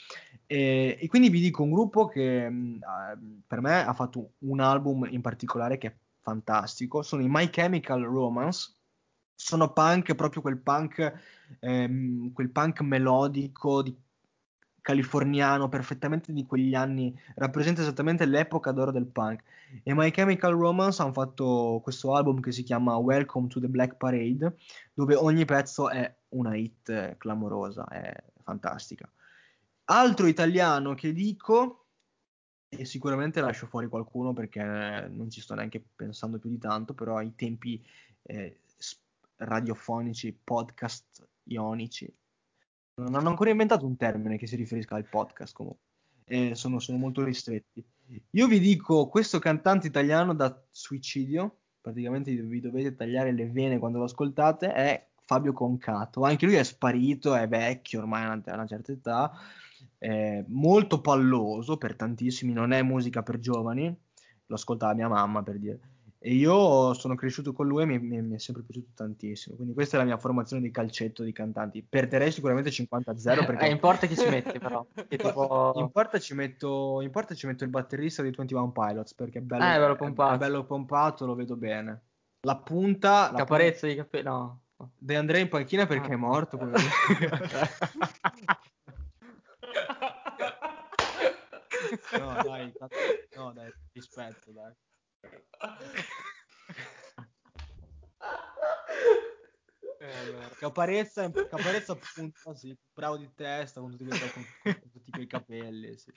E, 0.46 0.96
e 1.00 1.08
quindi 1.08 1.28
vi 1.28 1.40
dico 1.40 1.64
un 1.64 1.72
gruppo 1.72 2.06
che 2.06 2.44
ah, 2.80 3.18
per 3.46 3.60
me 3.60 3.84
ha 3.84 3.92
fatto 3.92 4.34
un 4.40 4.60
album 4.60 5.08
in 5.10 5.22
particolare 5.22 5.76
che 5.76 5.88
è 5.88 5.94
fantastico, 6.20 7.02
sono 7.02 7.22
i 7.22 7.28
My 7.28 7.50
Chemical 7.50 8.02
Romance, 8.04 8.72
sono 9.34 9.72
punk, 9.72 10.14
proprio 10.14 10.40
quel 10.40 10.58
punk, 10.58 11.12
ehm, 11.58 12.32
quel 12.32 12.50
punk 12.50 12.80
melodico 12.82 13.82
di 13.82 13.94
californiano 14.84 15.70
perfettamente 15.70 16.30
di 16.30 16.44
quegli 16.44 16.74
anni, 16.74 17.18
rappresenta 17.36 17.80
esattamente 17.80 18.26
l'epoca 18.26 18.70
d'oro 18.70 18.90
del 18.90 19.06
punk. 19.06 19.42
E 19.82 19.94
My 19.94 20.10
Chemical 20.10 20.52
Romance 20.52 21.00
hanno 21.00 21.14
fatto 21.14 21.80
questo 21.82 22.14
album 22.14 22.40
che 22.40 22.52
si 22.52 22.62
chiama 22.62 22.94
Welcome 22.96 23.48
to 23.48 23.60
the 23.60 23.68
Black 23.68 23.96
Parade, 23.96 24.56
dove 24.92 25.14
ogni 25.14 25.46
pezzo 25.46 25.88
è 25.88 26.14
una 26.30 26.54
hit 26.54 27.16
clamorosa, 27.16 27.88
è 27.88 28.14
fantastica. 28.42 29.10
Altro 29.84 30.26
italiano 30.26 30.92
che 30.92 31.14
dico, 31.14 31.86
e 32.68 32.84
sicuramente 32.84 33.40
lascio 33.40 33.66
fuori 33.66 33.86
qualcuno 33.88 34.34
perché 34.34 34.62
non 35.10 35.30
ci 35.30 35.40
sto 35.40 35.54
neanche 35.54 35.82
pensando 35.96 36.38
più 36.38 36.50
di 36.50 36.58
tanto, 36.58 36.92
però 36.92 37.16
ai 37.16 37.34
tempi 37.34 37.82
eh, 38.20 38.58
radiofonici, 39.36 40.38
podcast 40.44 41.26
ionici, 41.44 42.06
non 42.96 43.14
hanno 43.14 43.28
ancora 43.28 43.50
inventato 43.50 43.87
un 43.87 43.96
termine 43.96 44.37
che 44.37 44.46
si 44.46 44.57
riferisca 44.57 44.94
al 44.94 45.09
podcast 45.09 45.54
comunque. 45.54 45.83
Eh, 46.26 46.54
sono, 46.54 46.78
sono 46.78 46.98
molto 46.98 47.22
ristretti. 47.24 47.85
Io 48.30 48.46
vi 48.46 48.59
dico, 48.61 49.09
questo 49.09 49.38
cantante 49.38 49.87
italiano 49.87 50.35
da 50.35 50.62
suicidio, 50.70 51.57
praticamente 51.80 52.33
vi 52.35 52.61
dovete 52.61 52.94
tagliare 52.94 53.33
le 53.33 53.48
vene 53.48 53.79
quando 53.79 53.98
lo 53.98 54.04
ascoltate, 54.04 54.73
è 54.73 55.06
Fabio 55.25 55.52
Concato. 55.52 56.23
Anche 56.23 56.46
lui 56.46 56.54
è 56.54 56.62
sparito, 56.62 57.35
è 57.35 57.48
vecchio, 57.48 58.00
ormai 58.00 58.25
a 58.25 58.33
una, 58.33 58.42
una 58.54 58.66
certa 58.66 58.92
età, 58.92 59.33
è 59.98 60.44
molto 60.48 61.00
palloso 61.00 61.77
per 61.77 61.96
tantissimi, 61.96 62.52
non 62.52 62.73
è 62.73 62.83
musica 62.83 63.23
per 63.23 63.38
giovani, 63.38 63.94
lo 64.46 64.54
ascoltava 64.54 64.94
mia 64.94 65.08
mamma 65.08 65.42
per 65.42 65.58
dire. 65.58 65.81
E 66.27 66.33
io 66.33 66.94
sono 66.94 67.14
cresciuto 67.16 67.52
con 67.52 67.66
lui 67.66 67.83
e 67.83 67.85
mi, 67.85 67.98
mi- 67.98 68.22
mi 68.22 68.35
è 68.37 68.38
sempre 68.38 68.62
piaciuto 68.62 68.92
tantissimo. 68.94 69.56
Quindi 69.56 69.75
questa 69.75 69.96
è 69.96 69.98
la 69.98 70.06
mia 70.06 70.16
formazione 70.16 70.62
di 70.62 70.70
calcetto 70.70 71.22
di 71.22 71.33
cantanti. 71.33 71.83
Perderei 71.87 72.33
sicuramente 72.33 72.70
50-0 72.70 73.44
perché... 73.44 73.66
Eh, 73.66 73.70
importa 73.70 74.06
chi 74.06 74.16
ci 74.16 74.27
metti, 74.31 74.58
però. 74.58 74.87
Tipo... 75.06 75.72
In 75.77 75.90
porta, 75.90 76.18
ci 76.18 76.33
metto, 76.33 77.02
in 77.02 77.10
porta 77.10 77.35
ci 77.35 77.46
metto 77.46 77.64
il 77.64 77.68
batterista 77.70 78.22
di 78.22 78.31
21 78.31 78.72
Pilots 78.72 79.12
perché 79.12 79.40
è 79.40 79.42
bello, 79.42 79.64
è 79.64 79.79
bello 79.79 79.96
pompato. 79.96 80.35
è 80.35 80.38
bello 80.38 80.64
pompato, 80.64 81.27
lo 81.27 81.35
vedo 81.35 81.56
bene. 81.56 82.02
La 82.40 82.56
punta, 82.56 83.31
la 83.31 83.37
Caparezza 83.38 83.87
di 83.87 83.94
capelli... 83.94 84.25
No. 84.25 84.60
punta- 84.77 84.92
De 84.98 85.16
André 85.16 85.40
in 85.40 85.48
panchina 85.50 85.85
perché 85.87 86.08
Ah. 86.10 86.14
è 86.14 86.16
morto. 86.16 86.56
No, 92.18 92.42
dai, 92.42 92.72
no, 93.37 93.52
dai, 93.52 93.72
rispetto, 93.92 94.50
dai. 94.52 94.72
Eh. 100.00 100.56
Caparezza, 100.58 101.31
Caparezza 101.31 101.92
appunto, 101.92 102.54
sì, 102.54 102.77
bravo 102.92 103.16
di 103.16 103.31
testa, 103.35 103.81
con 103.81 103.90
tutti 103.90 104.04
quei, 104.04 104.18
con- 104.31 104.44
con 104.62 104.90
tutti 104.90 105.10
quei 105.10 105.27
capelli, 105.27 105.96
sì. 105.96 106.12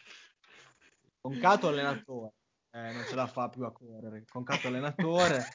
Concato 1.21 1.67
allenatore, 1.69 2.33
eh, 2.71 2.91
non 2.91 3.05
ce 3.07 3.15
la 3.15 3.27
fa 3.27 3.49
più 3.49 3.63
a 3.63 3.71
correre. 3.71 4.25
Concato 4.29 4.67
allenatore. 4.67 5.45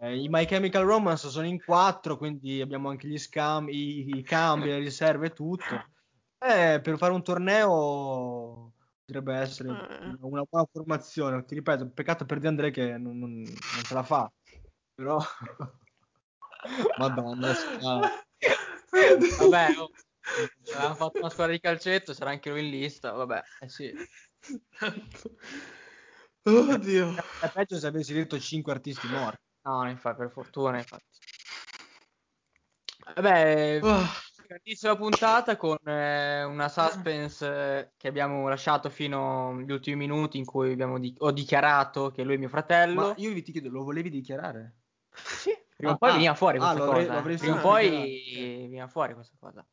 Eh, 0.00 0.16
I 0.16 0.28
My 0.28 0.44
Chemical 0.46 0.84
Romance 0.84 1.28
sono 1.28 1.46
in 1.46 1.62
quattro, 1.62 2.16
quindi 2.16 2.60
abbiamo 2.60 2.88
anche 2.88 3.08
gli 3.08 3.18
scambi, 3.18 3.72
i, 3.72 4.18
i 4.18 4.22
cambi, 4.22 4.68
le 4.68 4.78
riserve 4.78 5.32
tutto. 5.32 5.90
Eh, 6.38 6.80
per 6.80 6.96
fare 6.96 7.12
un 7.12 7.22
torneo 7.22 8.74
potrebbe 9.08 9.34
essere 9.36 9.70
Eh. 9.70 10.16
una 10.20 10.42
buona 10.42 10.68
formazione. 10.70 11.42
Ti 11.46 11.54
ripeto, 11.54 11.88
peccato 11.88 12.26
per 12.26 12.38
Di 12.40 12.46
André 12.46 12.70
che 12.70 12.98
non, 12.98 13.18
non- 13.18 13.40
non 13.40 13.82
ce 13.82 13.94
la 13.94 14.02
fa. 14.02 14.30
Però, 14.94 15.18
madonna, 16.98 17.54
Vabbè, 19.38 19.76
oh, 19.78 19.90
avevamo 20.74 20.94
fatto 20.94 21.18
una 21.20 21.30
squadra 21.30 21.54
di 21.54 21.60
calcetto, 21.60 22.12
sarà 22.12 22.30
anche 22.30 22.50
lui 22.50 22.64
in 22.64 22.70
lista. 22.70 23.12
Vabbè, 23.12 23.42
eh 23.60 23.68
sì. 23.68 23.94
Oddio. 26.42 27.14
è 27.40 27.50
peggio 27.50 27.78
se 27.78 27.86
avessi 27.86 28.12
detto 28.12 28.38
5 28.38 28.72
artisti 28.72 29.06
morti. 29.08 29.40
No, 29.62 29.88
infatti, 29.88 30.18
per 30.18 30.30
fortuna, 30.30 30.76
infatti. 30.76 31.04
Vabbè, 33.14 33.80
Ah, 34.50 34.54
grandissima 34.54 34.96
puntata 34.96 35.56
con 35.56 35.76
eh, 35.86 36.42
una 36.44 36.68
suspense 36.68 37.46
eh, 37.46 37.92
che 37.96 38.08
abbiamo 38.08 38.48
lasciato 38.48 38.88
fino 38.88 39.50
agli 39.50 39.70
ultimi 39.70 39.96
minuti 39.96 40.38
in 40.38 40.44
cui 40.46 40.72
abbiamo 40.72 40.98
di- 40.98 41.14
ho 41.18 41.30
dichiarato 41.32 42.10
che 42.10 42.22
lui 42.24 42.34
è 42.34 42.38
mio 42.38 42.48
fratello. 42.48 43.00
Ma 43.00 43.14
io 43.18 43.32
vi 43.32 43.42
ti 43.42 43.52
chiedo, 43.52 43.68
lo 43.68 43.84
volevi 43.84 44.08
dichiarare? 44.10 44.76
Sì, 45.30 45.50
prima 45.76 45.92
o 45.92 45.94
Ah, 45.94 45.98
poi 45.98 46.10
ah, 46.10 46.12
veniva 46.14 46.34
fuori 46.34 46.58
ah, 46.58 46.70
questa 46.70 46.80
avrei- 46.80 47.06
cosa. 47.06 47.18
eh. 47.30 47.36
Prima 47.36 47.54
o 47.56 47.60
poi 47.60 48.58
veniva 48.62 48.88
fuori 48.88 49.14
questa 49.14 49.36
cosa. 49.38 49.66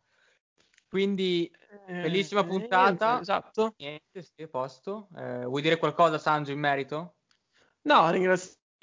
Quindi, 0.89 1.49
eh, 1.87 1.91
bellissima 2.01 2.41
eh, 2.41 2.45
puntata. 2.45 3.07
niente, 3.07 3.21
esatto. 3.21 3.75
niente, 3.77 4.21
sì, 4.23 4.43
a 4.43 4.47
posto. 4.49 5.07
Eh, 5.15 5.45
vuoi 5.45 5.61
dire 5.61 5.77
qualcosa, 5.77 6.17
Sanjo, 6.17 6.51
in 6.51 6.59
merito? 6.59 7.17
No, 7.83 8.11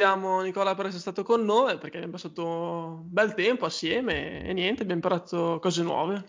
ringraziamo 0.03 0.41
Nicola 0.43 0.75
per 0.75 0.87
essere 0.87 1.01
stato 1.01 1.23
con 1.23 1.45
noi 1.45 1.79
perché 1.79 1.97
abbiamo 1.97 2.15
passato 2.15 2.45
un 2.45 3.03
bel 3.13 3.35
tempo 3.35 3.67
assieme 3.67 4.43
e 4.45 4.53
niente, 4.53 4.83
abbiamo 4.83 5.01
imparato 5.03 5.59
cose 5.61 5.83
nuove. 5.83 6.25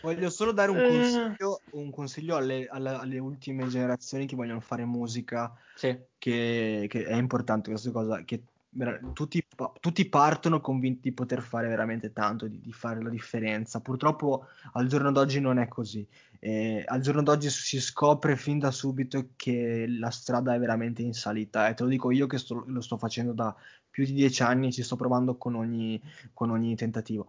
Voglio 0.00 0.30
solo 0.30 0.52
dare 0.52 0.70
un 0.70 0.78
Eh. 0.78 0.86
consiglio, 0.86 1.60
un 1.72 1.90
consiglio 1.90 2.36
alle, 2.36 2.68
alle- 2.70 2.90
alle 2.90 3.18
ultime 3.18 3.66
generazioni 3.66 4.26
che 4.26 4.36
vogliono 4.36 4.60
fare 4.60 4.84
musica, 4.84 5.52
Sì. 5.74 5.98
che, 6.16 6.86
che 6.88 7.04
è 7.04 7.14
importante 7.14 7.70
questa 7.70 7.90
cosa, 7.90 8.22
che 8.22 8.42
tutti, 9.12 9.44
tutti 9.80 10.08
partono 10.08 10.60
convinti 10.60 11.08
di 11.08 11.12
poter 11.12 11.40
fare 11.42 11.68
veramente 11.68 12.12
tanto, 12.12 12.46
di, 12.46 12.60
di 12.60 12.72
fare 12.72 13.02
la 13.02 13.10
differenza. 13.10 13.80
Purtroppo 13.80 14.46
al 14.72 14.86
giorno 14.86 15.12
d'oggi 15.12 15.40
non 15.40 15.58
è 15.58 15.68
così. 15.68 16.06
Eh, 16.38 16.84
al 16.86 17.00
giorno 17.00 17.22
d'oggi 17.22 17.50
si 17.50 17.80
scopre 17.80 18.36
fin 18.36 18.58
da 18.58 18.70
subito 18.70 19.30
che 19.36 19.86
la 19.88 20.10
strada 20.10 20.54
è 20.54 20.58
veramente 20.58 21.02
in 21.02 21.14
salita 21.14 21.68
e 21.68 21.74
te 21.74 21.82
lo 21.82 21.88
dico 21.88 22.10
io 22.10 22.26
che 22.26 22.38
sto- 22.38 22.64
lo 22.66 22.80
sto 22.80 22.98
facendo 22.98 23.32
da 23.32 23.54
più 23.90 24.04
di 24.04 24.12
dieci 24.12 24.42
anni, 24.42 24.72
ci 24.72 24.82
sto 24.82 24.96
provando 24.96 25.36
con 25.36 25.54
ogni, 25.54 26.00
con 26.32 26.50
ogni 26.50 26.76
tentativo. 26.76 27.28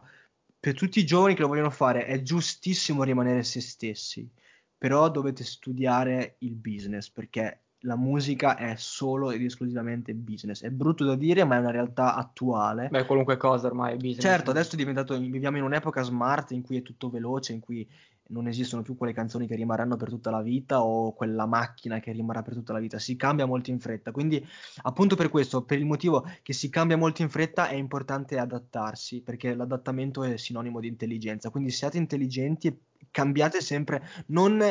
Per 0.59 0.75
tutti 0.75 0.99
i 0.99 1.05
giovani 1.05 1.33
che 1.35 1.41
lo 1.41 1.47
vogliono 1.47 1.69
fare 1.69 2.05
è 2.05 2.21
giustissimo 2.21 3.03
rimanere 3.03 3.43
se 3.43 3.61
stessi, 3.61 4.29
però 4.77 5.09
dovete 5.09 5.43
studiare 5.43 6.35
il 6.39 6.55
business 6.55 7.09
perché 7.09 7.66
la 7.87 7.95
musica 7.95 8.57
è 8.57 8.75
solo 8.75 9.31
ed 9.31 9.41
esclusivamente 9.41 10.13
business. 10.13 10.61
È 10.61 10.69
brutto 10.69 11.05
da 11.05 11.15
dire, 11.15 11.45
ma 11.45 11.55
è 11.55 11.59
una 11.59 11.71
realtà 11.71 12.15
attuale. 12.15 12.89
Beh, 12.89 13.05
qualunque 13.05 13.37
cosa 13.37 13.67
ormai 13.67 13.93
è 13.93 13.95
business. 13.95 14.21
Certo, 14.21 14.51
adesso 14.51 14.73
è 14.73 14.77
diventato, 14.77 15.17
viviamo 15.17 15.57
in 15.57 15.63
un'epoca 15.63 16.01
smart 16.03 16.51
in 16.51 16.61
cui 16.61 16.77
è 16.77 16.81
tutto 16.81 17.09
veloce, 17.09 17.53
in 17.53 17.61
cui 17.61 17.87
non 18.29 18.47
esistono 18.47 18.81
più 18.81 18.97
quelle 18.97 19.13
canzoni 19.13 19.47
che 19.47 19.55
rimarranno 19.55 19.95
per 19.95 20.09
tutta 20.09 20.29
la 20.29 20.41
vita 20.41 20.83
o 20.83 21.13
quella 21.13 21.45
macchina 21.45 22.01
che 22.01 22.11
rimarrà 22.11 22.41
per 22.41 22.55
tutta 22.55 22.73
la 22.73 22.79
vita. 22.79 22.99
Si 22.99 23.15
cambia 23.15 23.45
molto 23.45 23.71
in 23.71 23.79
fretta. 23.79 24.11
Quindi, 24.11 24.45
appunto 24.81 25.15
per 25.15 25.29
questo, 25.29 25.63
per 25.63 25.77
il 25.79 25.85
motivo 25.85 26.29
che 26.43 26.51
si 26.51 26.69
cambia 26.69 26.97
molto 26.97 27.21
in 27.21 27.29
fretta, 27.29 27.69
è 27.69 27.75
importante 27.75 28.37
adattarsi, 28.37 29.21
perché 29.21 29.55
l'adattamento 29.55 30.23
è 30.25 30.35
sinonimo 30.35 30.81
di 30.81 30.87
intelligenza. 30.89 31.49
Quindi 31.49 31.71
siate 31.71 31.97
intelligenti 31.97 32.67
e 32.67 32.77
cambiate 33.11 33.61
sempre, 33.61 34.03
non, 34.27 34.61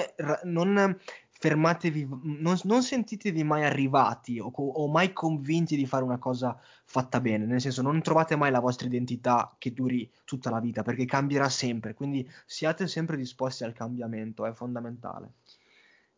non 0.44 0.98
fermatevi, 1.38 2.08
non, 2.22 2.58
non 2.62 2.82
sentitevi 2.82 3.44
mai 3.44 3.64
arrivati 3.64 4.38
o, 4.38 4.50
o 4.50 4.88
mai 4.88 5.12
convinti 5.12 5.76
di 5.76 5.86
fare 5.86 6.04
una 6.04 6.18
cosa 6.18 6.58
fatta 6.84 7.20
bene, 7.20 7.44
nel 7.44 7.60
senso 7.60 7.82
non 7.82 8.00
trovate 8.00 8.36
mai 8.36 8.50
la 8.50 8.60
vostra 8.60 8.86
identità 8.86 9.54
che 9.58 9.72
duri 9.72 10.10
tutta 10.24 10.50
la 10.50 10.60
vita 10.60 10.82
perché 10.82 11.04
cambierà 11.04 11.48
sempre, 11.48 11.94
quindi 11.94 12.28
siate 12.46 12.86
sempre 12.86 13.16
disposti 13.16 13.64
al 13.64 13.72
cambiamento, 13.72 14.46
è 14.46 14.52
fondamentale. 14.52 15.32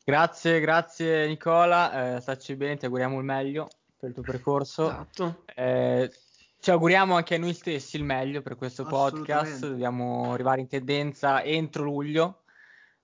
Grazie, 0.04 0.60
grazie 0.60 1.26
Nicola, 1.26 2.16
eh, 2.16 2.20
stacci 2.20 2.56
bene, 2.56 2.76
ti 2.76 2.84
auguriamo 2.86 3.18
il 3.18 3.24
meglio 3.24 3.68
per 3.98 4.10
il 4.10 4.14
tuo 4.14 4.24
percorso. 4.24 4.86
Esatto. 4.86 5.42
Eh, 5.54 6.10
ci 6.60 6.70
auguriamo 6.70 7.14
anche 7.14 7.34
a 7.34 7.38
noi 7.38 7.54
stessi 7.54 7.96
il 7.96 8.04
meglio 8.04 8.40
per 8.40 8.56
questo 8.56 8.84
podcast, 8.84 9.66
dobbiamo 9.66 10.32
arrivare 10.32 10.60
in 10.60 10.66
tendenza 10.66 11.42
entro 11.42 11.84
luglio, 11.84 12.42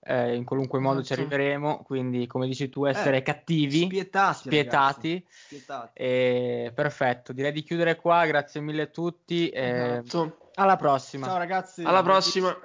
eh, 0.04 0.34
in 0.34 0.44
qualunque 0.44 0.78
modo 0.78 1.02
ci 1.02 1.12
Esatto. 1.12 1.28
arriveremo, 1.28 1.82
quindi 1.82 2.26
come 2.26 2.46
dici 2.46 2.68
tu 2.68 2.84
essere 2.84 3.18
Eh, 3.18 3.22
cattivi, 3.22 3.84
Spietati, 3.86 4.38
spietati. 4.38 5.12
ragazzi, 5.12 5.26
spietati. 5.44 5.90
E 5.94 6.72
perfetto, 6.74 7.32
direi 7.32 7.52
di 7.52 7.62
chiudere 7.62 7.96
qua, 7.96 8.26
grazie 8.26 8.60
mille 8.60 8.82
a 8.82 8.86
tutti 8.86 9.48
e 9.48 10.00
Esatto. 10.04 10.50
alla 10.54 10.76
prossima. 10.76 11.26
Ciao 11.26 11.38
ragazzi. 11.38 11.82
Alla 11.84 12.02
prossima. 12.02 12.56